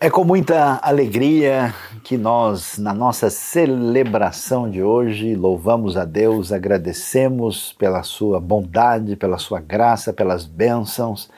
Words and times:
É 0.00 0.08
com 0.08 0.22
muita 0.22 0.78
alegria 0.80 1.74
que 2.04 2.16
nós, 2.16 2.78
na 2.78 2.94
nossa 2.94 3.28
celebração 3.30 4.70
de 4.70 4.80
hoje, 4.80 5.34
louvamos 5.34 5.96
a 5.96 6.04
Deus, 6.04 6.52
agradecemos 6.52 7.72
pela 7.72 8.04
sua 8.04 8.38
bondade, 8.38 9.16
pela 9.16 9.38
sua 9.38 9.58
graça, 9.58 10.12
pelas 10.12 10.44
bênçãos 10.44 11.28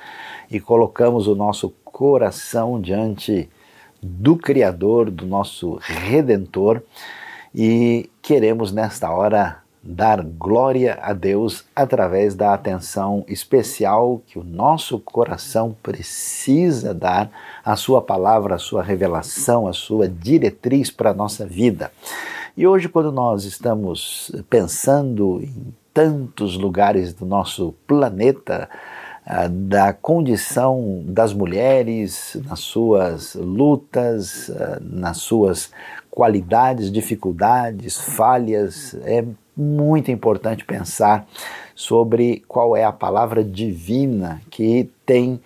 e 0.50 0.60
colocamos 0.60 1.26
o 1.26 1.34
nosso 1.34 1.70
coração 1.82 2.78
diante 2.78 3.48
do 4.02 4.36
Criador, 4.36 5.10
do 5.10 5.24
nosso 5.24 5.78
Redentor. 5.80 6.82
E 7.54 8.10
queremos 8.20 8.72
nesta 8.72 9.10
hora 9.10 9.59
dar 9.82 10.22
glória 10.22 10.98
a 11.00 11.12
Deus 11.12 11.64
através 11.74 12.34
da 12.34 12.52
atenção 12.52 13.24
especial 13.26 14.20
que 14.26 14.38
o 14.38 14.44
nosso 14.44 14.98
coração 14.98 15.74
precisa 15.82 16.92
dar 16.92 17.30
à 17.64 17.74
Sua 17.76 18.02
palavra, 18.02 18.56
à 18.56 18.58
Sua 18.58 18.82
revelação, 18.82 19.66
à 19.66 19.72
Sua 19.72 20.08
diretriz 20.08 20.90
para 20.90 21.10
a 21.10 21.14
nossa 21.14 21.46
vida. 21.46 21.90
E 22.56 22.66
hoje, 22.66 22.88
quando 22.88 23.10
nós 23.10 23.44
estamos 23.44 24.30
pensando 24.50 25.40
em 25.42 25.74
tantos 25.94 26.56
lugares 26.56 27.14
do 27.14 27.24
nosso 27.24 27.74
planeta, 27.86 28.68
ah, 29.24 29.48
da 29.48 29.92
condição 29.92 31.02
das 31.06 31.32
mulheres, 31.32 32.36
nas 32.46 32.60
suas 32.60 33.34
lutas, 33.34 34.50
ah, 34.50 34.78
nas 34.80 35.18
suas 35.18 35.70
qualidades, 36.10 36.90
dificuldades, 36.90 37.96
falhas, 37.96 38.94
é 39.04 39.24
muito 39.60 40.10
importante 40.10 40.64
pensar 40.64 41.26
sobre 41.74 42.42
qual 42.48 42.76
é 42.76 42.84
a 42.84 42.92
palavra 42.92 43.44
divina 43.44 44.40
que 44.50 44.88
tem 45.04 45.40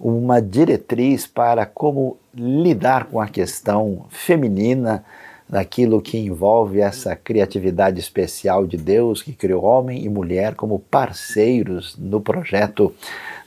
uma 0.00 0.40
diretriz 0.40 1.26
para 1.26 1.66
como 1.66 2.16
lidar 2.34 3.04
com 3.04 3.20
a 3.20 3.26
questão 3.26 4.06
feminina, 4.08 5.04
daquilo 5.48 6.02
que 6.02 6.18
envolve 6.18 6.80
essa 6.80 7.16
criatividade 7.16 7.98
especial 7.98 8.66
de 8.66 8.76
Deus 8.76 9.22
que 9.22 9.32
criou 9.32 9.64
homem 9.64 10.04
e 10.04 10.08
mulher 10.08 10.54
como 10.54 10.78
parceiros 10.78 11.96
no 11.96 12.20
projeto 12.20 12.94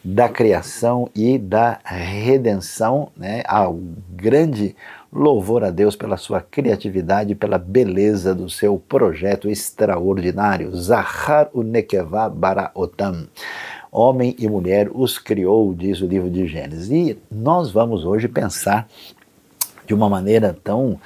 da 0.04 0.28
criação 0.28 1.10
e 1.14 1.38
da 1.38 1.80
redenção, 1.84 3.10
né, 3.16 3.44
ao 3.46 3.80
grande 4.10 4.76
louvor 5.12 5.64
a 5.64 5.70
Deus 5.70 5.96
pela 5.96 6.16
sua 6.16 6.40
criatividade 6.40 7.34
e 7.34 7.36
pela 7.36 7.58
beleza 7.58 8.34
do 8.34 8.50
seu 8.50 8.78
projeto 8.78 9.50
extraordinário. 9.50 10.74
Zahar 10.76 11.50
Unekeva 11.54 12.30
Bara 12.30 12.72
Otam. 12.74 13.28
Homem 13.92 14.36
e 14.40 14.48
mulher 14.48 14.90
os 14.94 15.18
criou, 15.18 15.74
diz 15.74 16.00
o 16.02 16.08
livro 16.08 16.30
de 16.30 16.48
Gênesis. 16.48 16.90
E 16.90 17.20
nós 17.30 17.72
vamos 17.72 18.06
hoje 18.06 18.30
pensar 18.30 18.88
de 19.86 19.94
uma 19.94 20.08
maneira 20.08 20.58
tão 20.64 20.98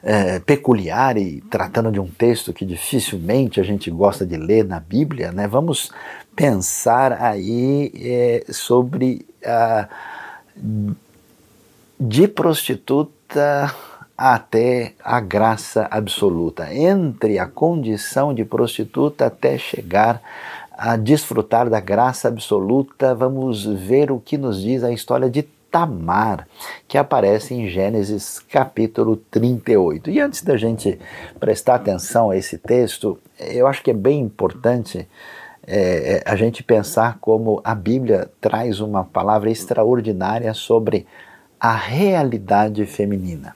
é, 0.00 0.38
peculiar 0.38 1.16
e 1.16 1.40
tratando 1.50 1.90
de 1.90 1.98
um 1.98 2.06
texto 2.06 2.52
que 2.52 2.64
dificilmente 2.64 3.60
a 3.60 3.64
gente 3.64 3.90
gosta 3.90 4.24
de 4.24 4.36
ler 4.36 4.64
na 4.64 4.78
Bíblia, 4.78 5.32
né? 5.32 5.48
Vamos 5.48 5.90
pensar 6.36 7.20
aí 7.20 7.90
é, 7.96 8.44
sobre 8.52 9.26
a 9.44 9.88
de 12.00 12.28
prostituta 12.28 13.17
até 14.16 14.94
a 15.04 15.20
graça 15.20 15.86
absoluta, 15.90 16.74
entre 16.74 17.38
a 17.38 17.46
condição 17.46 18.34
de 18.34 18.44
prostituta 18.44 19.26
até 19.26 19.56
chegar 19.56 20.20
a 20.72 20.96
desfrutar 20.96 21.68
da 21.68 21.80
graça 21.80 22.28
absoluta, 22.28 23.14
vamos 23.14 23.64
ver 23.64 24.10
o 24.10 24.20
que 24.20 24.38
nos 24.38 24.62
diz 24.62 24.84
a 24.84 24.92
história 24.92 25.28
de 25.28 25.42
Tamar, 25.70 26.46
que 26.86 26.96
aparece 26.96 27.52
em 27.52 27.68
Gênesis 27.68 28.38
capítulo 28.38 29.16
38. 29.30 30.10
E 30.10 30.20
antes 30.20 30.42
da 30.42 30.56
gente 30.56 30.98
prestar 31.38 31.74
atenção 31.74 32.30
a 32.30 32.36
esse 32.36 32.58
texto, 32.58 33.18
eu 33.38 33.66
acho 33.66 33.82
que 33.82 33.90
é 33.90 33.94
bem 33.94 34.20
importante 34.20 35.06
é, 35.66 36.22
a 36.24 36.34
gente 36.34 36.62
pensar 36.62 37.18
como 37.20 37.60
a 37.62 37.74
Bíblia 37.74 38.30
traz 38.40 38.80
uma 38.80 39.04
palavra 39.04 39.50
extraordinária 39.50 40.54
sobre 40.54 41.06
a 41.60 41.74
realidade 41.74 42.84
feminina. 42.86 43.54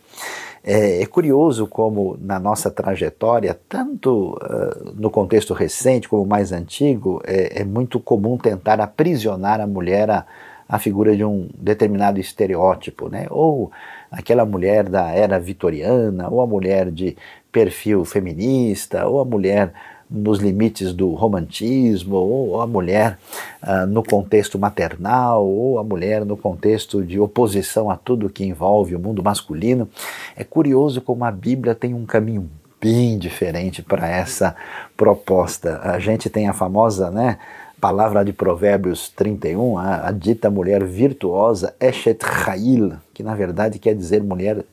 É, 0.64 1.02
é, 1.02 1.06
curioso 1.06 1.66
como 1.66 2.16
na 2.20 2.38
nossa 2.38 2.70
trajetória, 2.70 3.58
tanto 3.68 4.34
uh, 4.34 4.92
no 4.94 5.10
contexto 5.10 5.52
recente 5.52 6.08
como 6.08 6.24
mais 6.24 6.52
antigo, 6.52 7.20
é, 7.24 7.62
é, 7.62 7.64
muito 7.64 7.98
comum 7.98 8.38
tentar 8.38 8.80
aprisionar 8.80 9.60
a 9.60 9.66
mulher 9.66 10.08
a, 10.08 10.24
a 10.68 10.78
figura 10.78 11.16
de 11.16 11.24
um 11.24 11.48
determinado 11.58 12.20
estereótipo, 12.20 13.08
né? 13.08 13.26
ou 13.28 13.72
aquela 14.08 14.46
mulher 14.46 14.88
da 14.88 15.10
era 15.10 15.40
vitoriana, 15.40 16.28
ou 16.28 16.40
a 16.40 16.46
mulher 16.46 16.92
de 16.92 17.16
perfil 17.50 18.04
feminista, 18.04 19.06
ou 19.08 19.20
a 19.20 19.24
mulher 19.24 19.72
nos 20.12 20.38
limites 20.38 20.92
do 20.92 21.14
romantismo, 21.14 22.16
ou 22.16 22.60
a 22.60 22.66
mulher 22.66 23.18
ah, 23.62 23.86
no 23.86 24.02
contexto 24.02 24.58
maternal, 24.58 25.46
ou 25.46 25.78
a 25.78 25.84
mulher 25.84 26.24
no 26.24 26.36
contexto 26.36 27.02
de 27.02 27.18
oposição 27.18 27.90
a 27.90 27.96
tudo 27.96 28.28
que 28.28 28.44
envolve 28.44 28.94
o 28.94 29.00
mundo 29.00 29.22
masculino. 29.22 29.88
É 30.36 30.44
curioso 30.44 31.00
como 31.00 31.24
a 31.24 31.30
Bíblia 31.30 31.74
tem 31.74 31.94
um 31.94 32.04
caminho 32.04 32.48
bem 32.80 33.16
diferente 33.16 33.82
para 33.82 34.08
essa 34.08 34.54
proposta. 34.96 35.80
A 35.82 35.98
gente 35.98 36.28
tem 36.28 36.48
a 36.48 36.52
famosa, 36.52 37.10
né? 37.10 37.38
palavra 37.82 38.24
de 38.24 38.32
Provérbios 38.32 39.08
31, 39.08 39.76
a, 39.76 40.06
a 40.06 40.12
dita 40.12 40.48
mulher 40.48 40.84
virtuosa, 40.84 41.74
Eshet 41.80 42.24
Chail, 42.24 42.92
que 43.12 43.24
na 43.24 43.34
verdade 43.34 43.80
quer 43.80 43.92
dizer 43.92 44.22
mulher 44.22 44.64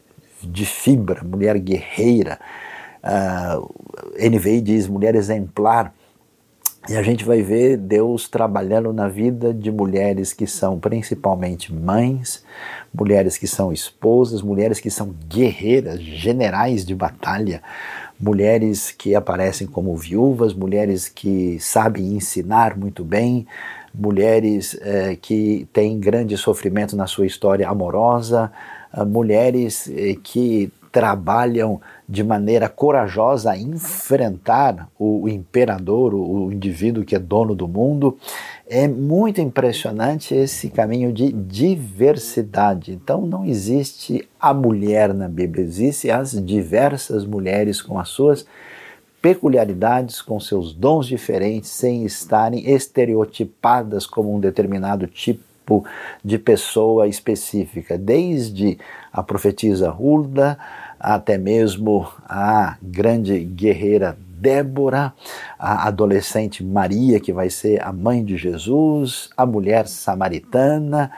de 0.44 0.63
fibra, 0.63 1.23
mulher 1.23 1.57
guerreira, 1.57 2.39
Uh, 3.03 3.69
NVI 4.17 4.61
diz 4.61 4.87
mulher 4.87 5.15
exemplar. 5.15 5.93
E 6.87 6.95
a 6.95 7.03
gente 7.03 7.23
vai 7.23 7.41
ver 7.41 7.77
Deus 7.77 8.27
trabalhando 8.27 8.91
na 8.91 9.07
vida 9.07 9.53
de 9.53 9.71
mulheres 9.71 10.33
que 10.33 10.47
são 10.47 10.79
principalmente 10.79 11.73
mães, 11.73 12.43
mulheres 12.93 13.38
que 13.38 13.47
são 13.47 13.71
esposas, 13.71 14.41
mulheres 14.41 14.79
que 14.79 14.89
são 14.89 15.13
guerreiras, 15.27 16.01
generais 16.01 16.85
de 16.85 16.95
batalha, 16.95 17.61
mulheres 18.19 18.91
que 18.91 19.13
aparecem 19.13 19.67
como 19.67 19.95
viúvas, 19.95 20.53
mulheres 20.53 21.07
que 21.07 21.59
sabem 21.59 22.13
ensinar 22.13 22.77
muito 22.77 23.03
bem, 23.03 23.45
mulheres 23.93 24.77
eh, 24.81 25.17
que 25.21 25.67
têm 25.71 25.99
grande 25.99 26.38
sofrimento 26.38 26.95
na 26.95 27.07
sua 27.07 27.25
história 27.25 27.67
amorosa, 27.67 28.51
uh, 28.93 29.05
mulheres 29.05 29.89
eh, 29.89 30.15
que 30.21 30.71
trabalham 30.91 31.79
de 32.09 32.23
maneira 32.23 32.67
corajosa 32.67 33.51
a 33.51 33.57
enfrentar 33.57 34.89
o, 34.97 35.29
imperador, 35.29 36.15
o, 36.15 36.47
o 36.47 36.51
indivíduo 36.51 37.05
que 37.05 37.15
é 37.15 37.19
dono 37.19 37.53
do 37.53 37.67
mundo. 37.67 38.17
É 38.67 38.87
muito 38.87 39.39
impressionante 39.39 40.33
esse 40.33 40.71
caminho 40.71 41.13
de 41.13 41.31
diversidade. 41.31 42.91
Então 42.93 43.27
não 43.27 43.45
existe 43.45 44.27
a 44.39 44.55
mulher 44.55 45.13
na 45.13 45.29
Bíblia, 45.29 45.63
existem 45.63 46.09
as 46.09 46.31
diversas 46.43 47.25
mulheres 47.25 47.79
com 47.79 47.99
as 47.99 48.09
suas 48.09 48.43
peculiaridades, 49.21 50.19
com 50.19 50.39
seus 50.39 50.73
dons 50.73 51.05
diferentes, 51.05 51.69
sem 51.69 52.05
estarem 52.05 52.71
estereotipadas 52.71 54.07
como 54.07 54.35
um 54.35 54.39
determinado 54.39 55.05
tipo 55.05 55.85
de 56.25 56.39
pessoa 56.39 57.07
específica, 57.07 57.95
desde 57.95 58.79
a 59.13 59.21
profetisa 59.21 59.91
Hulda 59.91 60.57
até 60.99 61.37
mesmo 61.37 62.07
a 62.27 62.77
grande 62.81 63.39
guerreira 63.39 64.17
Débora, 64.39 65.13
a 65.57 65.87
adolescente 65.87 66.63
Maria, 66.63 67.19
que 67.19 67.33
vai 67.33 67.49
ser 67.49 67.81
a 67.83 67.91
mãe 67.91 68.23
de 68.23 68.37
Jesus, 68.37 69.29
a 69.35 69.45
mulher 69.45 69.88
samaritana, 69.88 71.12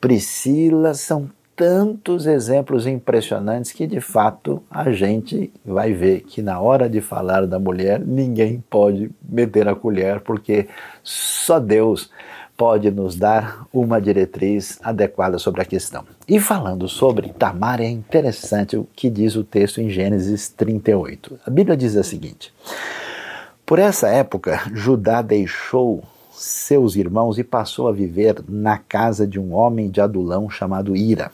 Priscila, 0.00 0.94
são 0.94 1.28
tantos 1.56 2.24
exemplos 2.24 2.86
impressionantes 2.86 3.72
que 3.72 3.84
de 3.84 4.00
fato 4.00 4.62
a 4.70 4.92
gente 4.92 5.52
vai 5.66 5.92
ver 5.92 6.20
que 6.20 6.40
na 6.40 6.60
hora 6.60 6.88
de 6.88 7.00
falar 7.00 7.48
da 7.48 7.58
mulher 7.58 7.98
ninguém 7.98 8.62
pode 8.70 9.10
meter 9.28 9.66
a 9.66 9.74
colher 9.74 10.20
porque 10.20 10.68
só 11.02 11.58
Deus 11.58 12.12
pode 12.58 12.90
nos 12.90 13.14
dar 13.14 13.68
uma 13.72 14.00
diretriz 14.00 14.80
adequada 14.82 15.38
sobre 15.38 15.62
a 15.62 15.64
questão. 15.64 16.04
E 16.26 16.40
falando 16.40 16.88
sobre 16.88 17.28
Tamar, 17.28 17.80
é 17.80 17.88
interessante 17.88 18.76
o 18.76 18.86
que 18.96 19.08
diz 19.08 19.36
o 19.36 19.44
texto 19.44 19.80
em 19.80 19.88
Gênesis 19.88 20.48
38. 20.48 21.38
A 21.46 21.50
Bíblia 21.50 21.76
diz 21.76 21.96
a 21.96 22.02
seguinte: 22.02 22.52
Por 23.64 23.78
essa 23.78 24.08
época, 24.08 24.60
Judá 24.74 25.22
deixou 25.22 26.02
seus 26.32 26.96
irmãos 26.96 27.38
e 27.38 27.44
passou 27.44 27.86
a 27.86 27.92
viver 27.92 28.42
na 28.48 28.76
casa 28.76 29.24
de 29.24 29.38
um 29.38 29.54
homem 29.54 29.88
de 29.88 30.00
Adulão 30.00 30.50
chamado 30.50 30.96
Ira. 30.96 31.30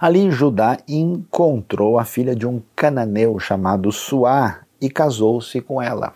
Ali 0.00 0.30
Judá 0.32 0.78
encontrou 0.88 1.96
a 1.96 2.04
filha 2.04 2.34
de 2.34 2.46
um 2.46 2.60
cananeu 2.74 3.38
chamado 3.38 3.92
Suá 3.92 4.62
e 4.80 4.90
casou-se 4.90 5.60
com 5.60 5.80
ela. 5.80 6.12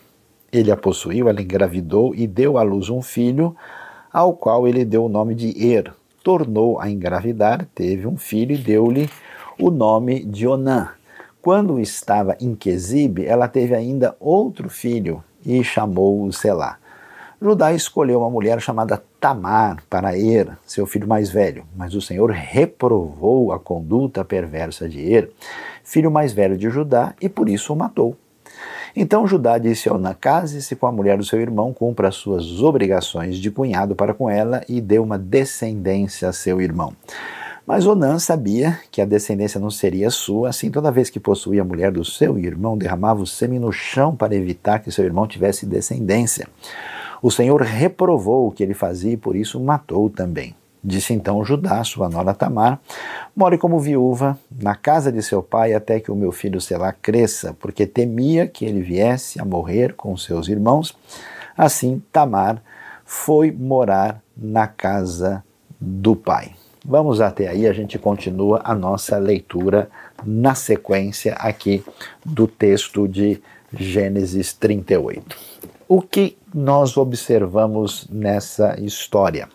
Ele 0.52 0.72
a 0.72 0.76
possuiu, 0.76 1.28
ela 1.28 1.40
engravidou 1.40 2.14
e 2.14 2.26
deu 2.26 2.58
à 2.58 2.62
luz 2.62 2.90
um 2.90 3.00
filho, 3.00 3.54
ao 4.12 4.32
qual 4.32 4.66
ele 4.66 4.84
deu 4.84 5.04
o 5.04 5.08
nome 5.08 5.34
de 5.34 5.56
Er, 5.64 5.92
tornou 6.24 6.80
a 6.80 6.90
engravidar, 6.90 7.66
teve 7.74 8.06
um 8.06 8.16
filho 8.16 8.54
e 8.54 8.58
deu-lhe 8.58 9.08
o 9.58 9.70
nome 9.70 10.24
de 10.24 10.48
Onã. 10.48 10.88
Quando 11.40 11.78
estava 11.78 12.36
em 12.40 12.54
Quesibe, 12.54 13.24
ela 13.24 13.46
teve 13.46 13.74
ainda 13.74 14.16
outro 14.18 14.68
filho 14.68 15.22
e 15.46 15.62
chamou-o 15.62 16.32
Selá. 16.32 16.78
Judá 17.40 17.72
escolheu 17.72 18.20
uma 18.20 18.28
mulher 18.28 18.60
chamada 18.60 19.02
Tamar 19.18 19.82
para 19.88 20.18
Er, 20.18 20.58
seu 20.66 20.84
filho 20.84 21.08
mais 21.08 21.30
velho, 21.30 21.64
mas 21.74 21.94
o 21.94 22.02
Senhor 22.02 22.30
reprovou 22.30 23.52
a 23.52 23.58
conduta 23.58 24.22
perversa 24.24 24.86
de 24.86 25.00
Er, 25.00 25.30
filho 25.82 26.10
mais 26.10 26.34
velho 26.34 26.58
de 26.58 26.68
Judá, 26.68 27.14
e 27.20 27.28
por 27.28 27.48
isso 27.48 27.72
o 27.72 27.76
matou. 27.76 28.14
Então 28.94 29.26
Judá 29.26 29.58
disse 29.58 29.88
a 29.88 29.94
Onã: 29.94 30.14
Case-se 30.18 30.76
com 30.76 30.86
a 30.86 30.92
mulher 30.92 31.18
do 31.18 31.24
seu 31.24 31.40
irmão, 31.40 31.72
cumpra 31.72 32.08
as 32.08 32.16
suas 32.16 32.62
obrigações 32.62 33.36
de 33.36 33.50
cunhado 33.50 33.94
para 33.94 34.14
com 34.14 34.28
ela 34.28 34.62
e 34.68 34.80
dê 34.80 34.98
uma 34.98 35.18
descendência 35.18 36.28
a 36.28 36.32
seu 36.32 36.60
irmão. 36.60 36.92
Mas 37.66 37.86
Onã 37.86 38.18
sabia 38.18 38.80
que 38.90 39.00
a 39.00 39.04
descendência 39.04 39.60
não 39.60 39.70
seria 39.70 40.10
sua, 40.10 40.48
assim 40.48 40.70
toda 40.70 40.90
vez 40.90 41.08
que 41.08 41.20
possuía 41.20 41.62
a 41.62 41.64
mulher 41.64 41.92
do 41.92 42.04
seu 42.04 42.36
irmão, 42.38 42.76
derramava 42.76 43.22
o 43.22 43.26
sêmen 43.26 43.60
no 43.60 43.70
chão 43.70 44.16
para 44.16 44.34
evitar 44.34 44.80
que 44.80 44.90
seu 44.90 45.04
irmão 45.04 45.26
tivesse 45.26 45.66
descendência. 45.66 46.48
O 47.22 47.30
Senhor 47.30 47.60
reprovou 47.60 48.48
o 48.48 48.50
que 48.50 48.62
ele 48.62 48.74
fazia 48.74 49.12
e 49.12 49.16
por 49.16 49.36
isso 49.36 49.60
matou 49.60 50.08
também. 50.10 50.54
Disse 50.82 51.12
então 51.12 51.44
Judá, 51.44 51.84
sua 51.84 52.08
nora 52.08 52.32
Tamar: 52.32 52.80
More 53.36 53.58
como 53.58 53.78
viúva 53.78 54.38
na 54.50 54.74
casa 54.74 55.12
de 55.12 55.22
seu 55.22 55.42
pai 55.42 55.74
até 55.74 56.00
que 56.00 56.10
o 56.10 56.16
meu 56.16 56.32
filho 56.32 56.60
Selá 56.60 56.92
cresça, 56.92 57.54
porque 57.60 57.86
temia 57.86 58.46
que 58.46 58.64
ele 58.64 58.80
viesse 58.80 59.40
a 59.40 59.44
morrer 59.44 59.94
com 59.94 60.16
seus 60.16 60.48
irmãos. 60.48 60.96
Assim, 61.56 62.02
Tamar 62.10 62.62
foi 63.04 63.50
morar 63.50 64.22
na 64.36 64.66
casa 64.66 65.44
do 65.78 66.16
pai. 66.16 66.52
Vamos 66.82 67.20
até 67.20 67.48
aí, 67.48 67.66
a 67.66 67.72
gente 67.74 67.98
continua 67.98 68.62
a 68.64 68.74
nossa 68.74 69.18
leitura 69.18 69.90
na 70.24 70.54
sequência 70.54 71.34
aqui 71.34 71.84
do 72.24 72.46
texto 72.46 73.06
de 73.06 73.42
Gênesis 73.72 74.54
38. 74.54 75.36
O 75.86 76.00
que 76.00 76.38
nós 76.54 76.96
observamos 76.96 78.08
nessa 78.10 78.80
história? 78.80 79.48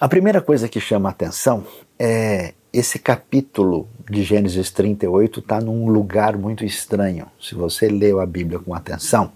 A 0.00 0.08
primeira 0.08 0.40
coisa 0.40 0.68
que 0.68 0.80
chama 0.80 1.08
a 1.08 1.12
atenção 1.12 1.64
é 1.98 2.54
esse 2.72 2.98
capítulo 2.98 3.86
de 4.10 4.22
Gênesis 4.22 4.70
38 4.70 5.40
está 5.40 5.60
num 5.60 5.88
lugar 5.88 6.38
muito 6.38 6.64
estranho. 6.64 7.26
Se 7.40 7.54
você 7.54 7.88
leu 7.88 8.18
a 8.18 8.26
Bíblia 8.26 8.58
com 8.58 8.74
atenção, 8.74 9.30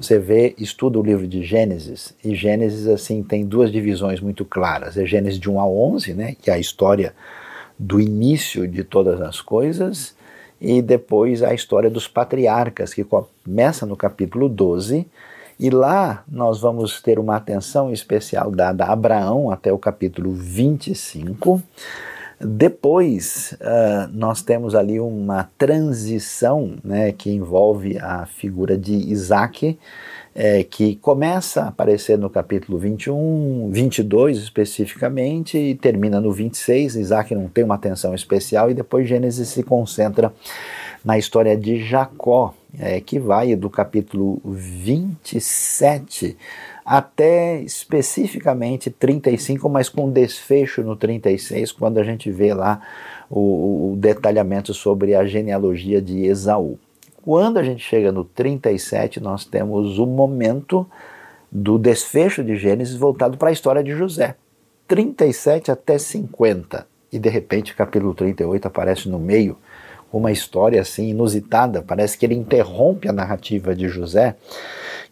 você 0.00 0.18
vê, 0.18 0.54
estuda 0.56 0.98
o 0.98 1.02
livro 1.02 1.26
de 1.26 1.42
Gênesis, 1.42 2.14
e 2.24 2.34
Gênesis 2.34 2.86
assim 2.86 3.22
tem 3.22 3.44
duas 3.44 3.72
divisões 3.72 4.20
muito 4.20 4.44
claras. 4.44 4.96
É 4.96 5.04
Gênesis 5.04 5.38
de 5.38 5.50
1 5.50 5.60
a 5.60 5.66
11, 5.66 6.14
né, 6.14 6.36
que 6.40 6.50
é 6.50 6.54
a 6.54 6.58
história 6.58 7.12
do 7.76 8.00
início 8.00 8.68
de 8.68 8.84
todas 8.84 9.20
as 9.20 9.40
coisas, 9.40 10.14
e 10.60 10.80
depois 10.80 11.42
a 11.42 11.52
história 11.52 11.90
dos 11.90 12.06
patriarcas, 12.06 12.94
que 12.94 13.04
começa 13.04 13.84
no 13.84 13.96
capítulo 13.96 14.48
12, 14.48 15.06
e 15.60 15.68
lá 15.68 16.24
nós 16.26 16.58
vamos 16.58 17.02
ter 17.02 17.18
uma 17.18 17.36
atenção 17.36 17.92
especial 17.92 18.50
dada 18.50 18.86
a 18.86 18.92
Abraão 18.92 19.50
até 19.50 19.70
o 19.70 19.76
capítulo 19.78 20.32
25. 20.32 21.62
Depois, 22.42 23.54
uh, 23.60 24.10
nós 24.10 24.40
temos 24.40 24.74
ali 24.74 24.98
uma 24.98 25.50
transição 25.58 26.78
né, 26.82 27.12
que 27.12 27.30
envolve 27.30 27.98
a 27.98 28.24
figura 28.24 28.78
de 28.78 28.94
Isaac, 28.94 29.78
é, 30.34 30.62
que 30.64 30.96
começa 30.96 31.64
a 31.64 31.68
aparecer 31.68 32.16
no 32.16 32.30
capítulo 32.30 32.78
21, 32.78 33.68
22 33.70 34.38
especificamente, 34.38 35.58
e 35.58 35.74
termina 35.74 36.18
no 36.18 36.32
26. 36.32 36.96
Isaac 36.96 37.34
não 37.34 37.48
tem 37.48 37.64
uma 37.64 37.74
atenção 37.74 38.14
especial, 38.14 38.70
e 38.70 38.74
depois 38.74 39.06
Gênesis 39.06 39.48
se 39.48 39.62
concentra 39.62 40.32
na 41.04 41.18
história 41.18 41.56
de 41.56 41.82
Jacó, 41.82 42.54
é, 42.78 43.00
que 43.00 43.18
vai 43.18 43.56
do 43.56 43.68
capítulo 43.68 44.40
27 44.44 46.36
até 46.84 47.60
especificamente 47.60 48.90
35, 48.90 49.68
mas 49.68 49.88
com 49.88 50.10
desfecho 50.10 50.82
no 50.82 50.96
36, 50.96 51.72
quando 51.72 51.98
a 51.98 52.02
gente 52.02 52.30
vê 52.30 52.52
lá 52.52 52.80
o, 53.28 53.92
o 53.92 53.96
detalhamento 53.96 54.74
sobre 54.74 55.14
a 55.14 55.24
genealogia 55.24 56.02
de 56.02 56.24
Esaú. 56.24 56.78
Quando 57.22 57.58
a 57.58 57.62
gente 57.62 57.84
chega 57.84 58.10
no 58.10 58.24
37, 58.24 59.20
nós 59.20 59.44
temos 59.44 59.98
o 59.98 60.06
momento 60.06 60.86
do 61.52 61.78
desfecho 61.78 62.42
de 62.42 62.56
Gênesis 62.56 62.96
voltado 62.96 63.36
para 63.36 63.50
a 63.50 63.52
história 63.52 63.84
de 63.84 63.92
José. 63.92 64.34
37 64.88 65.70
até 65.70 65.98
50. 65.98 66.86
E 67.12 67.18
de 67.18 67.28
repente, 67.28 67.74
capítulo 67.74 68.14
38 68.14 68.66
aparece 68.66 69.08
no 69.08 69.18
meio 69.18 69.56
uma 70.12 70.32
história 70.32 70.80
assim 70.80 71.08
inusitada, 71.08 71.82
parece 71.82 72.18
que 72.18 72.26
ele 72.26 72.34
interrompe 72.34 73.08
a 73.08 73.12
narrativa 73.12 73.74
de 73.74 73.88
José 73.88 74.36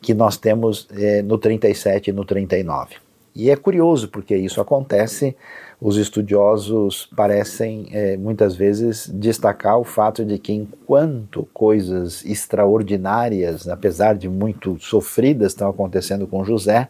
que 0.00 0.14
nós 0.14 0.36
temos 0.36 0.88
é, 0.92 1.22
no 1.22 1.38
37 1.38 2.10
e 2.10 2.12
no 2.12 2.24
39. 2.24 2.96
E 3.34 3.50
é 3.50 3.56
curioso 3.56 4.08
porque 4.08 4.36
isso 4.36 4.60
acontece, 4.60 5.36
os 5.80 5.96
estudiosos 5.96 7.08
parecem 7.14 7.86
é, 7.92 8.16
muitas 8.16 8.56
vezes 8.56 9.08
destacar 9.14 9.78
o 9.78 9.84
fato 9.84 10.24
de 10.24 10.38
que, 10.38 10.52
enquanto 10.52 11.48
coisas 11.54 12.24
extraordinárias, 12.24 13.68
apesar 13.68 14.16
de 14.16 14.28
muito 14.28 14.76
sofridas, 14.80 15.52
estão 15.52 15.70
acontecendo 15.70 16.26
com 16.26 16.44
José, 16.44 16.88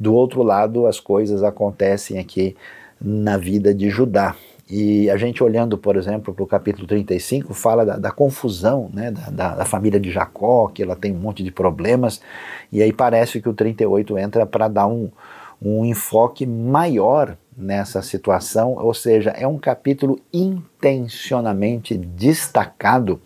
do 0.00 0.14
outro 0.14 0.42
lado 0.42 0.86
as 0.86 0.98
coisas 0.98 1.42
acontecem 1.42 2.18
aqui 2.18 2.56
na 2.98 3.36
vida 3.36 3.74
de 3.74 3.90
Judá. 3.90 4.34
E 4.68 5.08
a 5.08 5.16
gente 5.16 5.44
olhando, 5.44 5.78
por 5.78 5.96
exemplo, 5.96 6.34
para 6.34 6.42
o 6.42 6.46
capítulo 6.46 6.88
35, 6.88 7.54
fala 7.54 7.86
da, 7.86 7.96
da 7.96 8.10
confusão 8.10 8.90
né, 8.92 9.12
da, 9.12 9.54
da, 9.54 9.64
família 9.64 10.00
de 10.00 10.10
Jacó, 10.10 10.66
que 10.68 10.82
ela 10.82 10.96
tem 10.96 11.12
um 11.12 11.18
monte 11.18 11.44
de 11.44 11.52
problemas, 11.52 12.20
e 12.72 12.82
aí 12.82 12.92
parece 12.92 13.40
que 13.40 13.48
o 13.48 13.54
38 13.54 14.18
entra 14.18 14.44
para 14.44 14.66
dar 14.66 14.88
um, 14.88 15.08
um 15.62 15.84
enfoque 15.84 16.44
maior 16.44 17.36
nessa 17.56 18.02
situação, 18.02 18.74
ou 18.74 18.92
seja, 18.92 19.30
é 19.30 19.46
um 19.46 19.56
capítulo 19.56 20.18
intencionalmente 20.32 21.96
destacado 21.96 23.20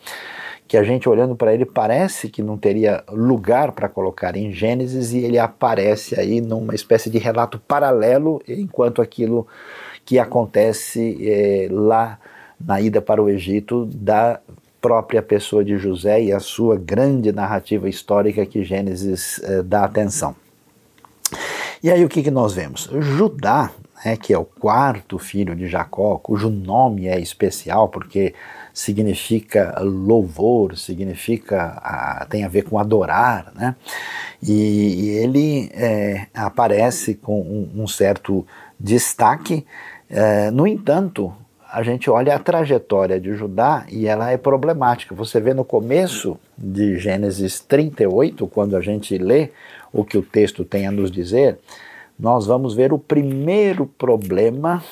que 0.68 0.76
a 0.76 0.84
gente 0.84 1.08
olhando 1.08 1.34
para 1.34 1.52
ele 1.52 1.66
parece 1.66 2.28
que 2.28 2.40
não 2.40 2.56
teria 2.56 3.02
lugar 3.08 3.72
para 3.72 3.88
colocar 3.88 4.36
em 4.36 4.52
Gênesis 4.52 5.12
e 5.12 5.18
ele 5.18 5.36
aparece 5.36 6.20
aí 6.20 6.40
numa 6.40 6.76
espécie 6.76 7.10
de 7.10 7.18
relato 7.18 7.58
paralelo 7.58 8.40
enquanto 8.46 9.02
aquilo 9.02 9.48
que 10.04 10.18
acontece 10.18 11.18
é, 11.22 11.68
lá 11.70 12.18
na 12.60 12.80
ida 12.80 13.00
para 13.00 13.22
o 13.22 13.28
Egito 13.28 13.86
da 13.86 14.40
própria 14.80 15.22
pessoa 15.22 15.64
de 15.64 15.76
José 15.76 16.22
e 16.22 16.32
a 16.32 16.40
sua 16.40 16.76
grande 16.76 17.32
narrativa 17.32 17.88
histórica 17.88 18.46
que 18.46 18.64
Gênesis 18.64 19.40
é, 19.42 19.62
dá 19.62 19.84
atenção. 19.84 20.34
E 21.82 21.90
aí 21.90 22.04
o 22.04 22.08
que, 22.08 22.22
que 22.22 22.30
nós 22.30 22.52
vemos? 22.52 22.90
Judá, 22.92 23.70
né, 24.04 24.16
que 24.16 24.32
é 24.32 24.38
o 24.38 24.44
quarto 24.44 25.18
filho 25.18 25.54
de 25.54 25.66
Jacó, 25.66 26.18
cujo 26.18 26.50
nome 26.50 27.08
é 27.08 27.18
especial 27.18 27.88
porque 27.88 28.34
significa 28.72 29.78
louvor, 29.80 30.76
significa 30.76 32.26
tem 32.28 32.44
a 32.44 32.48
ver 32.48 32.62
com 32.62 32.78
adorar, 32.78 33.52
né? 33.54 33.74
E, 34.42 34.52
e 34.52 35.08
ele 35.10 35.70
é, 35.74 36.26
aparece 36.34 37.14
com 37.14 37.40
um, 37.40 37.82
um 37.82 37.86
certo 37.86 38.46
destaque 38.78 39.66
é, 40.10 40.50
no 40.50 40.66
entanto, 40.66 41.32
a 41.72 41.84
gente 41.84 42.10
olha 42.10 42.34
a 42.34 42.38
trajetória 42.38 43.20
de 43.20 43.32
Judá 43.34 43.86
e 43.88 44.08
ela 44.08 44.30
é 44.30 44.36
problemática. 44.36 45.14
Você 45.14 45.40
vê 45.40 45.54
no 45.54 45.64
começo 45.64 46.36
de 46.58 46.98
Gênesis 46.98 47.60
38, 47.60 48.44
quando 48.48 48.76
a 48.76 48.80
gente 48.80 49.16
lê 49.16 49.50
o 49.92 50.04
que 50.04 50.18
o 50.18 50.22
texto 50.22 50.64
tem 50.64 50.86
a 50.86 50.90
nos 50.90 51.12
dizer, 51.12 51.58
nós 52.18 52.44
vamos 52.44 52.74
ver 52.74 52.92
o 52.92 52.98
primeiro 52.98 53.86
problema 53.86 54.82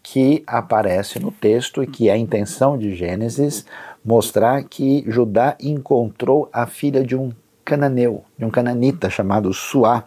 que 0.00 0.44
aparece 0.46 1.18
no 1.18 1.32
texto 1.32 1.82
e 1.82 1.86
que 1.86 2.08
é 2.08 2.12
a 2.12 2.16
intenção 2.16 2.78
de 2.78 2.94
Gênesis 2.94 3.66
mostrar 4.04 4.62
que 4.62 5.04
Judá 5.08 5.56
encontrou 5.60 6.48
a 6.52 6.66
filha 6.66 7.04
de 7.04 7.16
um 7.16 7.32
cananeu, 7.64 8.24
de 8.38 8.44
um 8.44 8.50
cananita 8.50 9.10
chamado 9.10 9.52
Suá 9.52 10.04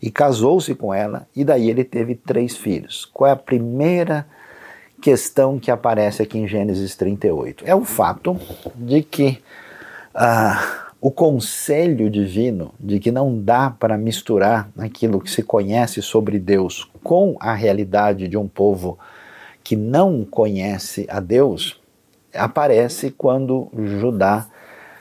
e 0.00 0.10
casou-se 0.10 0.74
com 0.74 0.92
ela, 0.92 1.26
e 1.34 1.44
daí 1.44 1.70
ele 1.70 1.84
teve 1.84 2.14
três 2.14 2.56
filhos. 2.56 3.04
Qual 3.12 3.28
é 3.28 3.32
a 3.32 3.36
primeira 3.36 4.26
questão 5.00 5.58
que 5.58 5.70
aparece 5.70 6.22
aqui 6.22 6.38
em 6.38 6.48
Gênesis 6.48 6.96
38? 6.96 7.64
É 7.66 7.74
o 7.74 7.84
fato 7.84 8.38
de 8.74 9.02
que 9.02 9.42
ah, 10.14 10.84
o 11.00 11.10
conselho 11.10 12.08
divino 12.08 12.72
de 12.80 12.98
que 12.98 13.10
não 13.10 13.38
dá 13.38 13.68
para 13.70 13.98
misturar 13.98 14.70
aquilo 14.78 15.20
que 15.20 15.30
se 15.30 15.42
conhece 15.42 16.00
sobre 16.00 16.38
Deus 16.38 16.88
com 17.02 17.36
a 17.40 17.52
realidade 17.52 18.26
de 18.28 18.36
um 18.36 18.48
povo 18.48 18.98
que 19.62 19.76
não 19.76 20.24
conhece 20.24 21.06
a 21.10 21.20
Deus 21.20 21.80
aparece 22.34 23.10
quando 23.10 23.68
Judá 23.76 24.46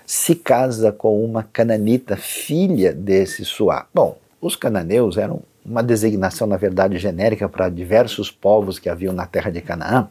se 0.05 0.35
casa 0.35 0.91
com 0.91 1.23
uma 1.23 1.43
cananita, 1.43 2.15
filha 2.15 2.93
desse 2.93 3.45
Suá. 3.45 3.87
Bom, 3.93 4.17
os 4.43 4.57
cananeus 4.57 5.17
eram 5.17 5.41
uma 5.65 5.81
designação, 5.81 6.45
na 6.45 6.57
verdade, 6.57 6.97
genérica 6.97 7.47
para 7.47 7.69
diversos 7.69 8.29
povos 8.29 8.77
que 8.77 8.89
haviam 8.89 9.13
na 9.13 9.25
terra 9.25 9.49
de 9.49 9.61
Canaã, 9.61 10.09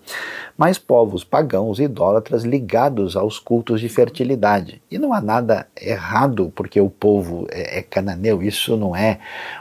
mas 0.57 0.79
povos 0.79 1.23
pagãos, 1.23 1.79
idólatras, 1.79 2.43
ligados 2.43 3.17
aos 3.17 3.39
cultos 3.39 3.79
de 3.79 3.89
fertilidade. 3.91 4.81
E 4.91 4.99
não 4.99 5.13
há 5.13 5.21
nada 5.21 5.67
errado 5.79 6.51
porque 6.55 6.81
o 6.81 6.89
povo 6.89 7.47
é, 7.51 7.81
é 7.81 7.83
cananeu, 7.83 8.43
isso 8.43 8.75
não 8.79 8.97
é 8.97 9.19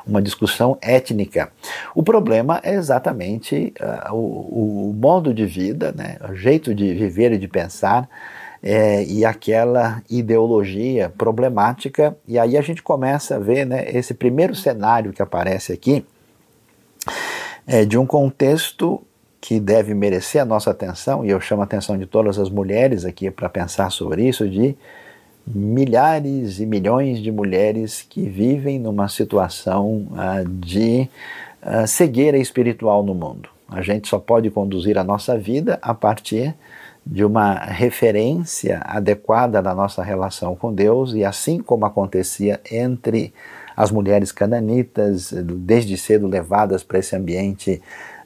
uma 0.07 0.21
discussão 0.21 0.77
étnica. 0.81 1.51
O 1.93 2.01
problema 2.01 2.61
é 2.63 2.73
exatamente 2.73 3.73
uh, 3.81 4.15
o, 4.15 4.91
o, 4.91 4.93
modo 4.93 5.33
de 5.33 5.45
vida, 5.45 5.93
né, 5.93 6.15
o 6.29 6.33
jeito 6.33 6.73
de 6.73 6.93
viver 6.93 7.33
e 7.33 7.37
de 7.37 7.49
pensar 7.49 8.07
é, 8.63 9.03
e 9.03 9.25
aquela 9.25 10.01
ideologia 10.09 11.09
problemática. 11.17 12.15
E 12.27 12.37
aí 12.37 12.57
a 12.57 12.61
gente 12.61 12.83
começa 12.83 13.35
a 13.35 13.39
ver 13.39 13.65
né, 13.65 13.89
esse 13.89 14.13
primeiro 14.13 14.55
cenário 14.55 15.11
que 15.11 15.21
aparece 15.21 15.73
aqui 15.73 16.05
é, 17.65 17.85
de 17.85 17.97
um 17.97 18.05
contexto 18.05 19.01
que 19.39 19.59
deve 19.59 19.95
merecer 19.95 20.39
a 20.39 20.45
nossa 20.45 20.69
atenção, 20.69 21.25
e 21.25 21.29
eu 21.31 21.41
chamo 21.41 21.61
a 21.61 21.65
atenção 21.65 21.97
de 21.97 22.05
todas 22.05 22.37
as 22.37 22.47
mulheres 22.47 23.05
aqui 23.05 23.31
para 23.31 23.49
pensar 23.49 23.89
sobre 23.89 24.27
isso, 24.27 24.47
de 24.47 24.75
milhares 25.47 26.59
e 26.59 26.65
milhões 26.67 27.19
de 27.19 27.31
mulheres 27.31 28.05
que 28.07 28.29
vivem 28.29 28.77
numa 28.77 29.09
situação 29.09 30.07
uh, 30.11 30.47
de 30.47 31.09
uh, 31.63 31.87
cegueira 31.87 32.37
espiritual 32.37 33.01
no 33.01 33.15
mundo. 33.15 33.49
A 33.67 33.81
gente 33.81 34.07
só 34.07 34.19
pode 34.19 34.51
conduzir 34.51 34.95
a 34.97 35.03
nossa 35.03 35.35
vida 35.37 35.79
a 35.81 35.93
partir 35.93 36.53
de 37.05 37.25
uma 37.25 37.55
referência 37.55 38.81
adequada 38.85 39.61
na 39.61 39.73
nossa 39.73 40.03
relação 40.03 40.55
com 40.55 40.73
Deus, 40.73 41.13
e 41.13 41.25
assim 41.25 41.59
como 41.59 41.85
acontecia 41.85 42.59
entre 42.71 43.33
as 43.75 43.89
mulheres 43.91 44.31
cananitas, 44.31 45.33
desde 45.33 45.97
cedo 45.97 46.27
levadas 46.27 46.83
para 46.83 46.99
esse 46.99 47.15
ambiente 47.15 47.81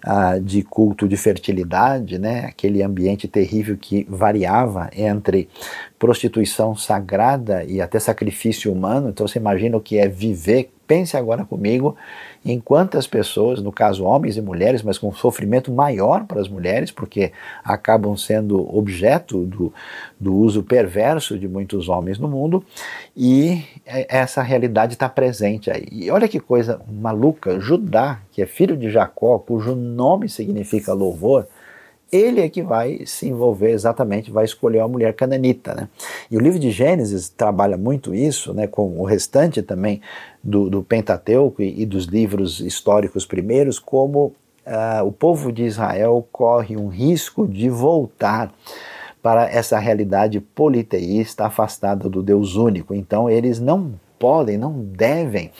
uh, 0.05 0.39
de 0.39 0.61
culto 0.63 1.07
de 1.07 1.15
fertilidade, 1.17 2.19
né? 2.19 2.45
aquele 2.45 2.83
ambiente 2.83 3.27
terrível 3.27 3.77
que 3.77 4.05
variava 4.09 4.89
entre 4.95 5.49
prostituição 5.97 6.75
sagrada 6.75 7.63
e 7.63 7.81
até 7.81 7.99
sacrifício 7.99 8.71
humano. 8.71 9.09
Então 9.09 9.27
você 9.27 9.39
imagina 9.39 9.77
o 9.77 9.81
que 9.81 9.97
é 9.97 10.07
viver. 10.07 10.71
Pense 10.87 11.17
agora 11.17 11.43
comigo 11.43 11.95
em 12.45 12.59
quantas 12.59 13.07
pessoas, 13.07 13.59
no 13.59 13.71
caso 13.71 14.03
homens 14.03 14.37
e 14.37 14.41
mulheres, 14.41 14.83
mas 14.83 14.99
com 14.99 15.11
sofrimento 15.11 15.71
maior 15.71 16.25
para 16.25 16.39
as 16.39 16.47
mulheres, 16.47 16.91
porque 16.91 17.31
acabam 17.63 18.15
sendo 18.15 18.59
objeto 18.77 19.43
do, 19.45 19.73
do 20.19 20.35
uso 20.35 20.61
perverso 20.61 21.39
de 21.39 21.47
muitos 21.47 21.89
homens 21.89 22.19
no 22.19 22.27
mundo, 22.27 22.63
e 23.17 23.63
essa 23.85 24.43
realidade 24.43 24.93
está 24.93 25.09
presente 25.09 25.71
aí. 25.71 25.87
E 25.91 26.11
olha 26.11 26.27
que 26.27 26.39
coisa 26.39 26.79
maluca: 26.87 27.59
Judá, 27.59 28.19
que 28.31 28.43
é 28.43 28.45
filho 28.45 28.77
de 28.77 28.91
Jacó, 28.91 29.39
cujo 29.39 29.73
nome 29.73 30.29
significa 30.29 30.93
louvor, 30.93 31.47
ele 32.11 32.41
é 32.41 32.49
que 32.49 32.61
vai 32.61 33.01
se 33.05 33.27
envolver 33.27 33.71
exatamente, 33.71 34.31
vai 34.31 34.45
escolher 34.45 34.79
uma 34.79 34.87
mulher 34.87 35.13
cananita. 35.13 35.73
Né? 35.73 35.89
E 36.29 36.37
o 36.37 36.39
livro 36.39 36.59
de 36.59 36.71
Gênesis 36.71 37.29
trabalha 37.29 37.77
muito 37.77 38.13
isso, 38.13 38.53
né, 38.53 38.67
com 38.67 38.99
o 38.99 39.03
restante 39.03 39.61
também 39.61 40.01
do, 40.43 40.69
do 40.69 40.83
Pentateuco 40.83 41.61
e, 41.61 41.81
e, 41.81 41.85
dos 41.85 42.05
livros 42.05 42.59
históricos 42.59 43.25
primeiros, 43.25 43.79
como 43.79 44.33
uh, 44.65 45.05
o 45.05 45.11
povo 45.11 45.51
de 45.51 45.63
Israel 45.63 46.25
corre 46.31 46.77
um 46.77 46.87
risco 46.87 47.47
de 47.47 47.69
voltar 47.69 48.53
para 49.21 49.49
essa 49.49 49.79
realidade 49.79 50.39
politeísta 50.39 51.45
afastada 51.45 52.07
do 52.07 52.21
Deus 52.21 52.55
único. 52.55 52.93
Então 52.93 53.27
eles 53.27 53.59
não 53.59 53.93
podem, 54.19 54.57
não 54.57 54.71
devem 54.71 55.51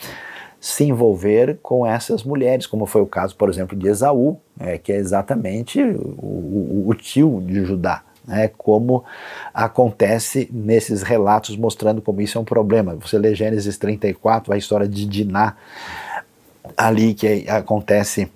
se 0.66 0.82
envolver 0.82 1.60
com 1.62 1.86
essas 1.86 2.24
mulheres, 2.24 2.66
como 2.66 2.86
foi 2.86 3.00
o 3.00 3.06
caso, 3.06 3.36
por 3.36 3.48
exemplo, 3.48 3.78
de 3.78 3.86
Esaú, 3.86 4.36
é, 4.58 4.76
que 4.76 4.92
é 4.92 4.96
exatamente 4.96 5.80
o, 5.80 6.18
o, 6.18 6.84
o 6.88 6.94
tio 6.94 7.40
de 7.46 7.64
Judá. 7.64 8.02
Né, 8.26 8.50
como 8.58 9.04
acontece 9.54 10.50
nesses 10.52 11.02
relatos 11.02 11.56
mostrando 11.56 12.02
como 12.02 12.20
isso 12.20 12.36
é 12.36 12.40
um 12.40 12.44
problema. 12.44 12.96
Você 12.96 13.16
lê 13.16 13.32
Gênesis 13.32 13.78
34, 13.78 14.52
a 14.52 14.58
história 14.58 14.88
de 14.88 15.06
Diná, 15.06 15.54
ali 16.76 17.14
que 17.14 17.48
acontece 17.48 18.28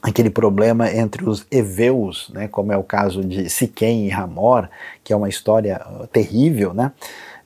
aquele 0.00 0.30
problema 0.30 0.90
entre 0.90 1.28
os 1.28 1.46
heveus, 1.50 2.30
né, 2.32 2.48
como 2.48 2.72
é 2.72 2.78
o 2.78 2.82
caso 2.82 3.22
de 3.22 3.50
Siquém 3.50 4.06
e 4.06 4.08
Ramor, 4.08 4.70
que 5.04 5.12
é 5.12 5.16
uma 5.16 5.28
história 5.28 5.78
terrível, 6.10 6.72
né, 6.72 6.92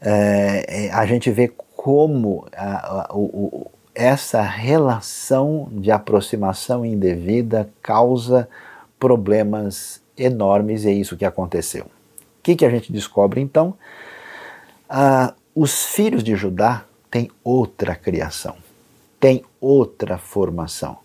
é, 0.00 0.87
é 0.87 0.92
a 0.92 1.04
gente 1.04 1.28
vê 1.32 1.52
como 1.75 2.47
a, 2.54 3.11
a, 3.11 3.16
o, 3.16 3.68
essa 3.94 4.42
relação 4.42 5.68
de 5.73 5.90
aproximação 5.90 6.85
indevida 6.85 7.70
causa 7.82 8.49
problemas 8.99 10.00
enormes 10.16 10.85
e 10.85 10.88
é 10.88 10.92
isso 10.92 11.16
que 11.16 11.25
aconteceu. 11.25 11.85
O 11.85 12.42
que, 12.42 12.56
que 12.56 12.64
a 12.64 12.70
gente 12.70 12.92
descobre 12.92 13.40
então? 13.40 13.75
Ah, 14.88 15.35
os 15.54 15.87
filhos 15.87 16.23
de 16.23 16.35
Judá 16.37 16.85
têm 17.11 17.30
outra 17.42 17.94
criação, 17.94 18.56
têm 19.18 19.44
outra 19.61 20.16
formação. 20.18 20.99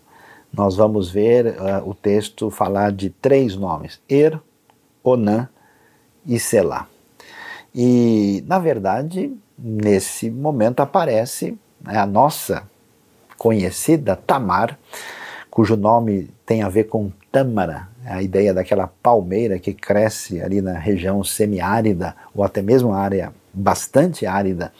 Nós 0.52 0.76
vamos 0.76 1.10
ver 1.10 1.46
uh, 1.46 1.88
o 1.88 1.94
texto 1.94 2.50
falar 2.50 2.92
de 2.92 3.10
três 3.10 3.56
nomes: 3.56 4.00
Er, 4.08 4.40
Onã 5.04 5.48
e 6.24 6.38
Selá. 6.38 6.86
E, 7.74 8.42
na 8.46 8.58
verdade, 8.58 9.36
nesse 9.58 10.30
momento 10.30 10.80
aparece 10.80 11.58
né, 11.80 11.98
a 11.98 12.06
nossa 12.06 12.66
conhecida 13.36 14.16
Tamar, 14.16 14.78
cujo 15.50 15.76
nome 15.76 16.30
tem 16.44 16.62
a 16.62 16.68
ver 16.68 16.84
com 16.84 17.10
tâmara, 17.32 17.88
a 18.04 18.22
ideia 18.22 18.54
daquela 18.54 18.86
palmeira 18.86 19.58
que 19.58 19.72
cresce 19.72 20.40
ali 20.40 20.60
na 20.60 20.78
região 20.78 21.24
semiárida 21.24 22.14
ou 22.34 22.44
até 22.44 22.62
mesmo 22.62 22.92
área 22.92 23.32
bastante 23.52 24.26
árida 24.26 24.72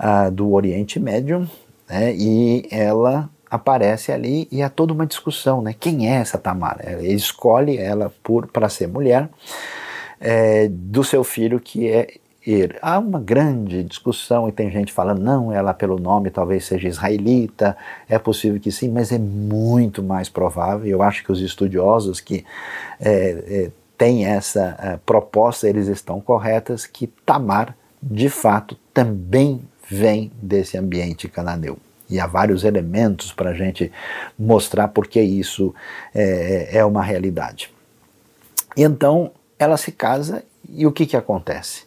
uh, 0.00 0.30
do 0.30 0.52
Oriente 0.52 0.98
Médio, 0.98 1.48
né, 1.88 2.14
e 2.14 2.66
ela 2.70 3.30
aparece 3.50 4.10
ali 4.10 4.48
e 4.50 4.62
há 4.62 4.68
toda 4.68 4.92
uma 4.92 5.06
discussão, 5.06 5.62
né? 5.62 5.74
Quem 5.78 6.10
é 6.10 6.16
essa 6.16 6.36
Tamar? 6.36 6.80
Ele 6.84 7.12
escolhe 7.12 7.78
ela 7.78 8.12
por 8.22 8.48
para 8.48 8.68
ser 8.68 8.88
mulher 8.88 9.28
é, 10.20 10.68
do 10.68 11.04
seu 11.04 11.22
filho 11.22 11.60
que 11.60 11.88
é 11.88 12.14
Ir. 12.46 12.78
Há 12.80 12.98
uma 12.98 13.18
grande 13.18 13.82
discussão 13.82 14.48
e 14.48 14.52
tem 14.52 14.70
gente 14.70 14.92
falando, 14.92 15.20
não, 15.20 15.52
ela 15.52 15.74
pelo 15.74 15.98
nome 15.98 16.30
talvez 16.30 16.64
seja 16.64 16.86
israelita, 16.86 17.76
é 18.08 18.18
possível 18.18 18.60
que 18.60 18.70
sim, 18.70 18.88
mas 18.88 19.10
é 19.10 19.18
muito 19.18 20.02
mais 20.02 20.28
provável. 20.28 20.86
Eu 20.86 21.02
acho 21.02 21.24
que 21.24 21.32
os 21.32 21.40
estudiosos 21.40 22.20
que 22.20 22.44
é, 23.00 23.10
é, 23.10 23.70
têm 23.98 24.26
essa 24.26 24.76
é, 24.78 24.96
proposta, 25.04 25.68
eles 25.68 25.88
estão 25.88 26.20
corretas, 26.20 26.86
que 26.86 27.08
Tamar, 27.26 27.76
de 28.00 28.28
fato, 28.28 28.76
também 28.94 29.60
vem 29.88 30.30
desse 30.40 30.78
ambiente 30.78 31.28
cananeu. 31.28 31.78
E 32.08 32.20
há 32.20 32.26
vários 32.26 32.62
elementos 32.62 33.32
para 33.32 33.50
a 33.50 33.54
gente 33.54 33.90
mostrar 34.38 34.88
porque 34.88 35.20
isso 35.20 35.74
é, 36.14 36.78
é 36.78 36.84
uma 36.84 37.02
realidade. 37.02 37.72
Então, 38.76 39.32
ela 39.58 39.76
se 39.76 39.90
casa 39.90 40.44
e 40.68 40.86
o 40.86 40.92
que, 40.92 41.06
que 41.06 41.16
acontece? 41.16 41.84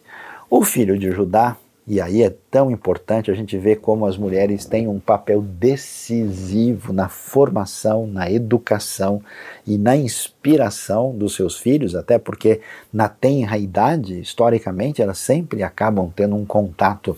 O 0.52 0.64
filho 0.64 0.98
de 0.98 1.12
Judá, 1.12 1.56
e 1.86 2.00
aí 2.00 2.24
é 2.24 2.34
tão 2.50 2.72
importante 2.72 3.30
a 3.30 3.34
gente 3.34 3.56
ver 3.56 3.76
como 3.76 4.04
as 4.04 4.18
mulheres 4.18 4.64
têm 4.64 4.88
um 4.88 4.98
papel 4.98 5.40
decisivo 5.40 6.92
na 6.92 7.08
formação, 7.08 8.04
na 8.04 8.28
educação 8.28 9.22
e 9.64 9.78
na 9.78 9.96
inspiração 9.96 11.16
dos 11.16 11.36
seus 11.36 11.56
filhos, 11.56 11.94
até 11.94 12.18
porque 12.18 12.60
na 12.92 13.08
tenra 13.08 13.56
idade, 13.56 14.18
historicamente, 14.18 15.00
elas 15.00 15.18
sempre 15.18 15.62
acabam 15.62 16.12
tendo 16.16 16.34
um 16.34 16.44
contato 16.44 17.16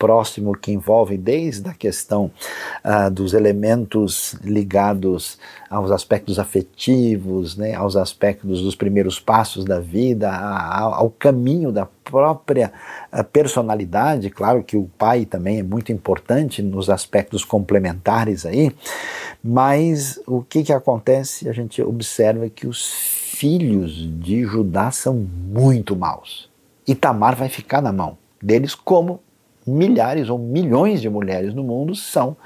próximo 0.00 0.56
que 0.56 0.72
envolve 0.72 1.18
desde 1.18 1.68
a 1.68 1.74
questão 1.74 2.30
uh, 2.82 3.10
dos 3.10 3.34
elementos 3.34 4.34
ligados 4.42 5.38
aos 5.68 5.90
aspectos 5.90 6.38
afetivos, 6.38 7.54
né, 7.54 7.74
aos 7.74 7.96
aspectos 7.96 8.62
dos 8.62 8.74
primeiros 8.74 9.20
passos 9.20 9.62
da 9.62 9.78
vida, 9.78 10.30
a, 10.30 10.80
ao 10.80 11.10
caminho 11.10 11.70
da 11.70 11.86
própria 12.02 12.72
uh, 13.12 13.22
personalidade. 13.22 14.30
Claro 14.30 14.64
que 14.64 14.74
o 14.74 14.90
pai 14.96 15.26
também 15.26 15.58
é 15.58 15.62
muito 15.62 15.92
importante 15.92 16.62
nos 16.62 16.88
aspectos 16.88 17.44
complementares 17.44 18.46
aí, 18.46 18.74
mas 19.44 20.18
o 20.26 20.40
que, 20.40 20.62
que 20.62 20.72
acontece? 20.72 21.46
A 21.46 21.52
gente 21.52 21.82
observa 21.82 22.48
que 22.48 22.66
os 22.66 22.90
filhos 22.90 24.08
de 24.18 24.44
Judá 24.44 24.90
são 24.90 25.14
muito 25.14 25.94
maus. 25.94 26.48
E 26.88 26.94
Tamar 26.94 27.36
vai 27.36 27.50
ficar 27.50 27.82
na 27.82 27.92
mão 27.92 28.16
deles 28.42 28.74
como 28.74 29.20
milhares 29.70 30.28
ou 30.28 30.38
milhões 30.38 31.00
de 31.00 31.08
mulheres 31.08 31.54
no 31.54 31.62
mundo 31.62 31.94
são 31.94 32.36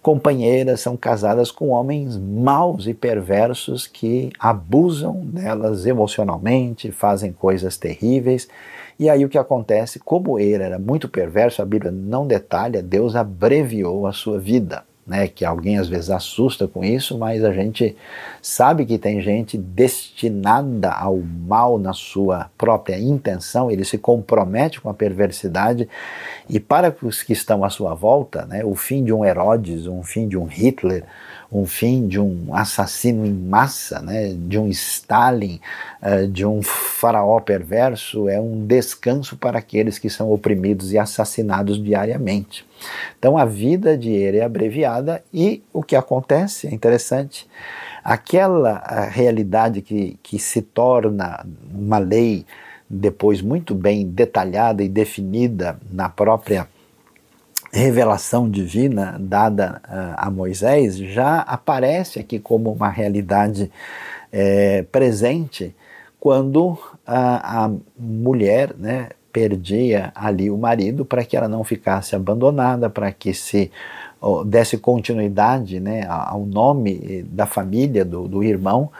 companheiras, 0.00 0.80
são 0.80 0.96
casadas 0.96 1.50
com 1.50 1.70
homens 1.70 2.16
maus 2.18 2.86
e 2.86 2.92
perversos 2.92 3.86
que 3.86 4.30
abusam 4.38 5.24
delas 5.24 5.86
emocionalmente, 5.86 6.92
fazem 6.92 7.32
coisas 7.32 7.78
terríveis. 7.78 8.46
E 8.98 9.08
aí 9.08 9.24
o 9.24 9.28
que 9.28 9.38
acontece? 9.38 9.98
Como 9.98 10.38
ele 10.38 10.62
era 10.62 10.78
muito 10.78 11.08
perverso, 11.08 11.62
a 11.62 11.64
Bíblia 11.64 11.90
não 11.90 12.26
detalha, 12.26 12.82
Deus 12.82 13.16
abreviou 13.16 14.06
a 14.06 14.12
sua 14.12 14.38
vida. 14.38 14.84
Né, 15.06 15.28
que 15.28 15.44
alguém 15.44 15.78
às 15.78 15.88
vezes 15.88 16.10
assusta 16.10 16.66
com 16.66 16.82
isso, 16.82 17.18
mas 17.18 17.44
a 17.44 17.52
gente 17.52 17.94
sabe 18.40 18.86
que 18.86 18.98
tem 18.98 19.20
gente 19.20 19.58
destinada 19.58 20.90
ao 20.90 21.18
mal 21.18 21.78
na 21.78 21.92
sua 21.92 22.50
própria 22.56 22.98
intenção, 22.98 23.70
ele 23.70 23.84
se 23.84 23.98
compromete 23.98 24.80
com 24.80 24.88
a 24.88 24.94
perversidade 24.94 25.88
e 26.48 26.58
para 26.58 26.94
os 27.02 27.22
que 27.22 27.34
estão 27.34 27.64
à 27.64 27.70
sua 27.70 27.94
volta, 27.94 28.46
né, 28.46 28.64
o 28.64 28.74
fim 28.74 29.04
de 29.04 29.12
um 29.12 29.24
Herodes, 29.24 29.86
um 29.86 30.02
fim 30.02 30.26
de 30.26 30.38
um 30.38 30.46
Hitler, 30.46 31.04
um 31.54 31.66
fim 31.66 32.08
de 32.08 32.18
um 32.18 32.52
assassino 32.52 33.24
em 33.24 33.32
massa, 33.32 34.02
né, 34.02 34.34
de 34.36 34.58
um 34.58 34.68
Stalin, 34.68 35.60
uh, 36.02 36.26
de 36.26 36.44
um 36.44 36.60
faraó 36.60 37.38
perverso, 37.38 38.28
é 38.28 38.40
um 38.40 38.66
descanso 38.66 39.36
para 39.36 39.58
aqueles 39.58 39.96
que 39.96 40.10
são 40.10 40.32
oprimidos 40.32 40.92
e 40.92 40.98
assassinados 40.98 41.82
diariamente. 41.82 42.66
Então 43.16 43.38
a 43.38 43.44
vida 43.44 43.96
de 43.96 44.10
ele 44.10 44.38
é 44.38 44.44
abreviada 44.44 45.22
e 45.32 45.62
o 45.72 45.82
que 45.82 45.94
acontece 45.94 46.66
é 46.66 46.74
interessante. 46.74 47.46
Aquela 48.02 49.08
realidade 49.08 49.80
que, 49.80 50.18
que 50.22 50.38
se 50.38 50.60
torna 50.60 51.46
uma 51.72 51.98
lei 51.98 52.44
depois 52.90 53.40
muito 53.40 53.74
bem 53.74 54.06
detalhada 54.06 54.82
e 54.82 54.88
definida 54.88 55.78
na 55.90 56.08
própria 56.08 56.68
revelação 57.74 58.48
divina 58.48 59.16
dada 59.18 59.82
uh, 59.84 60.14
a 60.16 60.30
Moisés 60.30 60.96
já 60.96 61.40
aparece 61.40 62.20
aqui 62.20 62.38
como 62.38 62.70
uma 62.70 62.88
realidade 62.88 63.70
é, 64.32 64.82
presente 64.92 65.74
quando 66.20 66.78
a, 67.06 67.64
a 67.64 67.70
mulher 67.98 68.74
né, 68.78 69.08
perdia 69.32 70.12
ali 70.14 70.50
o 70.50 70.56
marido 70.56 71.04
para 71.04 71.24
que 71.24 71.36
ela 71.36 71.48
não 71.48 71.64
ficasse 71.64 72.14
abandonada, 72.14 72.88
para 72.88 73.10
que 73.12 73.34
se 73.34 73.70
desse 74.46 74.78
continuidade 74.78 75.78
né, 75.80 76.06
ao 76.08 76.46
nome 76.46 77.24
da 77.24 77.44
família 77.44 78.04
do, 78.04 78.26
do 78.26 78.42
irmão, 78.42 78.90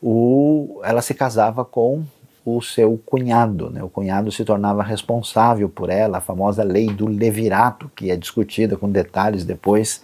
o, 0.00 0.80
ela 0.84 1.02
se 1.02 1.12
casava 1.12 1.64
com 1.64 2.02
o 2.44 2.60
seu 2.60 3.00
cunhado. 3.04 3.70
Né? 3.70 3.82
O 3.82 3.88
cunhado 3.88 4.30
se 4.32 4.44
tornava 4.44 4.82
responsável 4.82 5.68
por 5.68 5.90
ela, 5.90 6.18
a 6.18 6.20
famosa 6.20 6.62
lei 6.62 6.86
do 6.86 7.06
levirato, 7.06 7.90
que 7.94 8.10
é 8.10 8.16
discutida 8.16 8.76
com 8.76 8.90
detalhes 8.90 9.44
depois, 9.44 10.02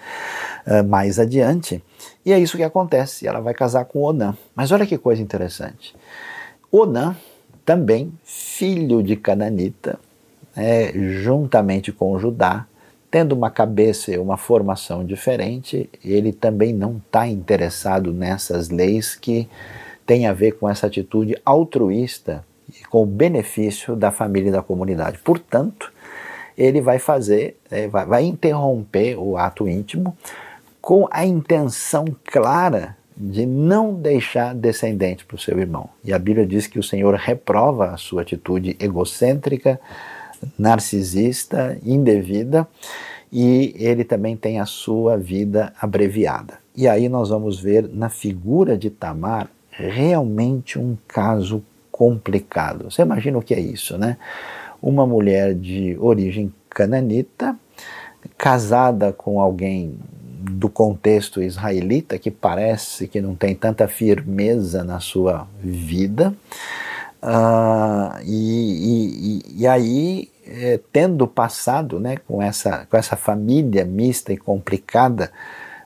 uh, 0.67 0.87
mais 0.87 1.19
adiante. 1.19 1.83
E 2.25 2.33
é 2.33 2.39
isso 2.39 2.57
que 2.57 2.63
acontece, 2.63 3.27
ela 3.27 3.41
vai 3.41 3.55
casar 3.55 3.85
com 3.85 4.03
Onã. 4.03 4.37
Mas 4.55 4.73
olha 4.73 4.87
que 4.87 4.99
coisa 4.99 5.23
interessante. 5.23 5.95
Onã, 6.71 7.17
também 7.65 8.13
filho 8.25 9.03
de 9.03 9.17
Cananita, 9.17 9.99
é, 10.57 10.93
juntamente 10.95 11.93
com 11.93 12.19
Judá, 12.19 12.67
tendo 13.11 13.35
uma 13.35 13.51
cabeça 13.51 14.13
e 14.13 14.19
uma 14.19 14.37
formação 14.37 15.05
diferente, 15.05 15.89
ele 16.05 16.33
também 16.33 16.73
não 16.73 16.97
está 16.99 17.27
interessado 17.27 18.13
nessas 18.13 18.69
leis 18.69 19.15
que 19.15 19.49
tem 20.07 20.27
a 20.27 20.33
ver 20.33 20.53
com 20.53 20.69
essa 20.69 20.87
atitude 20.87 21.37
altruísta 21.45 22.45
e 22.69 22.85
com 22.85 23.03
o 23.03 23.07
benefício 23.07 23.97
da 23.97 24.11
família 24.11 24.49
e 24.49 24.53
da 24.53 24.63
comunidade. 24.63 25.19
Portanto, 25.19 25.93
ele 26.57 26.81
vai 26.81 26.99
fazer, 26.99 27.57
é, 27.71 27.89
vai, 27.89 28.07
vai 28.07 28.25
interromper 28.25 29.17
o 29.17 29.37
ato 29.37 29.69
íntimo 29.69 30.17
com 30.81 31.09
a 31.11 31.27
intenção 31.27 32.07
clara 32.25 32.97
de 33.17 33.47
não 33.47 33.95
deixar 33.95 34.55
descendente 34.55 35.25
para 35.25 35.37
o 35.37 35.39
seu 35.39 35.59
irmão. 35.59 35.89
E 36.05 36.13
a 36.13 36.19
Bíblia 36.19 36.47
diz 36.47 36.67
que 36.67 36.79
o 36.79 36.83
Senhor 36.83 37.15
reprova 37.15 37.91
a 37.91 37.97
sua 37.97 38.23
atitude 38.23 38.77
egocêntrica, 38.79 39.81
narcisista, 40.59 41.79
indevida, 41.83 42.69
e 43.33 43.75
ele 43.79 44.05
também 44.05 44.37
tem 44.37 44.61
a 44.61 44.67
sua 44.67 45.17
vida 45.17 45.73
abreviada. 45.81 46.59
E 46.77 46.87
aí 46.87 47.09
nós 47.09 47.31
vamos 47.31 47.59
ver 47.59 47.89
na 47.89 48.09
figura 48.09 48.77
de 48.77 48.91
Tamar 48.91 49.49
realmente 49.77 50.79
um 50.79 50.97
caso 51.07 51.63
complicado. 51.91 52.91
Você 52.91 53.03
imagina 53.03 53.39
o 53.39 53.43
que 53.43 53.55
é 53.55 53.61
isso, 53.61 53.97
né? 53.97 54.17
Uma 54.83 55.07
mulher 55.07 55.55
de 55.55 55.97
origem 55.99 56.53
cananita, 56.69 57.57
casada 58.37 59.13
com 59.13 59.41
alguém 59.41 59.99
do 60.51 60.69
contexto 60.69 61.43
israelita 61.43 62.19
que 62.19 62.31
parece 62.31 63.09
que 63.09 63.21
não 63.21 63.35
tem 63.35 63.55
tanta 63.55 63.89
firmeza 63.89 64.85
na 64.85 65.01
sua 65.01 65.47
vida. 65.63 66.35
Uh, 67.23 68.23
e, 68.25 69.41
e, 69.57 69.63
e, 69.63 69.67
aí, 69.67 70.31
é, 70.47 70.79
tendo 70.93 71.27
passado 71.27 71.99
né, 71.99 72.19
com, 72.29 72.43
essa, 72.43 72.87
com 72.89 72.97
essa 72.97 73.17
família 73.17 73.85
mista 73.85 74.33
e 74.33 74.37
complicada, 74.37 75.33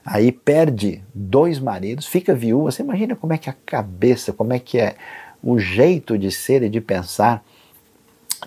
aí 0.05 0.31
perde 0.31 1.03
dois 1.13 1.59
maridos, 1.59 2.05
fica 2.05 2.33
viúva. 2.33 2.71
Você 2.71 2.81
imagina 2.81 3.15
como 3.15 3.33
é 3.33 3.37
que 3.37 3.49
é 3.49 3.51
a 3.53 3.55
cabeça, 3.65 4.33
como 4.33 4.53
é 4.53 4.59
que 4.59 4.79
é 4.79 4.95
o 5.43 5.57
jeito 5.57 6.17
de 6.17 6.31
ser 6.31 6.63
e 6.63 6.69
de 6.69 6.81
pensar 6.81 7.43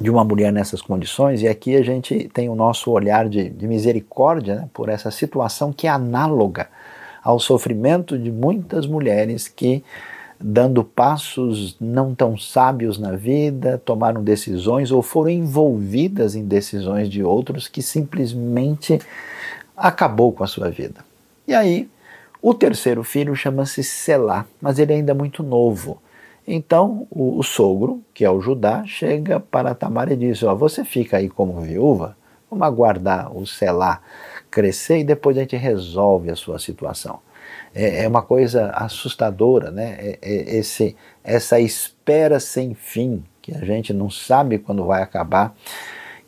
de 0.01 0.11
uma 0.11 0.25
mulher 0.25 0.53
nessas 0.53 0.83
condições, 0.83 1.41
e 1.43 1.49
aqui 1.49 1.77
a 1.77 1.83
gente 1.83 2.29
tem 2.35 2.49
o 2.49 2.55
nosso 2.55 2.91
olhar 2.91 3.29
de, 3.29 3.49
de 3.49 3.67
misericórdia 3.69 4.57
né, 4.57 4.69
por 4.73 4.89
essa 4.89 5.11
situação 5.11 5.73
que 5.73 5.87
é 5.87 5.91
análoga 5.91 6.69
ao 7.23 7.39
sofrimento 7.39 8.19
de 8.19 8.31
muitas 8.31 8.87
mulheres 8.87 9.47
que, 9.47 9.85
dando 10.39 10.83
passos 10.83 11.77
não 11.81 12.13
tão 12.13 12.37
sábios 12.37 12.99
na 12.99 13.13
vida, 13.13 13.81
tomaram 13.85 14.23
decisões 14.23 14.91
ou 14.91 15.01
foram 15.01 15.31
envolvidas 15.31 16.35
em 16.35 16.45
decisões 16.45 17.09
de 17.09 17.23
outros 17.23 17.69
que 17.69 17.81
simplesmente 17.81 18.99
acabou 19.77 20.33
com 20.33 20.43
a 20.43 20.49
sua 20.49 20.71
vida. 20.71 21.14
E 21.47 21.55
aí, 21.55 21.89
o 22.41 22.55
terceiro 22.55 23.03
filho 23.03 23.35
chama-se 23.35 23.83
Selá, 23.83 24.47
mas 24.61 24.79
ele 24.79 24.93
é 24.93 24.97
ainda 24.97 25.15
muito 25.15 25.43
novo. 25.43 26.01
Então, 26.47 27.07
o, 27.11 27.39
o, 27.39 27.43
sogro, 27.43 28.03
que 28.13 28.25
é 28.25 28.31
o 28.31 28.41
Judá, 28.41 28.85
chega 28.87 29.41
para 29.41 29.75
Tamar 29.75 30.13
e 30.13 30.17
diz: 30.17 30.43
Ó, 30.43 30.55
você 30.55 30.85
fica 30.85 31.17
aí 31.17 31.29
como 31.29 31.61
viúva, 31.61 32.17
vamos 32.51 32.67
aguardar 32.67 33.35
o 33.35 33.47
Selá 33.47 34.01
crescer 34.51 34.99
e 34.99 35.05
depois 35.05 35.37
a 35.37 35.41
gente 35.41 35.57
resolve 35.57 36.31
a 36.31 36.37
sua 36.37 36.59
situação. 36.59 37.21
É, 37.75 38.05
é 38.05 38.09
uma 38.09 38.23
coisa 38.23 38.71
assustadora, 38.71 39.71
né? 39.71 39.97
É, 39.99 40.19
é 40.23 40.57
esse, 40.57 40.97
essa 41.23 41.59
espera 41.59 42.39
sem 42.39 42.75
fim, 42.75 43.25
que 43.43 43.55
a 43.55 43.65
gente 43.65 43.93
não 43.93 44.09
sabe 44.09 44.59
quando 44.59 44.85
vai 44.85 45.03
acabar, 45.03 45.55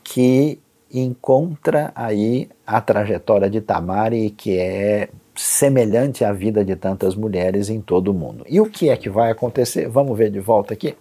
que 0.02 0.59
encontra 1.01 1.93
aí 1.95 2.49
a 2.67 2.81
trajetória 2.81 3.51
de 3.51 3.61
Tamari, 3.61 4.31
que 4.31 4.59
é 4.59 5.09
semelhante 5.35 6.25
à 6.25 6.33
vida 6.33 6.65
de 6.65 6.75
tantas 6.75 7.15
mulheres 7.15 7.69
em 7.69 7.81
todo 7.81 8.09
o 8.09 8.15
mundo. 8.15 8.45
E 8.49 8.61
o 8.61 8.67
que 8.67 8.89
é 8.89 8.97
que 8.97 9.11
vai 9.11 9.31
acontecer? 9.31 9.89
Vamos 9.89 10.17
ver 10.17 10.31
de 10.31 10.41
volta 10.41 10.73
aqui? 10.73 10.97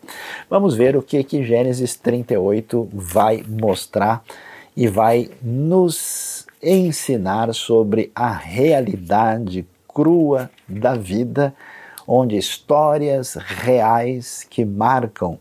Vamos 0.50 0.76
ver 0.76 0.96
o 0.98 1.02
que 1.02 1.24
que 1.24 1.44
Gênesis 1.44 1.96
38 1.96 2.90
vai 2.94 3.44
mostrar 3.48 4.24
e 4.76 4.88
vai 4.88 5.30
nos 5.42 6.46
ensinar 6.62 7.54
sobre 7.54 8.12
a 8.14 8.32
realidade 8.32 9.66
crua 9.88 10.50
da 10.68 10.96
vida, 10.96 11.56
onde 12.06 12.38
histórias 12.38 13.36
reais 13.36 14.46
que 14.50 14.66
marcam 14.66 15.40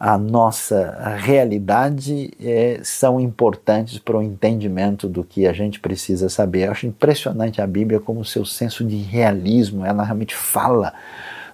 a 0.00 0.16
nossa 0.16 1.14
realidade 1.18 2.30
é, 2.40 2.80
são 2.82 3.20
importantes 3.20 3.98
para 3.98 4.16
o 4.16 4.22
entendimento 4.22 5.06
do 5.06 5.22
que 5.22 5.46
a 5.46 5.52
gente 5.52 5.78
precisa 5.78 6.30
saber. 6.30 6.66
Eu 6.66 6.70
acho 6.70 6.86
impressionante 6.86 7.60
a 7.60 7.66
Bíblia 7.66 8.00
como 8.00 8.24
seu 8.24 8.46
senso 8.46 8.82
de 8.82 8.96
realismo, 8.96 9.84
ela 9.84 10.02
realmente 10.02 10.34
fala 10.34 10.94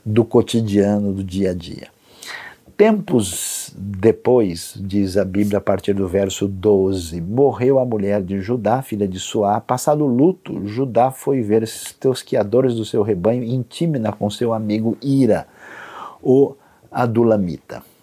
do 0.05 0.25
cotidiano, 0.25 1.13
do 1.13 1.25
dia 1.25 1.51
a 1.51 1.55
dia. 1.55 1.89
Tempos 2.77 3.75
depois, 3.77 4.75
diz 4.79 5.17
a 5.17 5.25
Bíblia 5.25 5.59
a 5.59 5.63
partir 5.63 5.93
do 5.93 6.07
verso 6.07 6.47
12, 6.47 7.21
morreu 7.21 7.81
a 7.81 7.85
mulher 7.85 8.23
de 8.23 8.39
Judá, 8.41 8.81
filha 8.81 9.09
de 9.09 9.19
Suá. 9.19 9.61
Passado 9.61 10.05
o 10.05 10.07
luto, 10.07 10.65
Judá 10.69 11.11
foi 11.11 11.43
ver 11.43 11.65
os 11.65 11.93
tosquiadores 11.99 12.77
do 12.77 12.85
seu 12.85 13.03
rebanho 13.03 13.43
e 13.43 13.65
com 14.17 14.31
seu 14.31 14.53
amigo 14.53 14.97
Ira, 15.03 15.49
o 16.23 16.55
Adulamita. 16.93 17.96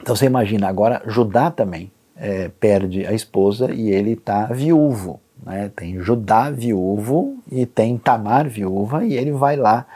Então 0.00 0.14
você 0.14 0.26
imagina, 0.26 0.68
agora 0.68 1.02
Judá 1.06 1.50
também 1.50 1.90
é, 2.16 2.50
perde 2.60 3.06
a 3.06 3.12
esposa 3.12 3.72
e 3.72 3.90
ele 3.90 4.12
está 4.12 4.46
viúvo. 4.46 5.20
Né? 5.44 5.70
Tem 5.74 5.98
Judá 6.00 6.50
viúvo 6.50 7.38
e 7.50 7.66
tem 7.66 7.96
Tamar 7.96 8.48
viúva 8.48 9.04
e 9.04 9.14
ele 9.14 9.32
vai 9.32 9.56
lá 9.56 9.86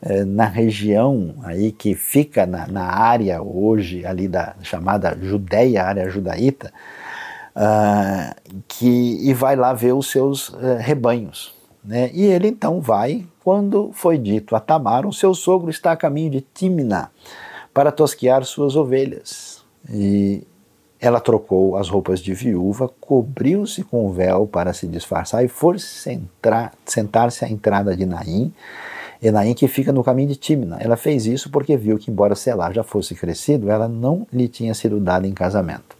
é, 0.00 0.24
na 0.24 0.44
região 0.44 1.34
aí 1.42 1.72
que 1.72 1.94
fica 1.94 2.46
na, 2.46 2.66
na, 2.66 2.84
área 2.84 3.42
hoje 3.42 4.04
ali 4.04 4.28
da 4.28 4.54
chamada 4.62 5.16
Judéia, 5.20 5.84
área 5.84 6.08
judaíta, 6.10 6.72
uh, 7.56 8.60
que, 8.68 9.18
e 9.28 9.32
vai 9.32 9.56
lá 9.56 9.72
ver 9.72 9.94
os 9.94 10.10
seus 10.10 10.50
uh, 10.50 10.76
rebanhos. 10.78 11.54
Né? 11.82 12.10
E 12.12 12.24
ele 12.24 12.48
então 12.48 12.80
vai, 12.80 13.26
quando 13.42 13.90
foi 13.92 14.18
dito 14.18 14.54
a 14.54 14.60
Tamar, 14.60 15.06
o 15.06 15.12
seu 15.12 15.34
sogro 15.34 15.70
está 15.70 15.92
a 15.92 15.96
caminho 15.96 16.30
de 16.30 16.40
Timna, 16.40 17.10
para 17.76 17.92
tosquear 17.92 18.42
suas 18.46 18.74
ovelhas. 18.74 19.62
E 19.90 20.42
ela 20.98 21.20
trocou 21.20 21.76
as 21.76 21.90
roupas 21.90 22.20
de 22.20 22.32
viúva, 22.32 22.90
cobriu-se 22.98 23.84
com 23.84 24.06
o 24.06 24.10
véu 24.10 24.46
para 24.46 24.72
se 24.72 24.86
disfarçar 24.86 25.44
e 25.44 25.48
foi 25.48 25.76
sentar-se 25.78 27.44
à 27.44 27.50
entrada 27.50 27.94
de 27.94 28.06
Naim, 28.06 28.50
e 29.20 29.30
Naim 29.30 29.52
que 29.52 29.68
fica 29.68 29.92
no 29.92 30.02
caminho 30.02 30.30
de 30.30 30.36
Timna. 30.36 30.78
Ela 30.80 30.96
fez 30.96 31.26
isso 31.26 31.50
porque 31.50 31.76
viu 31.76 31.98
que, 31.98 32.10
embora 32.10 32.34
Selá 32.34 32.72
já 32.72 32.82
fosse 32.82 33.14
crescido, 33.14 33.70
ela 33.70 33.86
não 33.86 34.26
lhe 34.32 34.48
tinha 34.48 34.72
sido 34.72 34.98
dada 34.98 35.26
em 35.26 35.34
casamento. 35.34 35.98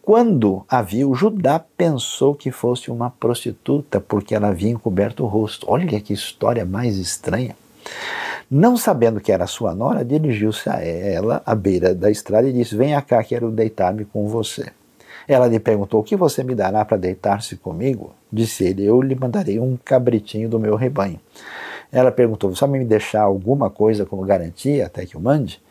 Quando 0.00 0.64
a 0.68 0.82
viu, 0.82 1.12
Judá 1.16 1.58
pensou 1.58 2.32
que 2.32 2.52
fosse 2.52 2.92
uma 2.92 3.10
prostituta, 3.10 4.00
porque 4.00 4.36
ela 4.36 4.46
havia 4.46 4.70
encoberto 4.70 5.24
o 5.24 5.26
rosto. 5.26 5.66
Olha 5.68 6.00
que 6.00 6.12
história 6.12 6.64
mais 6.64 6.96
estranha. 6.96 7.56
Não 8.50 8.76
sabendo 8.76 9.20
que 9.20 9.30
era 9.30 9.46
sua 9.46 9.72
nora, 9.72 10.04
dirigiu-se 10.04 10.68
a 10.68 10.82
ela 10.82 11.40
à 11.46 11.54
beira 11.54 11.94
da 11.94 12.10
estrada 12.10 12.48
e 12.48 12.52
disse: 12.52 12.74
Venha 12.74 13.00
cá, 13.00 13.22
quero 13.22 13.48
deitar-me 13.48 14.04
com 14.04 14.26
você. 14.26 14.72
Ela 15.28 15.46
lhe 15.46 15.60
perguntou: 15.60 16.00
O 16.00 16.02
que 16.02 16.16
você 16.16 16.42
me 16.42 16.52
dará 16.52 16.84
para 16.84 16.96
deitar-se 16.96 17.56
comigo? 17.56 18.12
Disse 18.32 18.64
ele: 18.64 18.84
Eu 18.84 19.00
lhe 19.00 19.14
mandarei 19.14 19.60
um 19.60 19.78
cabritinho 19.84 20.48
do 20.48 20.58
meu 20.58 20.74
rebanho. 20.74 21.20
Ela 21.92 22.10
perguntou: 22.10 22.52
Você 22.52 22.66
vai 22.66 22.80
me 22.80 22.84
deixar 22.84 23.22
alguma 23.22 23.70
coisa 23.70 24.04
como 24.04 24.22
garantia 24.24 24.86
até 24.86 25.06
que 25.06 25.14
eu 25.14 25.20
mande? 25.20 25.62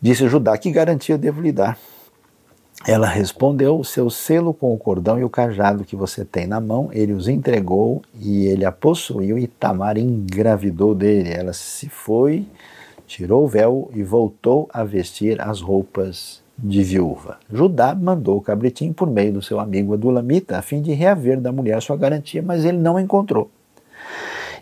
Disse 0.00 0.26
Judá: 0.28 0.56
Que 0.56 0.70
garantia 0.70 1.14
eu 1.14 1.18
devo 1.18 1.42
lhe 1.42 1.52
dar? 1.52 1.76
Ela 2.86 3.08
respondeu: 3.08 3.80
O 3.80 3.84
seu 3.84 4.08
selo 4.08 4.54
com 4.54 4.72
o 4.72 4.78
cordão 4.78 5.18
e 5.18 5.24
o 5.24 5.28
cajado 5.28 5.84
que 5.84 5.96
você 5.96 6.24
tem 6.24 6.46
na 6.46 6.60
mão, 6.60 6.88
ele 6.92 7.12
os 7.12 7.26
entregou 7.26 8.00
e 8.14 8.46
ele 8.46 8.64
a 8.64 8.70
possuiu, 8.70 9.36
e 9.36 9.48
Tamar 9.48 9.98
engravidou 9.98 10.94
dele. 10.94 11.32
Ela 11.32 11.52
se 11.52 11.88
foi, 11.88 12.46
tirou 13.04 13.44
o 13.44 13.48
véu 13.48 13.90
e 13.92 14.04
voltou 14.04 14.68
a 14.72 14.84
vestir 14.84 15.40
as 15.40 15.60
roupas 15.60 16.40
de 16.56 16.84
viúva. 16.84 17.38
Judá 17.52 17.92
mandou 17.92 18.38
o 18.38 18.40
cabritinho 18.40 18.94
por 18.94 19.10
meio 19.10 19.32
do 19.32 19.42
seu 19.42 19.58
amigo 19.58 19.92
Adulamita, 19.92 20.56
a 20.56 20.62
fim 20.62 20.80
de 20.80 20.92
reaver 20.92 21.40
da 21.40 21.50
mulher 21.50 21.82
sua 21.82 21.96
garantia, 21.96 22.40
mas 22.40 22.64
ele 22.64 22.78
não 22.78 23.00
encontrou. 23.00 23.50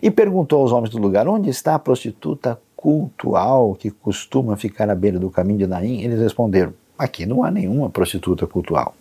E 0.01 0.09
perguntou 0.09 0.61
aos 0.61 0.71
homens 0.71 0.89
do 0.89 0.97
lugar: 0.97 1.27
Onde 1.27 1.51
está 1.51 1.75
a 1.75 1.79
prostituta 1.79 2.59
cultual 2.75 3.75
que 3.75 3.91
costuma 3.91 4.57
ficar 4.57 4.89
à 4.89 4.95
beira 4.95 5.19
do 5.19 5.29
caminho 5.29 5.59
de 5.59 5.67
Naim? 5.67 6.01
Eles 6.01 6.19
responderam: 6.19 6.73
Aqui 6.97 7.25
não 7.25 7.43
há 7.43 7.51
nenhuma 7.51 7.89
prostituta 7.89 8.47
cultual. 8.47 8.95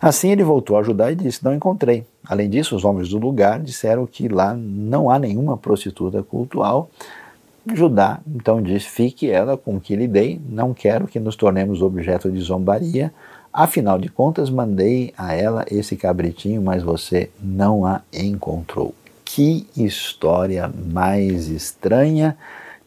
Assim 0.00 0.30
ele 0.30 0.42
voltou 0.42 0.76
a 0.76 0.80
ajudar 0.80 1.12
e 1.12 1.14
disse: 1.14 1.44
Não 1.44 1.54
encontrei. 1.54 2.04
Além 2.26 2.50
disso, 2.50 2.74
os 2.74 2.84
homens 2.84 3.08
do 3.10 3.18
lugar 3.18 3.60
disseram 3.60 4.06
que 4.06 4.28
lá 4.28 4.54
não 4.54 5.08
há 5.08 5.18
nenhuma 5.18 5.56
prostituta 5.56 6.22
cultual. 6.22 6.90
Judá 7.72 8.20
então 8.26 8.60
disse: 8.60 8.88
Fique 8.88 9.30
ela 9.30 9.56
com 9.56 9.76
o 9.76 9.80
que 9.80 9.94
lhe 9.94 10.08
dei, 10.08 10.40
não 10.48 10.74
quero 10.74 11.06
que 11.06 11.20
nos 11.20 11.36
tornemos 11.36 11.82
objeto 11.82 12.30
de 12.32 12.40
zombaria. 12.40 13.12
Afinal 13.52 13.98
de 13.98 14.08
contas, 14.08 14.48
mandei 14.48 15.12
a 15.16 15.34
ela 15.34 15.64
esse 15.70 15.94
cabritinho, 15.94 16.62
mas 16.62 16.82
você 16.82 17.30
não 17.40 17.84
a 17.84 18.00
encontrou. 18.12 18.94
Que 19.24 19.66
história 19.76 20.68
mais 20.90 21.48
estranha 21.48 22.36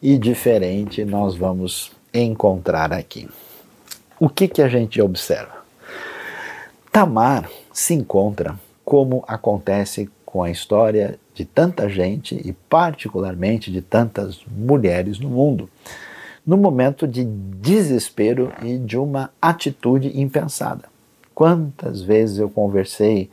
e 0.02 0.18
diferente 0.18 1.04
nós 1.04 1.36
vamos 1.36 1.92
encontrar 2.12 2.92
aqui 2.92 3.28
o 4.18 4.28
que, 4.28 4.48
que 4.48 4.62
a 4.62 4.68
gente 4.68 5.00
observa? 5.00 5.64
Tamar 6.90 7.48
se 7.72 7.94
encontra, 7.94 8.58
como 8.84 9.24
acontece 9.28 10.08
com 10.24 10.42
a 10.42 10.50
história 10.50 11.18
de 11.34 11.44
tanta 11.44 11.88
gente 11.88 12.34
e, 12.44 12.52
particularmente, 12.52 13.70
de 13.70 13.82
tantas 13.82 14.40
mulheres 14.46 15.18
no 15.18 15.28
mundo, 15.28 15.68
no 16.46 16.56
momento 16.56 17.06
de 17.06 17.24
desespero 17.24 18.52
e 18.62 18.78
de 18.78 18.96
uma 18.96 19.30
atitude 19.40 20.18
impensada. 20.18 20.84
Quantas 21.34 22.00
vezes 22.00 22.38
eu 22.38 22.48
conversei 22.48 23.28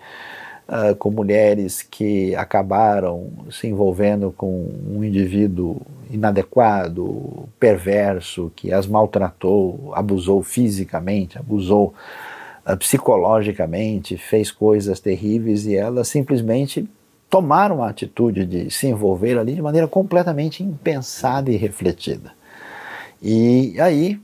uh, 0.67 0.95
com 0.95 1.09
mulheres 1.09 1.81
que 1.81 2.35
acabaram 2.35 3.29
se 3.51 3.67
envolvendo 3.67 4.33
com 4.35 4.69
um 4.87 5.03
indivíduo 5.03 5.81
inadequado, 6.09 7.47
perverso, 7.59 8.51
que 8.55 8.71
as 8.71 8.87
maltratou, 8.87 9.91
abusou 9.95 10.43
fisicamente, 10.43 11.37
abusou 11.37 11.93
uh, 12.67 12.77
psicologicamente, 12.77 14.17
fez 14.17 14.51
coisas 14.51 14.99
terríveis 14.99 15.65
e 15.65 15.75
elas 15.75 16.07
simplesmente 16.07 16.87
tomaram 17.29 17.83
a 17.83 17.89
atitude 17.89 18.45
de 18.45 18.69
se 18.69 18.87
envolver 18.87 19.39
ali 19.39 19.55
de 19.55 19.61
maneira 19.61 19.87
completamente 19.87 20.63
impensada 20.63 21.49
e 21.49 21.57
refletida. 21.57 22.31
E 23.19 23.79
aí, 23.79 24.19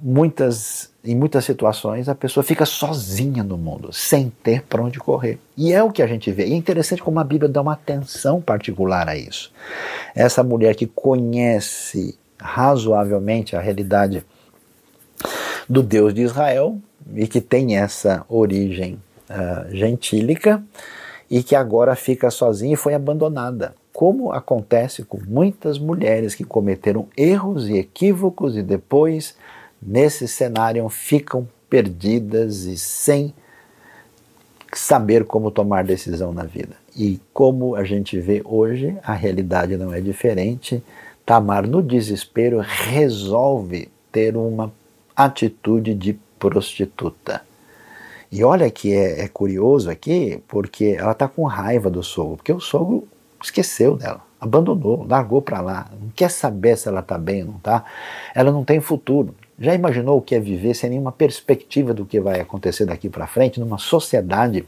muitas 0.00 0.91
em 1.04 1.16
muitas 1.16 1.44
situações, 1.44 2.08
a 2.08 2.14
pessoa 2.14 2.44
fica 2.44 2.64
sozinha 2.64 3.42
no 3.42 3.58
mundo, 3.58 3.92
sem 3.92 4.30
ter 4.42 4.62
para 4.62 4.82
onde 4.82 5.00
correr. 5.00 5.38
E 5.56 5.72
é 5.72 5.82
o 5.82 5.90
que 5.90 6.00
a 6.00 6.06
gente 6.06 6.30
vê. 6.30 6.46
E 6.46 6.52
é 6.52 6.56
interessante 6.56 7.02
como 7.02 7.18
a 7.18 7.24
Bíblia 7.24 7.48
dá 7.48 7.60
uma 7.60 7.72
atenção 7.72 8.40
particular 8.40 9.08
a 9.08 9.16
isso. 9.16 9.52
Essa 10.14 10.44
mulher 10.44 10.76
que 10.76 10.86
conhece 10.86 12.16
razoavelmente 12.40 13.56
a 13.56 13.60
realidade 13.60 14.24
do 15.68 15.82
Deus 15.82 16.14
de 16.14 16.22
Israel 16.22 16.78
e 17.14 17.26
que 17.26 17.40
tem 17.40 17.76
essa 17.76 18.24
origem 18.28 19.00
uh, 19.28 19.74
gentílica 19.74 20.62
e 21.28 21.42
que 21.42 21.56
agora 21.56 21.96
fica 21.96 22.30
sozinha 22.30 22.74
e 22.74 22.76
foi 22.76 22.94
abandonada. 22.94 23.74
Como 23.92 24.32
acontece 24.32 25.02
com 25.02 25.18
muitas 25.26 25.78
mulheres 25.78 26.34
que 26.34 26.44
cometeram 26.44 27.08
erros 27.16 27.68
e 27.68 27.76
equívocos 27.76 28.56
e 28.56 28.62
depois 28.62 29.36
nesse 29.82 30.28
cenário 30.28 30.88
ficam 30.88 31.48
perdidas 31.68 32.64
e 32.64 32.78
sem 32.78 33.34
saber 34.72 35.24
como 35.24 35.50
tomar 35.50 35.84
decisão 35.84 36.32
na 36.32 36.44
vida. 36.44 36.76
E 36.96 37.20
como 37.32 37.74
a 37.74 37.84
gente 37.84 38.18
vê 38.20 38.42
hoje, 38.44 38.96
a 39.02 39.12
realidade 39.12 39.76
não 39.76 39.92
é 39.92 40.00
diferente. 40.00 40.82
Tamar, 41.24 41.66
no 41.66 41.82
desespero, 41.82 42.58
resolve 42.60 43.88
ter 44.10 44.36
uma 44.36 44.72
atitude 45.16 45.94
de 45.94 46.18
prostituta. 46.38 47.42
E 48.30 48.42
olha 48.42 48.70
que 48.70 48.94
é, 48.94 49.24
é 49.24 49.28
curioso 49.28 49.90
aqui, 49.90 50.42
porque 50.48 50.96
ela 50.98 51.12
está 51.12 51.28
com 51.28 51.44
raiva 51.44 51.90
do 51.90 52.02
sogro, 52.02 52.36
porque 52.36 52.52
o 52.52 52.60
sogro 52.60 53.06
esqueceu 53.42 53.96
dela, 53.96 54.22
abandonou, 54.40 55.06
largou 55.06 55.42
para 55.42 55.60
lá, 55.60 55.90
não 56.00 56.08
quer 56.10 56.30
saber 56.30 56.76
se 56.78 56.88
ela 56.88 57.00
está 57.00 57.18
bem 57.18 57.42
ou 57.42 57.48
não 57.48 57.56
está. 57.56 57.84
Ela 58.34 58.50
não 58.50 58.64
tem 58.64 58.80
futuro. 58.80 59.34
Já 59.58 59.74
imaginou 59.74 60.18
o 60.18 60.22
que 60.22 60.34
é 60.34 60.40
viver 60.40 60.74
sem 60.74 60.90
nenhuma 60.90 61.12
perspectiva 61.12 61.92
do 61.92 62.04
que 62.04 62.20
vai 62.20 62.40
acontecer 62.40 62.84
daqui 62.84 63.08
para 63.08 63.26
frente, 63.26 63.60
numa 63.60 63.78
sociedade 63.78 64.64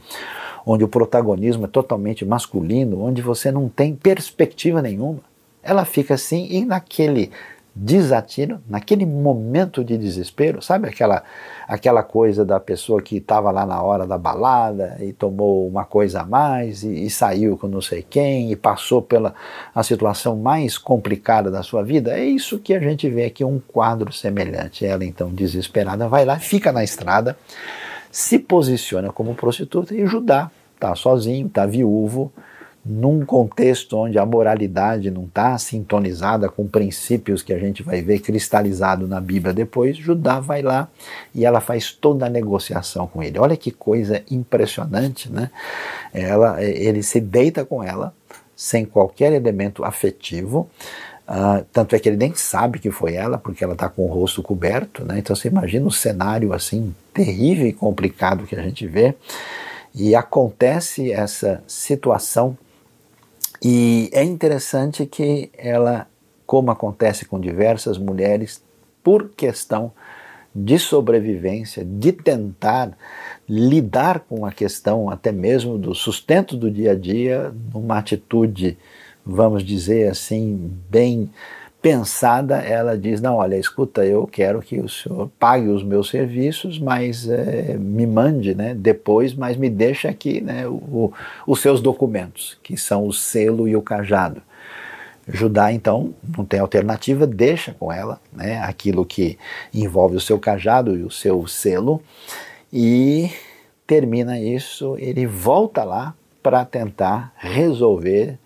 onde 0.66 0.84
o 0.84 0.88
protagonismo 0.88 1.64
é 1.64 1.68
totalmente 1.68 2.24
masculino, 2.24 3.02
onde 3.02 3.20
você 3.20 3.50
não 3.50 3.68
tem 3.68 3.94
perspectiva 3.94 4.80
nenhuma? 4.80 5.20
Ela 5.62 5.84
fica 5.84 6.14
assim 6.14 6.46
e 6.50 6.64
naquele 6.64 7.30
desatino, 7.74 8.62
naquele 8.68 9.04
momento 9.04 9.82
de 9.82 9.98
desespero, 9.98 10.62
sabe 10.62 10.88
aquela, 10.88 11.24
aquela 11.66 12.04
coisa 12.04 12.44
da 12.44 12.60
pessoa 12.60 13.02
que 13.02 13.16
estava 13.16 13.50
lá 13.50 13.66
na 13.66 13.82
hora 13.82 14.06
da 14.06 14.16
balada 14.16 14.96
e 15.00 15.12
tomou 15.12 15.66
uma 15.66 15.84
coisa 15.84 16.20
a 16.20 16.24
mais 16.24 16.84
e, 16.84 17.04
e, 17.04 17.10
saiu 17.10 17.58
com 17.58 17.66
não 17.66 17.80
sei 17.80 18.02
quem 18.08 18.52
e 18.52 18.56
passou 18.56 19.02
pela 19.02 19.34
a 19.74 19.82
situação 19.82 20.36
mais 20.36 20.78
complicada 20.78 21.50
da 21.50 21.64
sua 21.64 21.82
vida? 21.82 22.16
É 22.16 22.24
isso 22.24 22.60
que 22.60 22.74
a 22.74 22.78
gente 22.78 23.08
vê 23.10 23.24
aqui, 23.24 23.44
um 23.44 23.58
quadro 23.58 24.12
semelhante. 24.12 24.86
Ela 24.86 25.04
então 25.04 25.30
desesperada 25.30 26.06
vai 26.08 26.24
lá, 26.24 26.38
fica 26.38 26.70
na 26.70 26.84
estrada, 26.84 27.36
se 28.08 28.38
posiciona 28.38 29.10
como 29.10 29.34
prostituta 29.34 29.94
e 29.94 30.06
Judá 30.06 30.48
está 30.74 30.94
sozinho, 30.94 31.48
está 31.48 31.66
viúvo, 31.66 32.32
num 32.84 33.24
contexto 33.24 33.96
onde 33.96 34.18
a 34.18 34.26
moralidade 34.26 35.10
não 35.10 35.24
está 35.24 35.56
sintonizada 35.56 36.50
com 36.50 36.66
princípios 36.66 37.42
que 37.42 37.52
a 37.52 37.58
gente 37.58 37.82
vai 37.82 38.02
ver 38.02 38.18
cristalizado 38.18 39.08
na 39.08 39.20
Bíblia 39.20 39.54
depois, 39.54 39.96
Judá 39.96 40.38
vai 40.38 40.60
lá 40.60 40.88
e 41.34 41.46
ela 41.46 41.60
faz 41.60 41.92
toda 41.92 42.26
a 42.26 42.28
negociação 42.30 43.06
com 43.06 43.22
ele. 43.22 43.38
Olha 43.38 43.56
que 43.56 43.70
coisa 43.70 44.22
impressionante, 44.30 45.32
né? 45.32 45.50
Ela, 46.12 46.62
ele 46.62 47.02
se 47.02 47.20
deita 47.20 47.64
com 47.64 47.82
ela 47.82 48.12
sem 48.54 48.84
qualquer 48.84 49.32
elemento 49.32 49.82
afetivo. 49.82 50.68
Uh, 51.26 51.64
tanto 51.72 51.96
é 51.96 51.98
que 51.98 52.06
ele 52.06 52.18
nem 52.18 52.34
sabe 52.34 52.78
que 52.78 52.90
foi 52.90 53.14
ela, 53.14 53.38
porque 53.38 53.64
ela 53.64 53.72
está 53.72 53.88
com 53.88 54.04
o 54.04 54.12
rosto 54.12 54.42
coberto, 54.42 55.06
né? 55.06 55.18
Então 55.18 55.34
você 55.34 55.48
imagina 55.48 55.86
o 55.86 55.90
cenário 55.90 56.52
assim 56.52 56.94
terrível 57.14 57.66
e 57.66 57.72
complicado 57.72 58.46
que 58.46 58.54
a 58.54 58.62
gente 58.62 58.86
vê. 58.86 59.14
E 59.94 60.14
acontece 60.14 61.10
essa 61.12 61.62
situação 61.66 62.58
e 63.62 64.10
é 64.12 64.22
interessante 64.22 65.06
que 65.06 65.50
ela, 65.56 66.06
como 66.46 66.70
acontece 66.70 67.24
com 67.24 67.40
diversas 67.40 67.98
mulheres, 67.98 68.62
por 69.02 69.30
questão 69.30 69.92
de 70.54 70.78
sobrevivência, 70.78 71.84
de 71.84 72.12
tentar 72.12 72.96
lidar 73.48 74.20
com 74.20 74.46
a 74.46 74.52
questão 74.52 75.10
até 75.10 75.32
mesmo 75.32 75.76
do 75.76 75.94
sustento 75.94 76.56
do 76.56 76.70
dia 76.70 76.92
a 76.92 76.94
dia, 76.94 77.52
numa 77.72 77.98
atitude, 77.98 78.78
vamos 79.26 79.64
dizer 79.64 80.08
assim, 80.08 80.72
bem 80.88 81.30
pensada, 81.84 82.56
ela 82.62 82.96
diz: 82.96 83.20
Não, 83.20 83.36
olha, 83.36 83.56
escuta, 83.56 84.06
eu 84.06 84.26
quero 84.26 84.62
que 84.62 84.80
o 84.80 84.88
senhor 84.88 85.30
pague 85.38 85.68
os 85.68 85.84
meus 85.84 86.08
serviços, 86.08 86.78
mas 86.78 87.28
é, 87.28 87.76
me 87.78 88.06
mande 88.06 88.54
né, 88.54 88.74
depois, 88.74 89.34
mas 89.34 89.58
me 89.58 89.68
deixa 89.68 90.08
aqui 90.08 90.40
né, 90.40 90.66
o, 90.66 91.12
os 91.46 91.60
seus 91.60 91.82
documentos, 91.82 92.56
que 92.62 92.74
são 92.78 93.06
o 93.06 93.12
selo 93.12 93.68
e 93.68 93.76
o 93.76 93.82
cajado. 93.82 94.40
Judá, 95.28 95.72
então, 95.74 96.14
não 96.36 96.42
tem 96.42 96.58
alternativa, 96.58 97.26
deixa 97.26 97.74
com 97.74 97.92
ela 97.92 98.18
né, 98.32 98.58
aquilo 98.60 99.04
que 99.04 99.38
envolve 99.72 100.16
o 100.16 100.20
seu 100.20 100.38
cajado 100.38 100.96
e 100.96 101.02
o 101.02 101.10
seu 101.10 101.46
selo, 101.46 102.02
e 102.72 103.30
termina 103.86 104.40
isso, 104.40 104.96
ele 104.98 105.26
volta 105.26 105.84
lá 105.84 106.14
para 106.42 106.64
tentar 106.64 107.34
resolver 107.36 108.38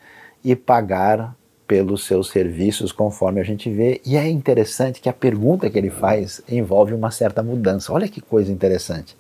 e 0.45 0.57
pagar 0.57 1.38
pelos 1.69 2.05
seus 2.05 2.31
serviços, 2.31 2.91
conforme 2.91 3.41
a 3.41 3.45
gente 3.45 3.71
vê. 3.71 4.01
E 4.05 4.17
é 4.17 4.27
interessante 4.27 5.01
que 5.01 5.09
a 5.09 5.13
pergunta 5.13 5.69
que 5.69 5.79
ele 5.79 5.91
faz 5.91 6.41
envolve 6.49 6.95
uma 6.95 7.11
certa 7.11 7.43
mudança. 7.43 7.93
Olha 7.93 8.09
que 8.09 8.23
coisa 8.23 8.51
interessante. 8.51 9.15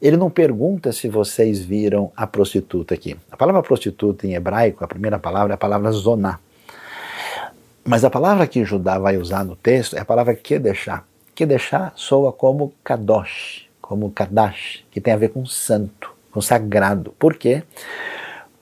Ele 0.00 0.16
não 0.16 0.30
pergunta 0.30 0.92
se 0.92 1.08
vocês 1.08 1.60
viram 1.60 2.12
a 2.16 2.26
prostituta 2.26 2.94
aqui. 2.94 3.16
A 3.30 3.36
palavra 3.36 3.62
prostituta 3.62 4.26
em 4.26 4.34
hebraico, 4.34 4.84
a 4.84 4.88
primeira 4.88 5.18
palavra 5.18 5.54
é 5.54 5.56
a 5.56 5.58
palavra 5.58 5.90
zoná. 5.90 6.38
Mas 7.84 8.04
a 8.04 8.10
palavra 8.10 8.46
que 8.46 8.64
Judá 8.64 8.98
vai 8.98 9.16
usar 9.16 9.44
no 9.44 9.56
texto 9.56 9.96
é 9.96 10.00
a 10.00 10.04
palavra. 10.04 10.34
Que 10.34 10.58
deixar 11.46 11.92
soa 11.96 12.32
como 12.32 12.72
kadosh, 12.84 13.66
como 13.80 14.10
kadash, 14.10 14.84
que 14.90 15.00
tem 15.00 15.12
a 15.12 15.16
ver 15.16 15.30
com 15.30 15.44
santo, 15.44 16.14
com 16.30 16.40
sagrado. 16.40 17.12
Por 17.18 17.34
quê? 17.34 17.62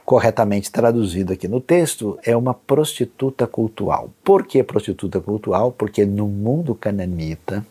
Corretamente 0.05 0.71
traduzido 0.71 1.33
aqui 1.33 1.47
no 1.47 1.61
texto, 1.61 2.19
é 2.25 2.37
uma 2.37 2.55
prostituta 2.55 3.47
cultual. 3.47 4.11
Por 4.25 4.47
que 4.47 4.63
prostituta 4.63 5.21
cultual? 5.21 5.73
Porque 5.73 6.05
no 6.05 6.27
mundo 6.27 6.75
cananita, 6.75 7.65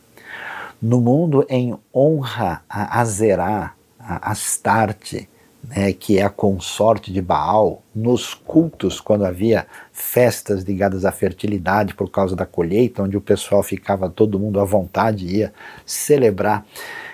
no 0.81 0.99
mundo 0.99 1.45
em 1.49 1.77
honra 1.93 2.63
a 2.69 2.99
Azerá, 2.99 3.73
a 3.99 4.31
Astarte, 4.31 5.29
né, 5.63 5.93
que 5.93 6.17
é 6.17 6.23
a 6.23 6.29
consorte 6.29 7.13
de 7.13 7.21
Baal, 7.21 7.83
nos 7.93 8.33
cultos, 8.33 8.99
quando 8.99 9.25
havia 9.25 9.67
festas 9.91 10.63
ligadas 10.63 11.05
à 11.05 11.11
fertilidade 11.11 11.93
por 11.93 12.09
causa 12.09 12.35
da 12.35 12.45
colheita, 12.45 13.03
onde 13.03 13.15
o 13.15 13.21
pessoal 13.21 13.61
ficava 13.61 14.09
todo 14.09 14.39
mundo 14.39 14.59
à 14.59 14.65
vontade, 14.65 15.27
ia 15.27 15.53
celebrar 15.85 16.65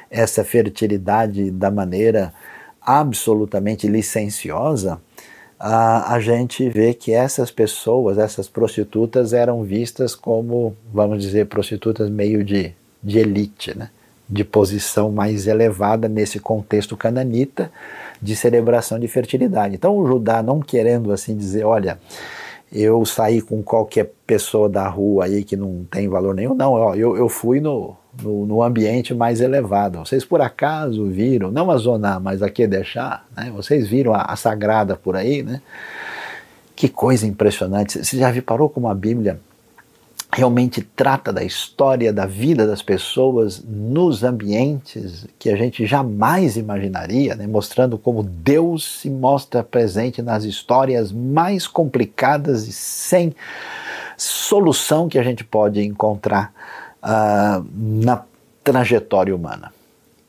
essa 0.10 0.43
fertilidade 0.45 1.51
da 1.51 1.69
maneira 1.69 2.34
absolutamente 2.82 3.86
licenciosa, 3.88 5.01
a, 5.60 6.13
a 6.13 6.20
gente 6.20 6.70
vê 6.70 6.93
que 6.93 7.12
essas 7.12 7.50
pessoas, 7.50 8.17
essas 8.17 8.48
prostitutas, 8.48 9.34
eram 9.34 9.63
vistas 9.63 10.13
como, 10.15 10.76
vamos 10.93 11.22
dizer, 11.22 11.48
prostitutas 11.48 12.10
meio 12.10 12.43
de, 12.43 12.74
de 13.02 13.20
elite, 13.20 13.78
né? 13.78 13.89
de 14.30 14.43
posição 14.43 15.12
mais 15.12 15.48
elevada 15.48 16.10
nesse 16.10 16.39
contexto 16.39 16.98
cananita 16.98 17.72
de 18.22 18.36
celebração 18.36 19.00
de 19.00 19.08
fertilidade. 19.08 19.76
Então 19.76 19.98
o 19.98 20.06
Judá 20.06 20.43
não 20.43 20.60
querendo 20.60 21.13
assim 21.13 21.36
dizer, 21.36 21.63
olha, 21.63 21.98
eu 22.71 23.06
saí 23.06 23.41
com 23.41 23.63
qualquer 23.63 24.12
pessoa 24.25 24.67
da 24.67 24.88
rua 24.88 25.25
aí 25.25 25.43
que 25.43 25.56
não 25.56 25.86
tem 25.89 26.08
valor 26.08 26.36
nenhum, 26.36 26.53
não, 26.53 26.95
eu, 26.95 27.15
eu 27.15 27.30
fui 27.30 27.60
no, 27.62 27.95
no, 28.21 28.45
no, 28.45 28.63
ambiente 28.63 29.13
mais 29.13 29.39
elevado. 29.39 29.99
Vocês 29.99 30.25
por 30.25 30.41
acaso 30.41 31.06
viram, 31.06 31.51
não 31.51 31.71
a 31.71 31.77
zona, 31.77 32.19
mas 32.19 32.41
a 32.41 32.49
deixar, 32.67 33.25
né? 33.36 33.51
Vocês 33.56 33.88
viram 33.88 34.13
a, 34.13 34.21
a, 34.23 34.36
sagrada 34.36 34.95
por 34.95 35.15
aí, 35.15 35.43
né? 35.43 35.62
Que 36.75 36.89
coisa 36.89 37.25
impressionante. 37.25 38.03
Você 38.03 38.17
já 38.17 38.41
parou 38.41 38.69
como 38.69 38.88
a 38.88 38.93
Bíblia 38.93 39.39
realmente 40.32 40.82
trata 40.82 41.32
da 41.32 41.44
história, 41.44 42.12
da 42.12 42.26
vida 42.26 42.68
das 42.68 42.82
pessoas 42.82 43.63
nos 43.63 44.24
ambientes 44.24 45.26
que 45.40 45.50
a 45.50 45.56
gente 45.56 45.86
jamais 45.86 46.58
imaginaria, 46.58 47.36
né? 47.36 47.48
mostrando 47.48 47.98
como 47.98 48.22
Deus 48.22 49.00
se 49.02 49.10
mostra 49.10 49.63
presente 49.63 50.22
nas 50.22 50.44
histórias 50.44 51.12
mais 51.12 51.66
complicadas 51.66 52.68
e 52.68 52.74
sem 52.74 53.34
solução 54.18 55.08
que 55.08 55.18
a 55.18 55.24
gente 55.24 55.44
pode 55.44 55.84
encontrar 55.84 56.54
uh, 57.02 57.66
na 57.74 58.24
trajetória 58.63 59.36
humana. 59.36 59.72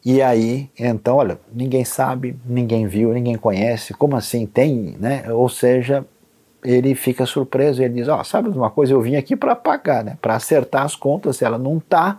E 0.05 0.23
aí, 0.23 0.71
então, 0.79 1.17
olha, 1.17 1.39
ninguém 1.53 1.85
sabe, 1.85 2.37
ninguém 2.47 2.87
viu, 2.87 3.13
ninguém 3.13 3.37
conhece, 3.37 3.93
como 3.93 4.17
assim 4.17 4.47
tem, 4.47 4.97
né? 4.99 5.25
Ou 5.33 5.49
seja, 5.49 6.07
ele 6.65 6.95
fica 6.95 7.27
surpreso 7.27 7.83
ele 7.83 7.95
diz: 7.95 8.09
Ó, 8.09 8.21
oh, 8.21 8.25
sabe 8.25 8.49
uma 8.49 8.71
coisa, 8.71 8.93
eu 8.93 9.01
vim 9.01 9.17
aqui 9.17 9.37
para 9.37 9.55
pagar, 9.55 10.05
né? 10.05 10.19
Para 10.21 10.37
acertar 10.37 10.85
as 10.85 10.95
contas, 10.95 11.37
se 11.37 11.45
ela 11.45 11.59
não 11.59 11.79
tá, 11.81 12.19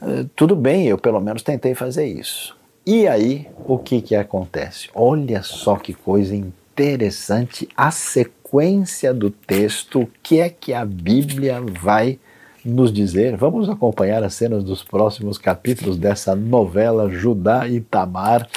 uh, 0.00 0.28
tudo 0.36 0.54
bem, 0.54 0.86
eu 0.86 0.98
pelo 0.98 1.20
menos 1.20 1.42
tentei 1.42 1.74
fazer 1.74 2.06
isso. 2.06 2.56
E 2.86 3.06
aí, 3.06 3.46
o 3.66 3.78
que 3.78 4.00
que 4.00 4.14
acontece? 4.14 4.88
Olha 4.94 5.42
só 5.42 5.76
que 5.76 5.92
coisa 5.92 6.34
interessante 6.34 7.68
a 7.76 7.90
sequência 7.90 9.12
do 9.12 9.30
texto, 9.30 10.02
o 10.02 10.08
que 10.22 10.40
é 10.40 10.48
que 10.48 10.72
a 10.72 10.84
Bíblia 10.84 11.60
vai 11.60 12.18
nos 12.64 12.92
dizer. 12.92 13.36
Vamos 13.36 13.68
acompanhar 13.68 14.22
as 14.22 14.34
cenas 14.34 14.64
dos 14.64 14.82
próximos 14.82 15.38
capítulos 15.38 15.96
dessa 15.96 16.34
novela 16.34 17.10
Judá 17.10 17.68
e 17.68 17.80
Tamar, 17.80 18.48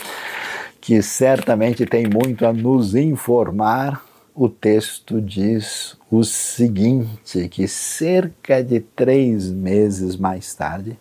que 0.80 1.02
certamente 1.02 1.86
tem 1.86 2.08
muito 2.08 2.46
a 2.46 2.54
nos 2.54 2.96
informar. 2.96 4.02
O 4.34 4.48
texto 4.48 5.22
diz 5.22 5.98
o 6.10 6.24
seguinte: 6.24 7.50
que 7.50 7.68
cerca 7.68 8.64
de 8.64 8.80
três 8.80 9.52
meses 9.52 10.16
mais 10.16 10.54
tarde, 10.56 10.98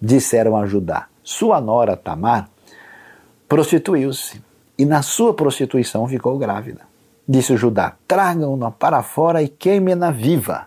disseram 0.00 0.56
a 0.56 0.66
Judá: 0.66 1.06
sua 1.22 1.60
nora 1.60 1.96
Tamar 1.96 2.50
prostituiu-se 3.48 4.42
e 4.76 4.84
na 4.84 5.02
sua 5.02 5.32
prostituição 5.32 6.06
ficou 6.08 6.36
grávida. 6.36 6.80
Disse 7.28 7.56
Judá: 7.56 7.94
tragam-na 8.08 8.72
para 8.72 9.04
fora 9.04 9.40
e 9.40 9.48
queimem-na 9.48 10.10
viva. 10.10 10.66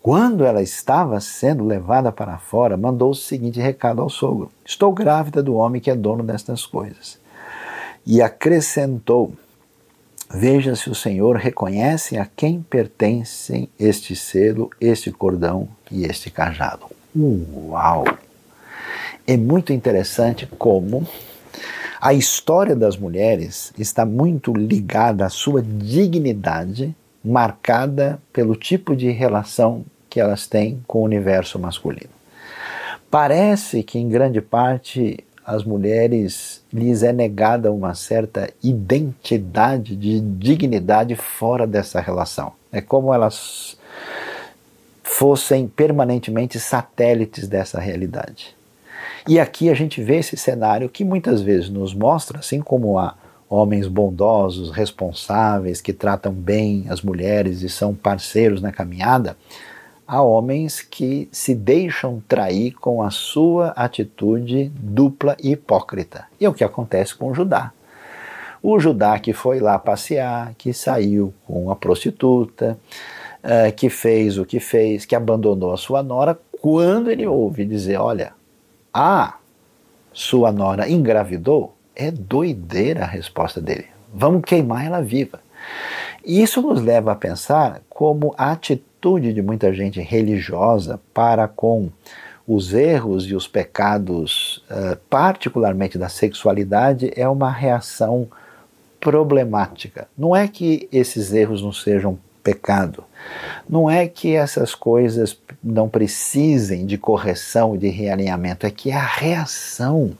Quando 0.00 0.44
ela 0.44 0.62
estava 0.62 1.20
sendo 1.20 1.64
levada 1.64 2.12
para 2.12 2.38
fora, 2.38 2.76
mandou 2.76 3.10
o 3.10 3.14
seguinte 3.14 3.58
recado 3.60 4.00
ao 4.00 4.08
sogro: 4.08 4.52
Estou 4.64 4.92
grávida 4.92 5.42
do 5.42 5.54
homem 5.54 5.80
que 5.80 5.90
é 5.90 5.96
dono 5.96 6.22
destas 6.22 6.64
coisas. 6.64 7.18
E 8.06 8.22
acrescentou: 8.22 9.32
Veja 10.34 10.74
se 10.74 10.88
o 10.88 10.94
Senhor 10.94 11.36
reconhece 11.36 12.16
a 12.16 12.24
quem 12.24 12.62
pertencem 12.62 13.68
este 13.78 14.16
selo, 14.16 14.70
este 14.80 15.10
cordão 15.10 15.68
e 15.90 16.04
este 16.04 16.30
cajado. 16.30 16.86
Uau! 17.14 18.04
É 19.26 19.36
muito 19.36 19.74
interessante 19.74 20.46
como 20.58 21.06
a 22.00 22.14
história 22.14 22.74
das 22.74 22.96
mulheres 22.96 23.74
está 23.78 24.06
muito 24.06 24.54
ligada 24.54 25.26
à 25.26 25.28
sua 25.28 25.62
dignidade, 25.62 26.96
marcada 27.22 28.20
pelo 28.32 28.56
tipo 28.56 28.96
de 28.96 29.10
relação 29.10 29.84
que 30.08 30.18
elas 30.18 30.46
têm 30.46 30.82
com 30.86 31.00
o 31.00 31.04
universo 31.04 31.58
masculino. 31.58 32.10
Parece 33.10 33.82
que, 33.82 33.98
em 33.98 34.08
grande 34.08 34.40
parte, 34.40 35.22
as 35.44 35.64
mulheres 35.64 36.62
lhes 36.72 37.02
é 37.02 37.12
negada 37.12 37.72
uma 37.72 37.94
certa 37.94 38.48
identidade 38.62 39.96
de 39.96 40.20
dignidade 40.20 41.16
fora 41.16 41.66
dessa 41.66 42.00
relação. 42.00 42.52
É 42.70 42.80
como 42.80 43.12
elas 43.12 43.76
fossem 45.02 45.66
permanentemente 45.66 46.58
satélites 46.58 47.48
dessa 47.48 47.80
realidade. 47.80 48.56
E 49.28 49.38
aqui 49.38 49.68
a 49.68 49.74
gente 49.74 50.02
vê 50.02 50.16
esse 50.16 50.36
cenário 50.36 50.88
que 50.88 51.04
muitas 51.04 51.42
vezes 51.42 51.68
nos 51.68 51.94
mostra, 51.94 52.38
assim 52.38 52.60
como 52.60 52.98
há 52.98 53.14
homens 53.48 53.86
bondosos, 53.86 54.70
responsáveis, 54.70 55.80
que 55.80 55.92
tratam 55.92 56.32
bem 56.32 56.86
as 56.88 57.02
mulheres 57.02 57.62
e 57.62 57.68
são 57.68 57.94
parceiros 57.94 58.62
na 58.62 58.72
caminhada, 58.72 59.36
há 60.12 60.20
homens 60.20 60.82
que 60.82 61.26
se 61.32 61.54
deixam 61.54 62.22
trair 62.28 62.72
com 62.72 63.02
a 63.02 63.10
sua 63.10 63.68
atitude 63.68 64.70
dupla 64.76 65.34
e 65.42 65.52
hipócrita. 65.52 66.26
E 66.38 66.44
é 66.44 66.48
o 66.50 66.52
que 66.52 66.62
acontece 66.62 67.14
com 67.14 67.30
o 67.30 67.34
Judá. 67.34 67.72
O 68.62 68.78
Judá 68.78 69.18
que 69.18 69.32
foi 69.32 69.58
lá 69.58 69.78
passear, 69.78 70.52
que 70.58 70.74
saiu 70.74 71.32
com 71.46 71.70
a 71.70 71.76
prostituta, 71.76 72.78
uh, 73.42 73.72
que 73.74 73.88
fez 73.88 74.36
o 74.36 74.44
que 74.44 74.60
fez, 74.60 75.06
que 75.06 75.16
abandonou 75.16 75.72
a 75.72 75.78
sua 75.78 76.02
nora, 76.02 76.38
quando 76.60 77.10
ele 77.10 77.26
ouve 77.26 77.64
dizer: 77.64 77.96
Olha, 77.96 78.34
a 78.92 79.36
sua 80.12 80.52
nora 80.52 80.90
engravidou, 80.90 81.74
é 81.96 82.10
doideira 82.10 83.04
a 83.04 83.06
resposta 83.06 83.62
dele. 83.62 83.86
Vamos 84.12 84.42
queimar 84.44 84.84
ela 84.84 85.00
viva. 85.00 85.40
E 86.24 86.42
isso 86.42 86.62
nos 86.62 86.80
leva 86.80 87.12
a 87.12 87.16
pensar 87.16 87.82
como 87.88 88.34
a 88.38 88.52
atitude 88.52 89.32
de 89.32 89.42
muita 89.42 89.72
gente 89.72 90.00
religiosa 90.00 91.00
para 91.12 91.48
com 91.48 91.90
os 92.46 92.72
erros 92.74 93.24
e 93.26 93.34
os 93.34 93.46
pecados, 93.46 94.64
uh, 94.70 94.96
particularmente 95.08 95.96
da 95.96 96.08
sexualidade, 96.08 97.12
é 97.16 97.28
uma 97.28 97.50
reação 97.50 98.28
problemática. 99.00 100.06
Não 100.16 100.34
é 100.34 100.46
que 100.46 100.88
esses 100.92 101.32
erros 101.32 101.62
não 101.62 101.72
sejam 101.72 102.18
pecado. 102.42 103.04
Não 103.68 103.88
é 103.88 104.06
que 104.06 104.34
essas 104.34 104.74
coisas 104.74 105.38
não 105.62 105.88
precisem 105.88 106.84
de 106.84 106.98
correção, 106.98 107.76
de 107.76 107.88
realinhamento, 107.88 108.66
é 108.66 108.70
que 108.70 108.90
a 108.90 109.04
reação 109.04 110.12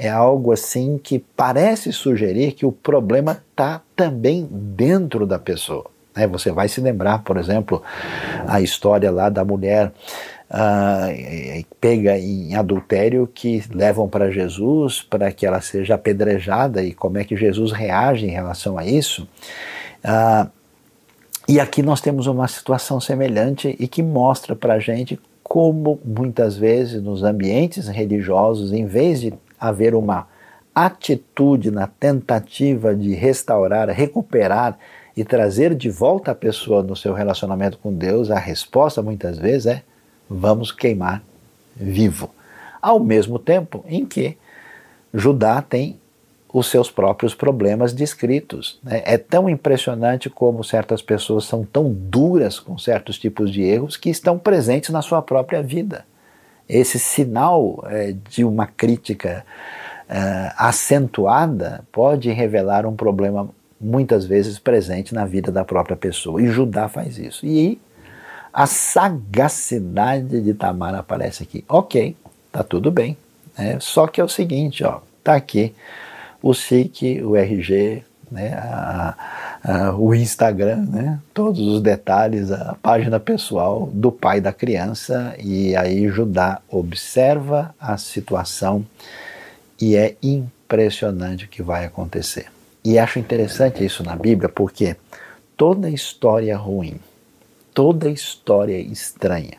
é 0.00 0.08
algo 0.08 0.50
assim 0.50 0.98
que 0.98 1.18
parece 1.18 1.92
sugerir 1.92 2.52
que 2.52 2.64
o 2.64 2.72
problema 2.72 3.42
está 3.50 3.82
também 3.94 4.48
dentro 4.50 5.26
da 5.26 5.38
pessoa. 5.38 5.84
Né? 6.16 6.26
Você 6.26 6.50
vai 6.50 6.68
se 6.68 6.80
lembrar, 6.80 7.22
por 7.22 7.36
exemplo, 7.36 7.82
a 8.48 8.62
história 8.62 9.10
lá 9.10 9.28
da 9.28 9.44
mulher 9.44 9.92
uh, 10.50 11.66
pega 11.78 12.18
em 12.18 12.54
adultério 12.54 13.28
que 13.32 13.62
levam 13.70 14.08
para 14.08 14.30
Jesus 14.30 15.02
para 15.02 15.30
que 15.30 15.44
ela 15.44 15.60
seja 15.60 15.96
apedrejada 15.96 16.82
e 16.82 16.94
como 16.94 17.18
é 17.18 17.24
que 17.24 17.36
Jesus 17.36 17.70
reage 17.70 18.26
em 18.26 18.30
relação 18.30 18.78
a 18.78 18.86
isso. 18.86 19.28
Uh, 20.02 20.50
e 21.46 21.60
aqui 21.60 21.82
nós 21.82 22.00
temos 22.00 22.26
uma 22.26 22.48
situação 22.48 22.98
semelhante 22.98 23.76
e 23.78 23.86
que 23.86 24.02
mostra 24.02 24.56
para 24.56 24.74
a 24.74 24.78
gente 24.78 25.20
como 25.42 25.98
muitas 26.02 26.56
vezes 26.56 27.02
nos 27.02 27.22
ambientes 27.22 27.86
religiosos, 27.88 28.72
em 28.72 28.86
vez 28.86 29.20
de 29.20 29.34
haver 29.60 29.94
uma 29.94 30.26
atitude 30.74 31.70
na 31.70 31.86
tentativa 31.86 32.94
de 32.94 33.14
restaurar, 33.14 33.88
recuperar 33.90 34.78
e 35.16 35.24
trazer 35.24 35.74
de 35.74 35.90
volta 35.90 36.30
a 36.30 36.34
pessoa 36.34 36.82
no 36.82 36.96
seu 36.96 37.12
relacionamento 37.12 37.78
com 37.78 37.92
Deus, 37.92 38.30
a 38.30 38.38
resposta 38.38 39.02
muitas 39.02 39.38
vezes 39.38 39.66
é: 39.66 39.82
vamos 40.28 40.72
queimar 40.72 41.22
vivo. 41.76 42.30
Ao 42.80 42.98
mesmo 42.98 43.38
tempo 43.38 43.84
em 43.86 44.06
que 44.06 44.38
Judá 45.12 45.60
tem 45.60 46.00
os 46.52 46.68
seus 46.68 46.90
próprios 46.90 47.34
problemas 47.34 47.92
descritos. 47.92 48.78
Né? 48.82 49.02
É 49.04 49.16
tão 49.16 49.48
impressionante 49.48 50.28
como 50.28 50.64
certas 50.64 51.00
pessoas 51.00 51.44
são 51.44 51.64
tão 51.64 51.92
duras 51.92 52.58
com 52.58 52.76
certos 52.76 53.18
tipos 53.18 53.52
de 53.52 53.62
erros 53.62 53.96
que 53.96 54.10
estão 54.10 54.38
presentes 54.38 54.90
na 54.90 55.02
sua 55.02 55.22
própria 55.22 55.62
vida. 55.62 56.04
Esse 56.70 56.98
sinal 56.98 57.84
é, 57.86 58.14
de 58.28 58.44
uma 58.44 58.66
crítica 58.66 59.44
é, 60.08 60.52
acentuada 60.56 61.84
pode 61.90 62.30
revelar 62.30 62.86
um 62.86 62.94
problema 62.94 63.48
muitas 63.80 64.24
vezes 64.24 64.58
presente 64.58 65.14
na 65.14 65.24
vida 65.24 65.50
da 65.50 65.64
própria 65.64 65.96
pessoa. 65.96 66.40
E 66.40 66.46
Judá 66.48 66.88
faz 66.88 67.18
isso. 67.18 67.44
E 67.44 67.80
a 68.52 68.66
sagacidade 68.66 70.40
de 70.40 70.54
Tamar 70.54 70.94
aparece 70.94 71.42
aqui. 71.42 71.64
Ok, 71.68 72.16
tá 72.52 72.62
tudo 72.62 72.90
bem. 72.90 73.16
Né? 73.56 73.78
Só 73.80 74.06
que 74.06 74.20
é 74.20 74.24
o 74.24 74.28
seguinte, 74.28 74.84
ó, 74.84 75.00
tá 75.24 75.34
aqui 75.34 75.74
o 76.42 76.54
SIC, 76.54 77.22
o 77.22 77.36
RG, 77.36 78.02
né, 78.30 78.54
a, 78.54 79.14
a, 79.62 79.96
o 79.96 80.14
Instagram, 80.14 80.86
né, 80.88 81.18
todos 81.34 81.60
os 81.60 81.80
detalhes, 81.80 82.50
a 82.52 82.76
página 82.82 83.18
pessoal 83.18 83.88
do 83.92 84.12
pai 84.12 84.40
da 84.40 84.52
criança, 84.52 85.34
e 85.38 85.74
aí 85.76 86.08
Judá 86.08 86.60
observa 86.68 87.74
a 87.78 87.96
situação 87.96 88.84
e 89.80 89.96
é 89.96 90.16
impressionante 90.22 91.46
o 91.46 91.48
que 91.48 91.62
vai 91.62 91.84
acontecer. 91.84 92.46
E 92.84 92.98
acho 92.98 93.18
interessante 93.18 93.84
isso 93.84 94.02
na 94.02 94.16
Bíblia 94.16 94.48
porque 94.48 94.96
toda 95.56 95.90
história 95.90 96.56
ruim, 96.56 96.98
toda 97.74 98.08
história 98.08 98.78
estranha, 98.78 99.58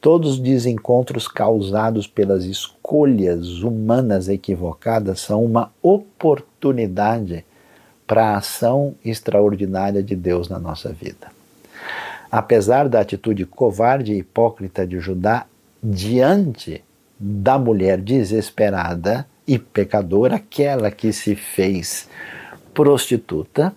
todos 0.00 0.32
os 0.32 0.38
desencontros 0.38 1.26
causados 1.26 2.06
pelas 2.06 2.44
escolhas 2.44 3.62
humanas 3.62 4.28
equivocadas 4.28 5.20
são 5.20 5.42
uma 5.42 5.72
oportunidade 5.82 7.44
para 8.06 8.30
a 8.30 8.36
ação 8.38 8.94
extraordinária 9.04 10.02
de 10.02 10.14
Deus 10.14 10.48
na 10.48 10.58
nossa 10.58 10.92
vida. 10.92 11.28
Apesar 12.30 12.88
da 12.88 13.00
atitude 13.00 13.44
covarde 13.44 14.12
e 14.12 14.18
hipócrita 14.18 14.86
de 14.86 14.98
Judá 14.98 15.46
diante 15.82 16.82
da 17.18 17.58
mulher 17.58 18.00
desesperada 18.00 19.26
e 19.46 19.58
pecadora, 19.58 20.36
aquela 20.36 20.90
que 20.90 21.12
se 21.12 21.34
fez 21.34 22.08
prostituta, 22.72 23.72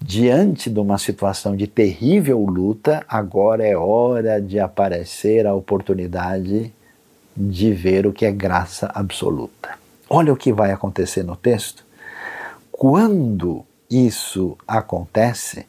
diante 0.00 0.68
de 0.68 0.80
uma 0.80 0.98
situação 0.98 1.56
de 1.56 1.66
terrível 1.66 2.40
luta, 2.40 3.04
agora 3.08 3.64
é 3.64 3.76
hora 3.76 4.40
de 4.40 4.58
aparecer 4.58 5.46
a 5.46 5.54
oportunidade 5.54 6.72
de 7.36 7.72
ver 7.72 8.06
o 8.06 8.12
que 8.12 8.26
é 8.26 8.32
graça 8.32 8.90
absoluta. 8.94 9.78
Olha 10.08 10.32
o 10.32 10.36
que 10.36 10.52
vai 10.52 10.72
acontecer 10.72 11.22
no 11.22 11.36
texto. 11.36 11.83
Quando 12.76 13.64
isso 13.88 14.58
acontece, 14.66 15.64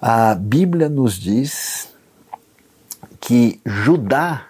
a 0.00 0.34
Bíblia 0.34 0.88
nos 0.88 1.12
diz 1.12 1.90
que 3.20 3.60
Judá 3.66 4.46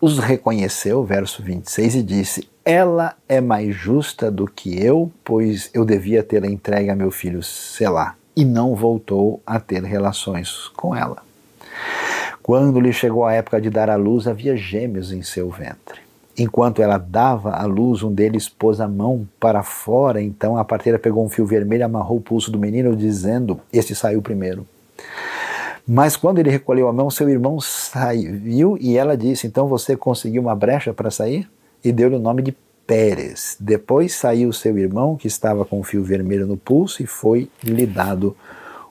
os 0.00 0.18
reconheceu, 0.18 1.04
verso 1.04 1.44
26, 1.44 1.94
e 1.94 2.02
disse: 2.02 2.48
Ela 2.64 3.14
é 3.28 3.40
mais 3.40 3.72
justa 3.72 4.32
do 4.32 4.48
que 4.48 4.84
eu, 4.84 5.12
pois 5.24 5.70
eu 5.72 5.84
devia 5.84 6.24
tê-la 6.24 6.48
entregue 6.48 6.90
a 6.90 6.96
meu 6.96 7.12
filho 7.12 7.40
Selá. 7.40 8.16
E 8.34 8.44
não 8.44 8.74
voltou 8.74 9.40
a 9.46 9.60
ter 9.60 9.84
relações 9.84 10.66
com 10.76 10.94
ela. 10.94 11.22
Quando 12.42 12.80
lhe 12.80 12.92
chegou 12.92 13.24
a 13.24 13.32
época 13.32 13.60
de 13.60 13.70
dar 13.70 13.88
à 13.88 13.94
luz, 13.94 14.26
havia 14.26 14.56
gêmeos 14.56 15.12
em 15.12 15.22
seu 15.22 15.50
ventre. 15.50 16.07
Enquanto 16.38 16.80
ela 16.80 16.98
dava 16.98 17.50
à 17.50 17.64
luz, 17.64 18.04
um 18.04 18.12
deles 18.12 18.48
pôs 18.48 18.80
a 18.80 18.86
mão 18.86 19.28
para 19.40 19.64
fora, 19.64 20.22
então 20.22 20.56
a 20.56 20.64
parteira 20.64 20.96
pegou 20.96 21.24
um 21.24 21.28
fio 21.28 21.44
vermelho, 21.44 21.84
amarrou 21.84 22.18
o 22.18 22.20
pulso 22.20 22.52
do 22.52 22.60
menino, 22.60 22.94
dizendo: 22.94 23.60
Este 23.72 23.92
saiu 23.92 24.22
primeiro. 24.22 24.64
Mas 25.86 26.16
quando 26.16 26.38
ele 26.38 26.50
recolheu 26.50 26.86
a 26.86 26.92
mão, 26.92 27.10
seu 27.10 27.28
irmão 27.28 27.58
saiu 27.60 28.78
e 28.80 28.96
ela 28.96 29.16
disse: 29.16 29.48
Então 29.48 29.66
você 29.66 29.96
conseguiu 29.96 30.40
uma 30.42 30.54
brecha 30.54 30.94
para 30.94 31.10
sair? 31.10 31.50
E 31.82 31.90
deu-lhe 31.90 32.14
o 32.14 32.20
nome 32.20 32.42
de 32.42 32.54
Pérez. 32.86 33.56
Depois 33.58 34.14
saiu 34.14 34.52
seu 34.52 34.78
irmão, 34.78 35.16
que 35.16 35.26
estava 35.26 35.64
com 35.64 35.80
o 35.80 35.84
fio 35.84 36.04
vermelho 36.04 36.46
no 36.46 36.56
pulso, 36.56 37.02
e 37.02 37.06
foi 37.06 37.50
lhe 37.64 37.84
dado 37.84 38.36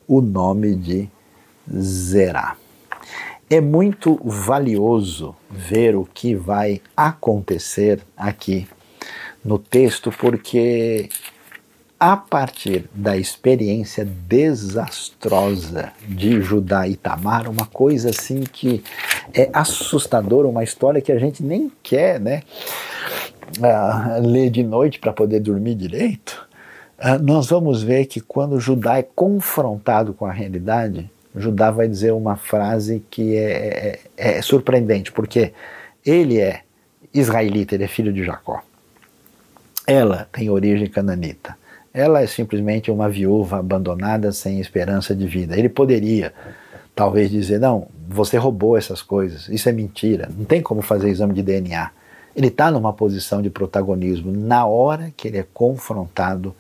o 0.08 0.22
nome 0.22 0.76
de 0.76 1.10
Zerá. 1.74 2.56
É 3.50 3.62
muito 3.62 4.20
valioso 4.26 5.34
ver 5.50 5.96
o 5.96 6.06
que 6.06 6.36
vai 6.36 6.82
acontecer 6.96 8.02
aqui 8.18 8.68
no 9.44 9.58
texto, 9.58 10.12
porque 10.12 11.10
a 11.98 12.18
partir 12.18 12.90
da 12.94 13.16
experiência 13.18 14.06
desastrosa 14.06 15.94
de 16.08 16.42
Judá 16.42 16.88
e 16.90 16.98
Tamar, 16.98 17.50
uma 17.50 17.66
coisa 17.66 18.10
assim 18.10 18.42
que 18.42 18.84
é 19.34 19.50
assustadora, 19.54 20.48
uma 20.48 20.64
história 20.64 21.02
que 21.02 21.12
a 21.12 21.18
gente 21.18 21.42
nem 21.42 21.72
quer 21.82 22.20
né, 22.20 22.44
uh, 23.60 24.22
ler 24.28 24.50
de 24.50 24.62
noite 24.62 25.00
para 25.00 25.14
poder 25.14 25.40
dormir 25.40 25.76
direito, 25.76 26.48
uh, 27.00 27.24
nós 27.24 27.48
vamos 27.48 27.82
ver 27.82 28.06
que 28.06 28.20
quando 28.20 28.60
Judá 28.60 28.98
é 28.98 29.04
confrontado 29.04 30.14
com 30.14 30.26
a 30.26 30.32
realidade, 30.32 31.10
Judá 31.40 31.72
vai 31.72 31.88
dizer 31.88 32.12
uma 32.14 32.36
frase 32.36 33.04
que 33.10 33.36
é, 33.36 34.00
é, 34.18 34.38
é 34.38 34.42
surpreendente, 34.42 35.12
porque 35.12 35.54
ele 36.06 36.40
é 36.40 36.62
israelita, 37.14 37.76
ele 37.76 37.84
é 37.84 37.88
filho 37.88 38.14
de 38.14 38.24
Jacó. 38.24 38.62
Ela 39.86 40.28
tem 40.32 40.50
origem 40.50 40.88
cananita 40.88 41.56
ela 41.98 42.22
é 42.22 42.28
simplesmente 42.28 42.92
uma 42.92 43.10
viúva 43.10 43.58
abandonada 43.58 44.32
sem 44.32 44.60
esperança 44.60 45.16
de 45.16 45.26
vida. 45.26 45.58
Ele 45.58 45.68
poderia, 45.68 46.32
talvez, 46.96 47.32
dizer: 47.32 47.60
não, 47.60 47.88
você 48.08 48.38
roubou 48.38 48.78
essas 48.78 49.02
coisas, 49.02 49.50
isso 49.50 49.68
é 49.68 49.72
mentira, 49.72 50.30
não 50.38 50.46
tem 50.46 50.62
como 50.62 50.84
fazer 50.84 51.10
exame 51.10 51.34
de 51.34 51.42
DNA. 51.42 51.90
Ele 52.36 52.48
está 52.50 52.70
numa 52.70 52.94
posição 52.94 53.42
de 53.42 53.50
protagonismo. 53.50 54.32
Na 54.32 54.68
hora 54.68 55.12
que 55.18 55.28
ele 55.28 55.40
é 55.40 55.46
confrontado, 55.52 56.56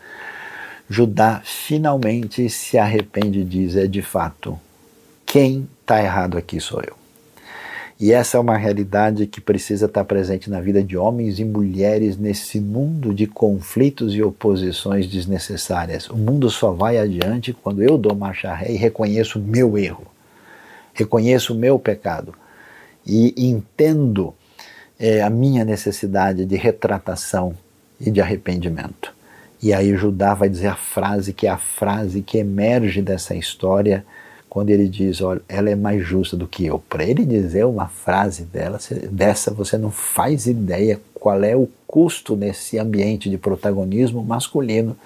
Judá 0.89 1.39
finalmente 1.45 2.49
se 2.49 2.79
arrepende 2.79 3.41
e 3.41 3.45
diz: 3.45 3.75
é 3.75 3.85
de 3.85 4.01
fato, 4.01 4.59
quem 5.27 5.67
está 5.81 6.01
errado 6.01 6.37
aqui 6.37 6.59
sou 6.59 6.81
eu. 6.81 6.95
E 7.99 8.13
essa 8.13 8.37
é 8.37 8.39
uma 8.39 8.55
realidade 8.55 9.27
que 9.27 9.41
precisa 9.41 9.87
estar 9.87 10.05
presente 10.05 10.49
na 10.49 10.61
vida 10.61 10.81
de 10.81 10.95
homens 10.95 11.37
e 11.39 11.43
mulheres 11.43 12.15
nesse 12.15 12.59
mundo 12.59 13.13
de 13.13 13.27
conflitos 13.27 14.15
e 14.15 14.23
oposições 14.23 15.07
desnecessárias. 15.07 16.07
O 16.09 16.15
mundo 16.15 16.49
só 16.49 16.71
vai 16.71 16.97
adiante 16.97 17.53
quando 17.53 17.83
eu 17.83 17.97
dou 17.97 18.15
marcha 18.15 18.53
ré 18.53 18.71
e 18.71 18.77
reconheço 18.77 19.37
o 19.37 19.41
meu 19.41 19.77
erro, 19.77 20.05
reconheço 20.93 21.53
o 21.53 21.57
meu 21.57 21.77
pecado 21.77 22.33
e 23.05 23.33
entendo 23.35 24.33
é, 24.97 25.21
a 25.21 25.29
minha 25.29 25.65
necessidade 25.65 26.45
de 26.45 26.55
retratação 26.55 27.53
e 27.99 28.09
de 28.11 28.21
arrependimento. 28.21 29.13
E 29.61 29.73
aí 29.73 29.95
Judá 29.97 30.35
vai 30.35 30.47
dizer 30.47 30.67
a 30.67 30.75
frase 30.75 31.33
que 31.33 31.47
é 31.47 31.49
a 31.49 31.57
frase 31.57 32.21
que 32.21 32.37
emerge 32.37 33.01
dessa 33.01 33.35
história 33.35 34.05
quando 34.57 34.71
ele 34.71 34.89
diz, 34.89 35.21
olha, 35.21 35.39
ela 35.47 35.69
é 35.69 35.75
mais 35.75 36.03
justa 36.03 36.35
do 36.35 36.47
que 36.47 36.65
eu. 36.65 36.79
Para 36.79 37.03
ele 37.03 37.23
dizer 37.23 37.63
uma 37.63 37.87
frase 37.87 38.43
dela, 38.43 38.79
dessa, 39.11 39.53
você 39.53 39.77
não 39.77 39.91
faz 39.91 40.47
ideia 40.47 40.99
qual 41.13 41.43
é 41.43 41.55
o 41.55 41.69
custo 41.85 42.35
nesse 42.35 42.79
ambiente 42.79 43.29
de 43.29 43.37
protagonismo 43.37 44.23
masculino 44.23 44.97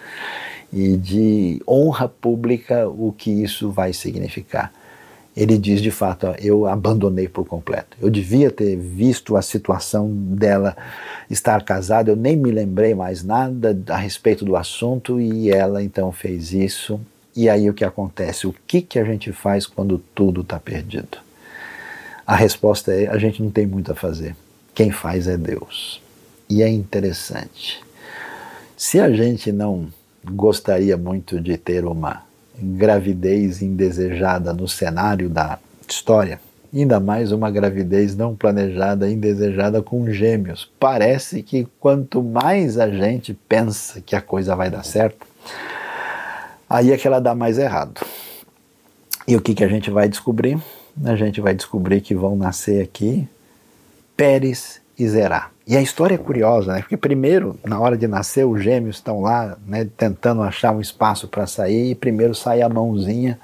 e 0.71 0.95
de 0.95 1.61
honra 1.67 2.07
pública 2.07 2.87
o 2.87 3.11
que 3.11 3.29
isso 3.29 3.69
vai 3.69 3.91
significar. 3.91 4.71
Ele 5.35 5.57
diz 5.57 5.81
de 5.81 5.91
fato: 5.91 6.27
eu 6.41 6.65
abandonei 6.65 7.27
por 7.27 7.45
completo. 7.45 7.97
Eu 8.01 8.09
devia 8.09 8.49
ter 8.49 8.77
visto 8.77 9.35
a 9.35 9.41
situação 9.41 10.09
dela 10.09 10.77
estar 11.29 11.61
casada, 11.65 12.09
eu 12.09 12.15
nem 12.15 12.37
me 12.37 12.51
lembrei 12.51 12.95
mais 12.95 13.21
nada 13.21 13.77
a 13.89 13.97
respeito 13.97 14.45
do 14.45 14.55
assunto 14.55 15.19
e 15.19 15.51
ela 15.51 15.83
então 15.83 16.09
fez 16.09 16.53
isso. 16.53 17.01
E 17.35 17.49
aí 17.49 17.69
o 17.69 17.73
que 17.73 17.85
acontece? 17.85 18.47
O 18.47 18.55
que, 18.67 18.81
que 18.81 18.99
a 18.99 19.03
gente 19.03 19.31
faz 19.31 19.65
quando 19.65 19.97
tudo 20.13 20.41
está 20.41 20.59
perdido? 20.59 21.17
A 22.25 22.35
resposta 22.35 22.93
é: 22.93 23.07
a 23.07 23.17
gente 23.17 23.41
não 23.41 23.49
tem 23.49 23.65
muito 23.65 23.91
a 23.91 23.95
fazer. 23.95 24.35
Quem 24.73 24.91
faz 24.91 25.27
é 25.27 25.37
Deus. 25.37 26.01
E 26.49 26.61
é 26.61 26.69
interessante. 26.69 27.81
Se 28.75 28.99
a 28.99 29.11
gente 29.11 29.51
não 29.51 29.87
gostaria 30.23 30.97
muito 30.97 31.39
de 31.39 31.57
ter 31.57 31.85
uma 31.85 32.23
gravidez 32.57 33.61
indesejada 33.61 34.53
no 34.53 34.67
cenário 34.67 35.29
da 35.29 35.57
história, 35.87 36.39
ainda 36.73 36.99
mais 36.99 37.31
uma 37.31 37.49
gravidez 37.49 38.15
não 38.15 38.35
planejada, 38.35 39.09
indesejada 39.09 39.81
com 39.81 40.09
gêmeos. 40.09 40.69
Parece 40.79 41.41
que 41.41 41.67
quanto 41.79 42.21
mais 42.23 42.77
a 42.77 42.89
gente 42.89 43.33
pensa 43.33 44.01
que 44.01 44.15
a 44.15 44.21
coisa 44.21 44.55
vai 44.55 44.69
dar 44.69 44.83
certo, 44.83 45.25
aí 46.71 46.91
é 46.91 46.97
que 46.97 47.05
ela 47.05 47.19
dá 47.19 47.35
mais 47.35 47.57
errado. 47.57 48.01
E 49.27 49.35
o 49.35 49.41
que, 49.41 49.53
que 49.53 49.63
a 49.63 49.67
gente 49.67 49.91
vai 49.91 50.07
descobrir? 50.07 50.57
A 51.03 51.15
gente 51.15 51.41
vai 51.41 51.53
descobrir 51.53 52.01
que 52.01 52.15
vão 52.15 52.35
nascer 52.35 52.81
aqui 52.81 53.27
Pérez 54.15 54.81
e 54.97 55.07
Zerá. 55.07 55.49
E 55.67 55.75
a 55.75 55.81
história 55.81 56.15
é 56.15 56.17
curiosa, 56.17 56.73
né? 56.73 56.81
Porque 56.81 56.97
primeiro, 56.97 57.59
na 57.63 57.79
hora 57.79 57.97
de 57.97 58.07
nascer, 58.07 58.45
os 58.45 58.63
gêmeos 58.63 58.97
estão 58.97 59.21
lá, 59.21 59.57
né, 59.65 59.87
tentando 59.97 60.41
achar 60.41 60.71
um 60.73 60.81
espaço 60.81 61.27
para 61.27 61.45
sair, 61.45 61.91
e 61.91 61.95
primeiro 61.95 62.33
sai 62.33 62.61
a 62.61 62.69
mãozinha 62.69 63.39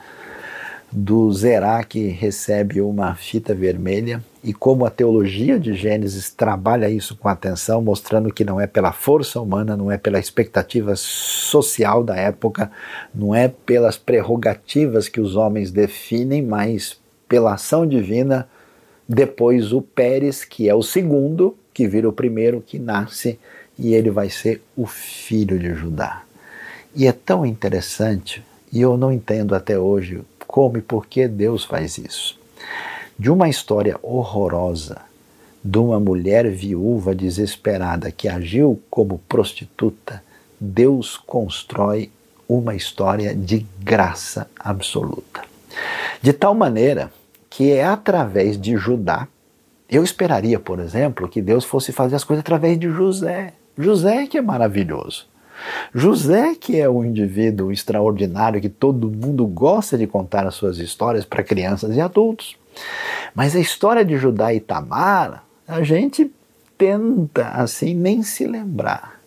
do 0.92 1.32
Zerá 1.34 1.84
que 1.84 2.08
recebe 2.08 2.80
uma 2.80 3.14
fita 3.16 3.54
vermelha 3.54 4.24
e 4.44 4.54
como 4.54 4.86
a 4.86 4.90
teologia 4.90 5.60
de 5.60 5.74
Gênesis 5.74 6.30
trabalha 6.30 6.90
isso 6.90 7.16
com 7.18 7.28
atenção, 7.28 7.82
mostrando 7.82 8.32
que 8.32 8.46
não 8.46 8.62
é 8.62 8.66
pela 8.66 8.94
força 8.94 9.42
humana, 9.42 9.76
não 9.76 9.92
é 9.92 9.98
pela 9.98 10.20
expectativa 10.20 10.96
social 10.96 12.04
da 12.04 12.16
época, 12.16 12.72
não 13.14 13.36
é 13.36 13.50
pelas 13.50 13.98
prerrogativas 13.98 15.10
que 15.10 15.20
os 15.20 15.36
homens 15.36 15.72
definem, 15.72 16.42
mas 16.42 16.98
pela 17.28 17.56
ação 17.56 17.86
divina, 17.86 18.48
depois 19.08 19.74
o 19.74 19.82
Pérez, 19.82 20.46
que 20.46 20.70
é 20.70 20.74
o 20.74 20.82
segundo, 20.82 21.58
que 21.74 21.88
vira 21.88 22.08
o 22.08 22.14
primeiro 22.14 22.64
que 22.66 22.80
nasce 22.80 23.38
e 23.78 23.94
ele 23.94 24.10
vai 24.10 24.30
ser 24.30 24.62
o 24.76 24.86
filho 24.86 25.60
de 25.60 25.74
Judá. 25.74 26.24
E 26.96 27.06
é 27.06 27.12
tão 27.12 27.46
interessante, 27.46 28.44
e 28.72 28.82
eu 28.82 28.96
não 28.98 29.12
entendo 29.12 29.54
até 29.54 29.78
hoje 29.78 30.22
como 30.48 30.78
e 30.78 30.82
por 30.82 31.06
que 31.06 31.28
Deus 31.28 31.64
faz 31.64 31.98
isso. 31.98 32.40
De 33.20 33.30
uma 33.30 33.50
história 33.50 34.00
horrorosa, 34.02 35.02
de 35.64 35.78
uma 35.78 36.00
mulher 36.00 36.50
viúva 36.50 37.14
desesperada 37.14 38.12
que 38.12 38.28
agiu 38.28 38.82
como 38.90 39.20
prostituta, 39.28 40.24
Deus 40.60 41.18
constrói 41.18 42.10
uma 42.48 42.74
história 42.76 43.36
de 43.36 43.66
graça 43.80 44.50
absoluta. 44.58 45.44
De 46.22 46.32
tal 46.32 46.56
maneira 46.56 47.12
que 47.50 47.72
é 47.72 47.84
através 47.84 48.60
de 48.60 48.78
Judá 48.78 49.28
eu 49.90 50.04
esperaria, 50.04 50.60
por 50.60 50.80
exemplo, 50.80 51.30
que 51.30 51.42
Deus 51.42 51.64
fosse 51.64 51.94
fazer 51.94 52.16
as 52.16 52.24
coisas 52.24 52.42
através 52.42 52.78
de 52.78 52.90
José. 52.90 53.54
José 53.78 54.28
que 54.28 54.38
é 54.38 54.42
maravilhoso. 54.42 55.26
José 55.94 56.56
que 56.56 56.80
é 56.80 56.90
um 56.90 57.04
indivíduo 57.04 57.72
extraordinário 57.72 58.62
que 58.62 58.70
todo 58.70 59.10
mundo 59.10 59.46
gosta 59.46 59.98
de 59.98 60.08
contar 60.08 60.46
as 60.46 60.56
suas 60.56 60.78
histórias 60.78 61.26
para 61.26 61.44
crianças 61.44 61.96
e 61.96 62.02
adultos. 62.02 62.56
Mas 63.34 63.56
a 63.56 63.60
história 63.60 64.06
de 64.06 64.18
Judá 64.18 64.54
e 64.54 64.60
Tamar, 64.60 65.44
a 65.68 65.82
gente 65.84 66.32
tenta 66.78 67.50
assim 67.50 67.94
nem 67.94 68.24
se 68.24 68.46
lembrar. 68.46 69.20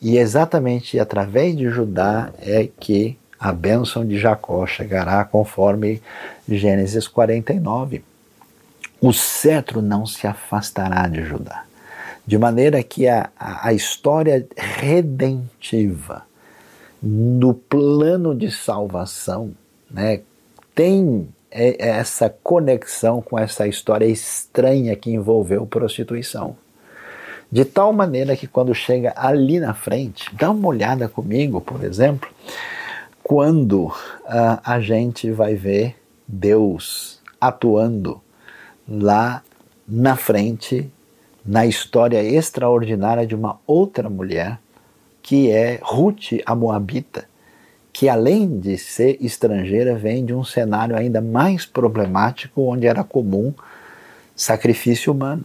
E 0.00 0.18
exatamente 0.18 0.98
através 0.98 1.56
de 1.56 1.68
Judá 1.68 2.30
é 2.40 2.68
que 2.78 3.16
a 3.38 3.52
bênção 3.52 4.06
de 4.06 4.18
Jacó 4.18 4.66
chegará 4.66 5.24
conforme 5.24 6.00
Gênesis 6.48 7.08
49 7.08 8.02
o 9.04 9.12
cetro 9.12 9.82
não 9.82 10.06
se 10.06 10.26
afastará 10.26 11.06
de 11.06 11.22
Judá. 11.24 11.64
De 12.26 12.38
maneira 12.38 12.82
que 12.82 13.06
a, 13.06 13.30
a, 13.38 13.72
história 13.74 14.46
redentiva 14.56 16.24
no 17.02 17.52
plano 17.52 18.34
de 18.34 18.50
salvação 18.50 19.52
né, 19.90 20.20
tem 20.74 21.28
essa 21.50 22.28
conexão 22.42 23.20
com 23.20 23.38
essa 23.38 23.68
história 23.68 24.06
estranha 24.06 24.96
que 24.96 25.10
envolveu 25.10 25.66
prostituição. 25.66 26.56
De 27.52 27.64
tal 27.64 27.92
maneira 27.92 28.36
que 28.36 28.48
quando 28.48 28.74
chega 28.74 29.12
ali 29.14 29.60
na 29.60 29.74
frente, 29.74 30.34
dá 30.34 30.50
uma 30.50 30.66
olhada 30.66 31.08
comigo, 31.08 31.60
por 31.60 31.84
exemplo, 31.84 32.28
quando 33.22 33.84
uh, 33.86 33.94
a 34.64 34.80
gente 34.80 35.30
vai 35.30 35.54
ver 35.54 35.94
Deus 36.26 37.20
atuando 37.40 38.20
lá 38.88 39.42
na 39.86 40.16
frente, 40.16 40.90
na 41.44 41.66
história 41.66 42.22
extraordinária 42.22 43.26
de 43.26 43.34
uma 43.34 43.58
outra 43.66 44.08
mulher, 44.08 44.58
que 45.22 45.50
é 45.50 45.78
Ruth, 45.82 46.40
a 46.46 46.54
Moabita, 46.54 47.26
que 47.92 48.08
além 48.08 48.58
de 48.58 48.76
ser 48.76 49.18
estrangeira, 49.20 49.94
vem 49.94 50.24
de 50.24 50.34
um 50.34 50.42
cenário 50.42 50.96
ainda 50.96 51.20
mais 51.20 51.64
problemático, 51.64 52.62
onde 52.62 52.86
era 52.86 53.04
comum 53.04 53.54
sacrifício 54.34 55.12
humano. 55.12 55.44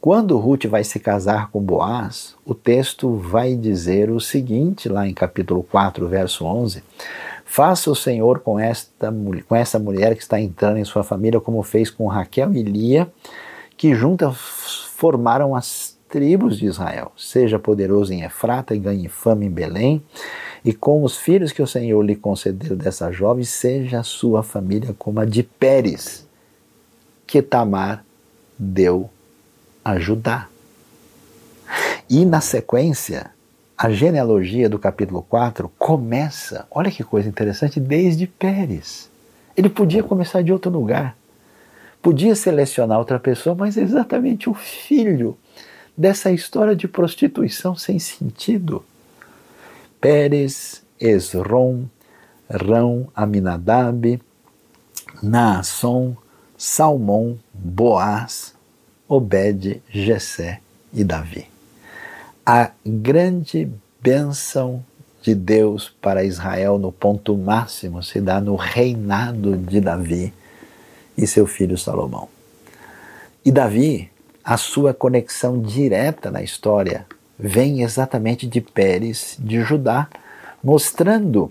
Quando 0.00 0.36
Ruth 0.36 0.66
vai 0.66 0.82
se 0.82 0.98
casar 0.98 1.48
com 1.50 1.60
Boaz, 1.60 2.34
o 2.44 2.54
texto 2.54 3.14
vai 3.16 3.54
dizer 3.54 4.10
o 4.10 4.20
seguinte, 4.20 4.88
lá 4.88 5.06
em 5.06 5.14
capítulo 5.14 5.62
4, 5.62 6.08
verso 6.08 6.44
11: 6.44 6.82
Faça 7.44 7.90
o 7.90 7.94
Senhor 7.94 8.40
com, 8.40 8.58
esta, 8.58 9.14
com 9.48 9.54
essa 9.54 9.78
mulher 9.78 10.16
que 10.16 10.22
está 10.22 10.40
entrando 10.40 10.78
em 10.78 10.84
sua 10.84 11.04
família, 11.04 11.40
como 11.40 11.62
fez 11.62 11.88
com 11.88 12.08
Raquel 12.08 12.52
e 12.52 12.62
Lia, 12.62 13.08
que 13.82 13.96
juntas 13.96 14.36
formaram 14.94 15.56
as 15.56 15.98
tribos 16.08 16.56
de 16.56 16.66
Israel. 16.66 17.10
Seja 17.16 17.58
poderoso 17.58 18.12
em 18.12 18.22
Efrata 18.22 18.76
e 18.76 18.78
ganhe 18.78 19.08
fama 19.08 19.44
em 19.44 19.50
Belém, 19.50 20.00
e 20.64 20.72
com 20.72 21.02
os 21.02 21.16
filhos 21.16 21.50
que 21.50 21.60
o 21.60 21.66
Senhor 21.66 22.00
lhe 22.00 22.14
concedeu 22.14 22.76
dessa 22.76 23.10
jovem, 23.10 23.42
seja 23.42 23.98
a 23.98 24.04
sua 24.04 24.44
família 24.44 24.94
como 24.96 25.18
a 25.18 25.24
de 25.24 25.42
Pérez, 25.42 26.24
que 27.26 27.42
Tamar 27.42 28.04
deu 28.56 29.10
a 29.84 29.98
Judá. 29.98 30.46
E 32.08 32.24
na 32.24 32.40
sequência, 32.40 33.32
a 33.76 33.90
genealogia 33.90 34.68
do 34.68 34.78
capítulo 34.78 35.22
4 35.28 35.68
começa, 35.76 36.68
olha 36.70 36.88
que 36.88 37.02
coisa 37.02 37.28
interessante, 37.28 37.80
desde 37.80 38.28
Pérez. 38.28 39.10
Ele 39.56 39.68
podia 39.68 40.04
começar 40.04 40.40
de 40.40 40.52
outro 40.52 40.70
lugar, 40.70 41.16
podia 42.02 42.34
selecionar 42.34 42.98
outra 42.98 43.18
pessoa, 43.18 43.54
mas 43.54 43.76
é 43.76 43.82
exatamente 43.82 44.50
o 44.50 44.54
filho 44.54 45.38
dessa 45.96 46.30
história 46.30 46.74
de 46.74 46.88
prostituição 46.88 47.76
sem 47.76 47.98
sentido. 47.98 48.84
Pérez, 50.00 50.82
Esrom, 51.00 51.84
Rão, 52.50 53.08
Aminadab, 53.14 54.20
Naasson, 55.22 56.16
Salmão, 56.58 57.38
Boaz, 57.54 58.54
Obed, 59.08 59.80
Jessé 59.88 60.60
e 60.92 61.04
Davi 61.04 61.52
a 62.44 62.72
grande 62.84 63.70
bênção 64.02 64.84
de 65.22 65.34
Deus 65.34 65.88
para 66.00 66.24
Israel 66.24 66.76
no 66.76 66.90
ponto 66.90 67.36
máximo 67.36 68.02
se 68.02 68.20
dá 68.20 68.40
no 68.40 68.56
reinado 68.56 69.56
de 69.56 69.80
Davi 69.80 70.34
e 71.16 71.26
seu 71.26 71.46
filho 71.46 71.76
Salomão. 71.76 72.28
E 73.44 73.50
Davi, 73.50 74.10
a 74.44 74.56
sua 74.56 74.92
conexão 74.94 75.60
direta 75.60 76.30
na 76.30 76.42
história 76.42 77.06
vem 77.38 77.82
exatamente 77.82 78.46
de 78.46 78.60
Pérez 78.60 79.36
de 79.38 79.62
Judá, 79.62 80.08
mostrando 80.62 81.50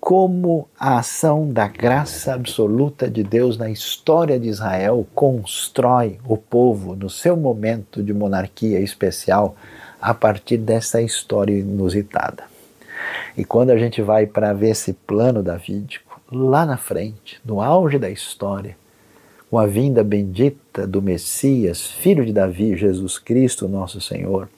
como 0.00 0.66
a 0.76 0.98
ação 0.98 1.52
da 1.52 1.68
graça 1.68 2.34
absoluta 2.34 3.08
de 3.08 3.22
Deus 3.22 3.56
na 3.56 3.70
história 3.70 4.36
de 4.36 4.48
Israel 4.48 5.06
constrói 5.14 6.18
o 6.26 6.36
povo 6.36 6.96
no 6.96 7.08
seu 7.08 7.36
momento 7.36 8.02
de 8.02 8.12
monarquia 8.12 8.80
especial 8.80 9.54
a 10.00 10.12
partir 10.12 10.56
dessa 10.56 11.00
história 11.00 11.56
inusitada. 11.56 12.42
E 13.36 13.44
quando 13.44 13.70
a 13.70 13.78
gente 13.78 14.02
vai 14.02 14.26
para 14.26 14.52
ver 14.52 14.70
esse 14.70 14.92
plano 14.92 15.40
davídico, 15.40 16.20
lá 16.32 16.66
na 16.66 16.76
frente, 16.76 17.40
no 17.44 17.60
auge 17.60 17.96
da 17.96 18.10
história, 18.10 18.76
com 19.52 19.58
a 19.58 19.66
vinda 19.66 20.02
bendita 20.02 20.86
do 20.86 21.02
Messias, 21.02 21.86
filho 21.86 22.24
de 22.24 22.32
Davi, 22.32 22.74
Jesus 22.74 23.18
Cristo, 23.18 23.68
nosso 23.68 24.00
Senhor, 24.00 24.48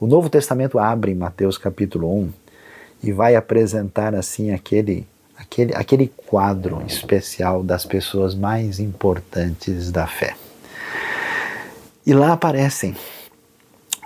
o 0.00 0.08
Novo 0.08 0.28
Testamento 0.28 0.76
abre 0.76 1.12
em 1.12 1.14
Mateus 1.14 1.56
capítulo 1.56 2.12
1, 2.22 2.32
e 3.04 3.12
vai 3.12 3.36
apresentar 3.36 4.16
assim 4.16 4.50
aquele 4.50 5.06
aquele, 5.36 5.72
aquele 5.72 6.12
quadro 6.26 6.82
especial 6.84 7.62
das 7.62 7.84
pessoas 7.86 8.34
mais 8.34 8.80
importantes 8.80 9.92
da 9.92 10.08
fé. 10.08 10.34
E 12.04 12.12
lá 12.12 12.32
aparecem 12.32 12.96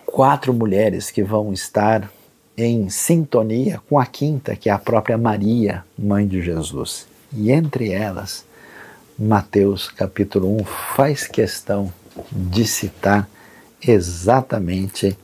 quatro 0.05 0.53
mulheres 0.53 1.11
que 1.11 1.23
vão 1.23 1.55
estar 1.55 2.13
em 2.55 2.91
sintonia 2.91 3.81
com 3.89 3.99
a 3.99 4.05
quinta, 4.05 4.57
que 4.57 4.69
é 4.69 4.73
a 4.75 4.79
própria 4.79 5.17
Maria, 5.17 5.83
mãe 5.99 6.29
de 6.29 6.43
Jesus. 6.43 7.07
E 7.33 7.51
entre 7.51 7.91
elas, 7.91 8.45
Mateus 9.19 9.91
capítulo 9.91 10.57
1 10.63 10.65
faz 10.97 11.27
questão 11.27 11.93
de 12.31 12.67
citar 12.67 13.29
exatamente 13.87 15.19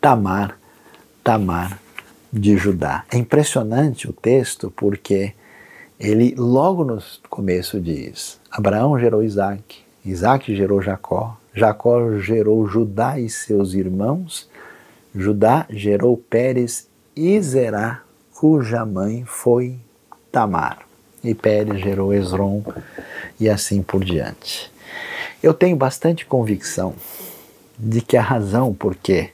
Tamar, 0.00 0.56
Tamar 1.22 1.80
de 2.32 2.56
Judá. 2.56 3.04
É 3.10 3.16
impressionante 3.16 4.08
o 4.08 4.12
texto 4.12 4.72
porque 4.76 5.32
ele 5.98 6.34
logo 6.38 6.84
no 6.84 7.02
começo 7.28 7.80
diz: 7.80 8.38
Abraão 8.50 8.98
gerou 8.98 9.22
Isaac, 9.22 9.82
Isaac 10.04 10.54
gerou 10.54 10.80
Jacó, 10.80 11.36
Jacó 11.52 12.16
gerou 12.18 12.66
Judá 12.68 13.18
e 13.18 13.28
seus 13.28 13.74
irmãos, 13.74 14.48
Judá 15.12 15.66
gerou 15.70 16.16
Pérez 16.16 16.88
e 17.16 17.40
Zerá, 17.40 18.02
cuja 18.32 18.86
mãe 18.86 19.24
foi 19.26 19.76
Tamar. 20.30 20.80
E 21.22 21.34
Pérez 21.34 21.80
gerou 21.80 22.12
Esron 22.12 22.62
e 23.38 23.48
assim 23.48 23.82
por 23.82 24.04
diante. 24.04 24.70
Eu 25.42 25.52
tenho 25.52 25.76
bastante 25.76 26.24
convicção 26.24 26.94
de 27.78 28.00
que 28.00 28.16
a 28.16 28.22
razão 28.22 28.72
por 28.72 28.94
que 28.94 29.30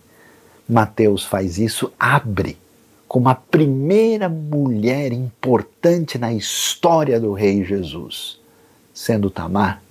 Mateus 0.69 1.25
faz 1.25 1.59
isso 1.59 1.93
abre 1.99 2.57
como 3.11 3.29
a 3.29 3.35
primeira 3.35 4.29
mulher 4.29 5.13
importante 5.13 6.17
na 6.17 6.33
história 6.33 7.19
do 7.19 7.33
rei 7.33 7.65
Jesus, 7.65 8.39
sendo 8.95 9.29
Tamar. 9.29 9.83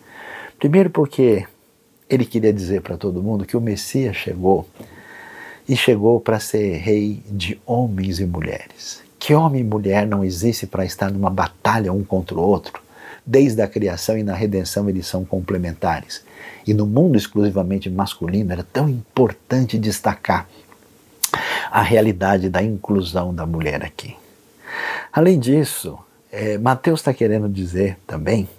Primeiro 0.57 0.89
porque 0.89 1.45
ele 2.09 2.25
queria 2.25 2.53
dizer 2.53 2.81
para 2.81 2.95
todo 2.95 3.21
mundo 3.21 3.45
que 3.45 3.57
o 3.57 3.61
Messias 3.61 4.15
chegou 4.15 4.65
e 5.67 5.75
chegou 5.75 6.19
para 6.21 6.39
ser 6.39 6.77
rei 6.77 7.21
de 7.27 7.59
homens 7.65 8.19
e 8.19 8.25
mulheres. 8.25 9.03
Que 9.19 9.33
homem 9.33 9.61
e 9.61 9.65
mulher 9.65 10.07
não 10.07 10.23
existe 10.23 10.65
para 10.65 10.85
estar 10.85 11.11
numa 11.11 11.29
batalha 11.29 11.91
um 11.91 12.05
contra 12.05 12.35
o 12.37 12.41
outro? 12.41 12.81
Desde 13.31 13.61
a 13.61 13.67
criação 13.67 14.17
e 14.17 14.23
na 14.23 14.33
redenção 14.33 14.89
eles 14.89 15.05
são 15.05 15.23
complementares. 15.23 16.23
E 16.65 16.73
no 16.73 16.87
mundo 16.87 17.15
exclusivamente 17.15 17.87
masculino 17.87 18.51
era 18.51 18.63
tão 18.63 18.89
importante 18.89 19.77
destacar 19.77 20.49
a 21.69 21.83
realidade 21.83 22.49
da 22.49 22.63
inclusão 22.63 23.31
da 23.31 23.45
mulher 23.45 23.83
aqui. 23.83 24.15
Além 25.13 25.37
disso, 25.37 25.95
é, 26.31 26.57
Mateus 26.57 27.01
está 27.01 27.13
querendo 27.13 27.47
dizer 27.47 27.99
também 28.07 28.49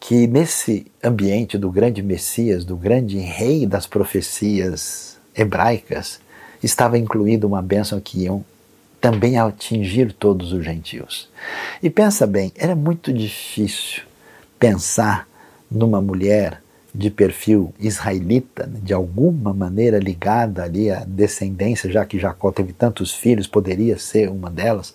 que 0.00 0.26
nesse 0.26 0.90
ambiente 1.04 1.58
do 1.58 1.70
grande 1.70 2.02
Messias, 2.02 2.64
do 2.64 2.78
grande 2.78 3.18
rei 3.18 3.66
das 3.66 3.86
profecias 3.86 5.18
hebraicas, 5.36 6.18
estava 6.62 6.96
incluída 6.96 7.46
uma 7.46 7.60
bênção 7.60 8.00
que 8.00 8.22
iam 8.22 8.42
também 9.00 9.38
atingir 9.38 10.12
todos 10.12 10.52
os 10.52 10.64
gentios. 10.64 11.28
E 11.82 11.90
pensa 11.90 12.26
bem, 12.26 12.52
era 12.56 12.74
muito 12.74 13.12
difícil 13.12 14.02
pensar 14.58 15.28
numa 15.70 16.00
mulher 16.00 16.62
de 16.94 17.10
perfil 17.10 17.74
israelita, 17.78 18.66
né, 18.66 18.80
de 18.82 18.94
alguma 18.94 19.52
maneira 19.52 19.98
ligada 19.98 20.62
ali 20.62 20.90
à 20.90 21.04
descendência, 21.06 21.90
já 21.90 22.06
que 22.06 22.18
Jacó 22.18 22.50
teve 22.50 22.72
tantos 22.72 23.12
filhos, 23.12 23.46
poderia 23.46 23.98
ser 23.98 24.30
uma 24.30 24.50
delas, 24.50 24.94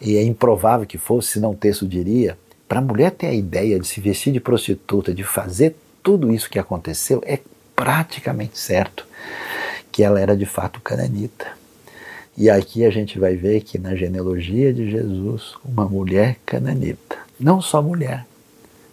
e 0.00 0.16
é 0.16 0.22
improvável 0.22 0.86
que 0.86 0.98
fosse, 0.98 1.32
senão 1.32 1.52
o 1.52 1.56
texto 1.56 1.88
diria. 1.88 2.36
Para 2.68 2.78
a 2.78 2.82
mulher 2.82 3.10
ter 3.12 3.28
a 3.28 3.34
ideia 3.34 3.80
de 3.80 3.86
se 3.86 4.00
vestir 4.00 4.32
de 4.32 4.40
prostituta, 4.40 5.14
de 5.14 5.24
fazer 5.24 5.74
tudo 6.02 6.32
isso 6.32 6.48
que 6.48 6.58
aconteceu, 6.58 7.22
é 7.24 7.38
praticamente 7.74 8.58
certo 8.58 9.06
que 9.90 10.02
ela 10.02 10.20
era 10.20 10.36
de 10.36 10.46
fato 10.46 10.80
cananita. 10.80 11.59
E 12.36 12.48
aqui 12.48 12.84
a 12.84 12.90
gente 12.90 13.18
vai 13.18 13.36
ver 13.36 13.60
que 13.62 13.78
na 13.78 13.94
genealogia 13.94 14.72
de 14.72 14.90
Jesus, 14.90 15.54
uma 15.64 15.86
mulher 15.86 16.36
cananita, 16.46 17.18
não 17.38 17.60
só 17.60 17.82
mulher, 17.82 18.26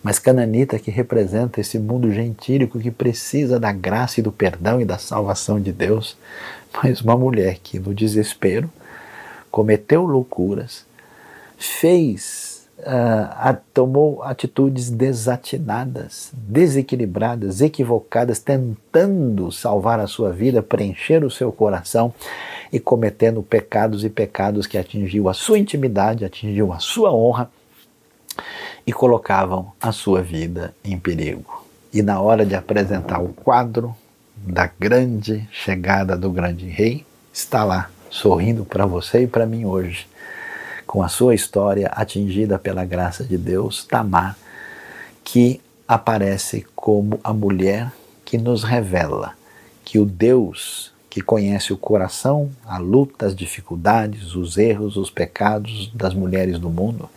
mas 0.04 0.20
cananita 0.20 0.80
que 0.80 0.92
representa 0.92 1.60
esse 1.60 1.78
mundo 1.78 2.12
gentílico 2.12 2.80
que 2.80 2.92
precisa 2.92 3.60
da 3.60 3.72
graça 3.72 4.20
e 4.20 4.24
do 4.24 4.32
perdão 4.32 4.82
e 4.82 4.86
da 4.86 4.98
salvação 4.98 5.60
de 5.60 5.72
Deus, 5.72 6.18
mas 6.82 7.02
uma 7.02 7.18
mulher 7.18 7.60
que 7.62 7.80
no 7.80 7.94
desespero 7.94 8.70
cometeu 9.52 10.06
loucuras, 10.06 10.86
fez, 11.58 12.68
uh, 12.80 13.58
tomou 13.74 14.24
atitudes 14.24 14.90
desatinadas, 14.90 16.32
desequilibradas, 16.34 17.62
equivocadas, 17.62 18.40
tentando 18.40 19.52
salvar 19.52 20.00
a 20.00 20.08
sua 20.08 20.32
vida, 20.32 20.62
preencher 20.62 21.24
o 21.24 21.32
seu 21.32 21.52
coração 21.52 22.14
e 22.72 22.80
cometendo 22.80 23.42
pecados 23.42 24.04
e 24.04 24.10
pecados 24.10 24.68
que 24.68 24.78
atingiu 24.78 25.30
a 25.30 25.34
sua 25.34 25.58
intimidade, 25.58 26.26
atingiu 26.26 26.74
a 26.74 26.80
sua 26.80 27.14
honra 27.14 27.50
e 28.86 28.94
colocavam 28.94 29.72
a 29.82 29.92
sua 29.92 30.22
vida 30.22 30.74
em 30.84 30.98
perigo. 30.98 31.66
E 31.94 32.02
na 32.02 32.20
hora 32.20 32.46
de 32.46 32.56
apresentar 32.56 33.20
o 33.20 33.30
quadro 33.30 33.96
da 34.36 34.70
grande 34.80 35.48
chegada 35.52 36.16
do 36.16 36.32
grande 36.32 36.68
rei, 36.68 37.06
está 37.34 37.64
lá, 37.64 37.90
sorrindo 38.10 38.64
para 38.64 38.86
você 38.86 39.24
e 39.24 39.28
para 39.28 39.46
mim 39.46 39.66
hoje, 39.66 40.08
com 40.86 41.04
a 41.04 41.08
sua 41.08 41.36
história 41.36 41.88
atingida 41.88 42.58
pela 42.58 42.86
graça 42.86 43.24
de 43.24 43.38
Deus, 43.38 43.86
Tamar, 43.86 44.38
que 45.24 45.60
aparece 45.88 46.66
como 46.76 47.20
a 47.24 47.34
mulher 47.34 47.92
que 48.24 48.38
nos 48.38 48.64
revela 48.64 49.34
que 49.84 50.00
o 50.00 50.06
Deus 50.06 50.94
que 51.18 51.22
conhece 51.24 51.74
o 51.74 51.78
coração, 51.78 52.52
a 52.64 52.78
luta, 52.78 53.26
as 53.26 53.36
dificuldades, 53.36 54.36
os 54.36 54.56
erros, 54.56 54.98
os 54.98 55.10
pecados 55.10 55.92
das 55.92 56.14
mulheres 56.14 56.60
do 56.60 56.70
mundo, 56.70 57.10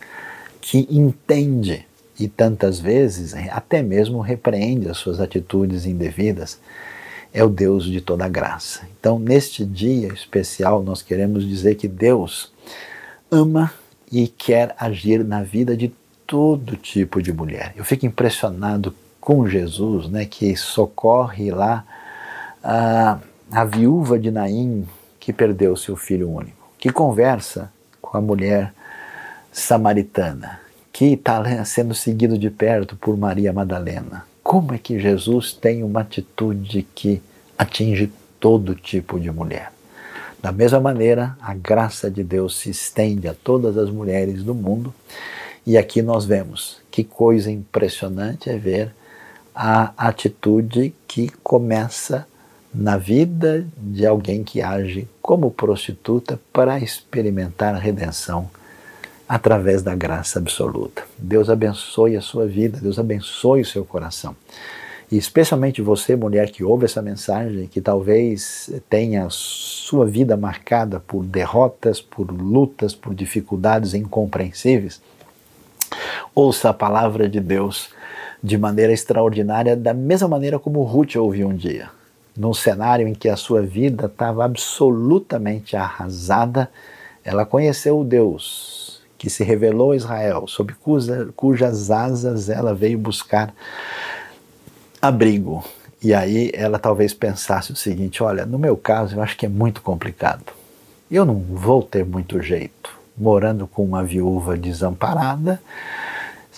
que 0.59 0.87
entende 0.89 1.85
e 2.19 2.27
tantas 2.27 2.79
vezes 2.79 3.35
até 3.51 3.83
mesmo 3.83 4.19
repreende 4.19 4.89
as 4.89 4.97
suas 4.97 5.19
atitudes 5.19 5.85
indevidas, 5.85 6.59
é 7.31 7.43
o 7.43 7.47
Deus 7.47 7.85
de 7.85 8.01
toda 8.01 8.27
graça. 8.27 8.87
Então, 8.99 9.19
neste 9.19 9.63
dia 9.63 10.07
especial, 10.07 10.81
nós 10.81 11.03
queremos 11.03 11.47
dizer 11.47 11.75
que 11.75 11.87
Deus 11.87 12.51
ama 13.29 13.71
e 14.11 14.27
quer 14.27 14.73
agir 14.79 15.23
na 15.23 15.43
vida 15.43 15.77
de 15.77 15.93
todo 16.25 16.75
tipo 16.75 17.21
de 17.21 17.31
mulher. 17.31 17.71
Eu 17.75 17.85
fico 17.85 18.07
impressionado 18.07 18.95
com 19.19 19.47
Jesus, 19.47 20.09
né, 20.09 20.25
que 20.25 20.55
socorre 20.55 21.51
lá 21.51 21.85
a, 22.63 23.19
a 23.51 23.65
viúva 23.65 24.17
de 24.17 24.31
Naim 24.31 24.87
que 25.19 25.33
perdeu 25.33 25.75
seu 25.75 25.97
filho 25.97 26.29
único, 26.29 26.71
que 26.79 26.91
conversa 26.91 27.71
com 28.01 28.17
a 28.17 28.21
mulher 28.21 28.73
samaritana, 29.51 30.61
que 30.91 31.13
está 31.13 31.63
sendo 31.65 31.93
seguido 31.93 32.37
de 32.37 32.49
perto 32.49 32.95
por 32.95 33.17
Maria 33.17 33.51
Madalena. 33.51 34.25
Como 34.41 34.73
é 34.73 34.77
que 34.77 34.99
Jesus 34.99 35.53
tem 35.53 35.83
uma 35.83 36.01
atitude 36.01 36.87
que 36.95 37.21
atinge 37.57 38.11
todo 38.39 38.73
tipo 38.73 39.19
de 39.19 39.29
mulher? 39.29 39.71
Da 40.41 40.51
mesma 40.51 40.79
maneira, 40.79 41.37
a 41.41 41.53
graça 41.53 42.09
de 42.09 42.23
Deus 42.23 42.57
se 42.57 42.69
estende 42.71 43.27
a 43.27 43.33
todas 43.33 43.77
as 43.77 43.89
mulheres 43.89 44.43
do 44.43 44.55
mundo, 44.55 44.93
e 45.67 45.77
aqui 45.77 46.01
nós 46.01 46.25
vemos 46.25 46.81
que 46.89 47.03
coisa 47.03 47.51
impressionante 47.51 48.49
é 48.49 48.57
ver 48.57 48.91
a 49.53 49.93
atitude 49.97 50.95
que 51.07 51.29
começa 51.43 52.25
na 52.73 52.97
vida 52.97 53.65
de 53.77 54.05
alguém 54.05 54.43
que 54.43 54.61
age 54.61 55.07
como 55.21 55.51
prostituta 55.51 56.39
para 56.53 56.79
experimentar 56.79 57.75
a 57.75 57.77
redenção 57.77 58.49
através 59.27 59.81
da 59.81 59.95
graça 59.95 60.39
absoluta. 60.39 61.03
Deus 61.17 61.49
abençoe 61.49 62.17
a 62.17 62.21
sua 62.21 62.45
vida, 62.45 62.79
Deus 62.81 62.99
abençoe 62.99 63.61
o 63.61 63.65
seu 63.65 63.85
coração. 63.85 64.35
E 65.11 65.17
especialmente 65.17 65.81
você, 65.81 66.15
mulher 66.15 66.51
que 66.51 66.63
ouve 66.63 66.85
essa 66.85 67.01
mensagem, 67.01 67.67
que 67.67 67.81
talvez 67.81 68.71
tenha 68.89 69.27
sua 69.29 70.05
vida 70.05 70.37
marcada 70.37 71.01
por 71.01 71.25
derrotas, 71.25 71.99
por 71.99 72.31
lutas, 72.31 72.95
por 72.95 73.13
dificuldades 73.13 73.93
incompreensíveis, 73.93 75.01
ouça 76.33 76.69
a 76.69 76.73
palavra 76.73 77.27
de 77.27 77.41
Deus 77.41 77.89
de 78.41 78.57
maneira 78.57 78.93
extraordinária, 78.93 79.75
da 79.75 79.93
mesma 79.93 80.29
maneira 80.29 80.57
como 80.57 80.81
Ruth 80.83 81.17
ouviu 81.17 81.49
um 81.49 81.55
dia. 81.55 81.89
Num 82.35 82.53
cenário 82.53 83.07
em 83.07 83.13
que 83.13 83.27
a 83.27 83.35
sua 83.35 83.61
vida 83.61 84.05
estava 84.05 84.45
absolutamente 84.45 85.75
arrasada, 85.75 86.69
ela 87.23 87.45
conheceu 87.45 87.99
o 87.99 88.03
Deus 88.03 89.01
que 89.17 89.29
se 89.29 89.43
revelou 89.43 89.91
a 89.91 89.95
Israel, 89.95 90.47
sob 90.47 90.73
cuja, 90.81 91.29
cujas 91.35 91.91
asas 91.91 92.49
ela 92.49 92.73
veio 92.73 92.97
buscar 92.97 93.53
abrigo. 94.99 95.63
E 96.01 96.11
aí 96.11 96.49
ela 96.55 96.79
talvez 96.79 97.13
pensasse 97.13 97.71
o 97.71 97.75
seguinte: 97.75 98.23
olha, 98.23 98.47
no 98.47 98.57
meu 98.57 98.75
caso 98.75 99.15
eu 99.15 99.21
acho 99.21 99.37
que 99.37 99.45
é 99.45 99.49
muito 99.49 99.81
complicado. 99.83 100.45
Eu 101.11 101.23
não 101.25 101.35
vou 101.35 101.83
ter 101.83 102.03
muito 102.03 102.41
jeito, 102.41 102.97
morando 103.15 103.67
com 103.67 103.83
uma 103.83 104.03
viúva 104.03 104.57
desamparada, 104.57 105.61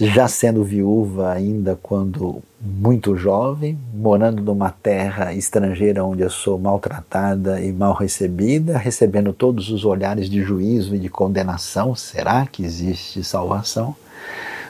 já 0.08 0.28
sendo 0.28 0.64
viúva 0.64 1.32
ainda 1.32 1.78
quando 1.82 2.42
muito 2.60 3.16
jovem, 3.16 3.78
morando 3.94 4.42
numa 4.42 4.70
terra 4.70 5.34
estrangeira 5.34 6.04
onde 6.04 6.22
eu 6.22 6.30
sou 6.30 6.58
maltratada 6.58 7.62
e 7.62 7.72
mal 7.72 7.94
recebida, 7.94 8.78
recebendo 8.78 9.34
todos 9.34 9.70
os 9.70 9.86
olhares 9.86 10.30
de 10.30 10.42
juízo 10.42 10.96
e 10.96 11.00
de 11.00 11.10
condenação. 11.10 11.96
Será 11.96 12.46
que 12.46 12.64
existe 12.64 13.24
salvação? 13.24 13.96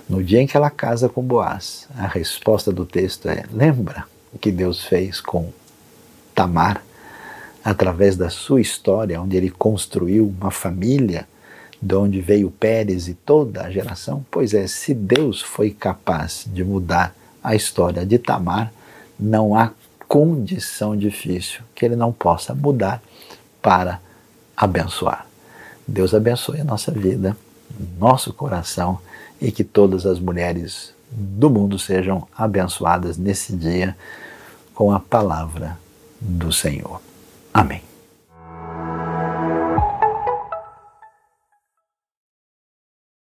No 0.09 0.23
dia 0.23 0.41
em 0.41 0.47
que 0.47 0.57
ela 0.57 0.69
casa 0.69 1.07
com 1.07 1.21
Boaz, 1.21 1.87
a 1.97 2.07
resposta 2.07 2.71
do 2.71 2.85
texto 2.85 3.29
é: 3.29 3.43
lembra 3.51 4.05
o 4.33 4.37
que 4.37 4.51
Deus 4.51 4.83
fez 4.83 5.21
com 5.21 5.49
Tamar, 6.35 6.83
através 7.63 8.17
da 8.17 8.29
sua 8.29 8.59
história, 8.59 9.21
onde 9.21 9.37
ele 9.37 9.49
construiu 9.49 10.33
uma 10.39 10.51
família 10.51 11.27
de 11.83 11.95
onde 11.95 12.21
veio 12.21 12.49
Pérez 12.49 13.09
e 13.09 13.13
toda 13.13 13.63
a 13.63 13.69
geração? 13.69 14.25
Pois 14.31 14.53
é, 14.53 14.65
se 14.67 14.93
Deus 14.93 15.41
foi 15.41 15.69
capaz 15.69 16.45
de 16.47 16.63
mudar 16.63 17.13
a 17.43 17.55
história 17.55 18.05
de 18.05 18.17
Tamar, 18.17 18.71
não 19.19 19.53
há 19.53 19.71
condição 20.07 20.95
difícil 20.95 21.61
que 21.75 21.83
ele 21.83 21.97
não 21.97 22.13
possa 22.13 22.55
mudar 22.55 23.03
para 23.61 23.99
abençoar. 24.55 25.27
Deus 25.85 26.13
abençoe 26.13 26.61
a 26.61 26.63
nossa 26.63 26.89
vida, 26.89 27.35
nosso 27.99 28.31
coração 28.31 28.99
e 29.41 29.51
que 29.51 29.65
todas 29.65 30.05
as 30.05 30.19
mulheres 30.19 30.93
do 31.11 31.49
mundo 31.49 31.77
sejam 31.77 32.25
abençoadas 32.33 33.17
nesse 33.17 33.53
dia 33.53 33.95
com 34.73 34.89
a 34.89 35.01
palavra 35.01 35.77
do 36.21 36.49
Senhor. 36.53 37.01
Amém. 37.53 37.92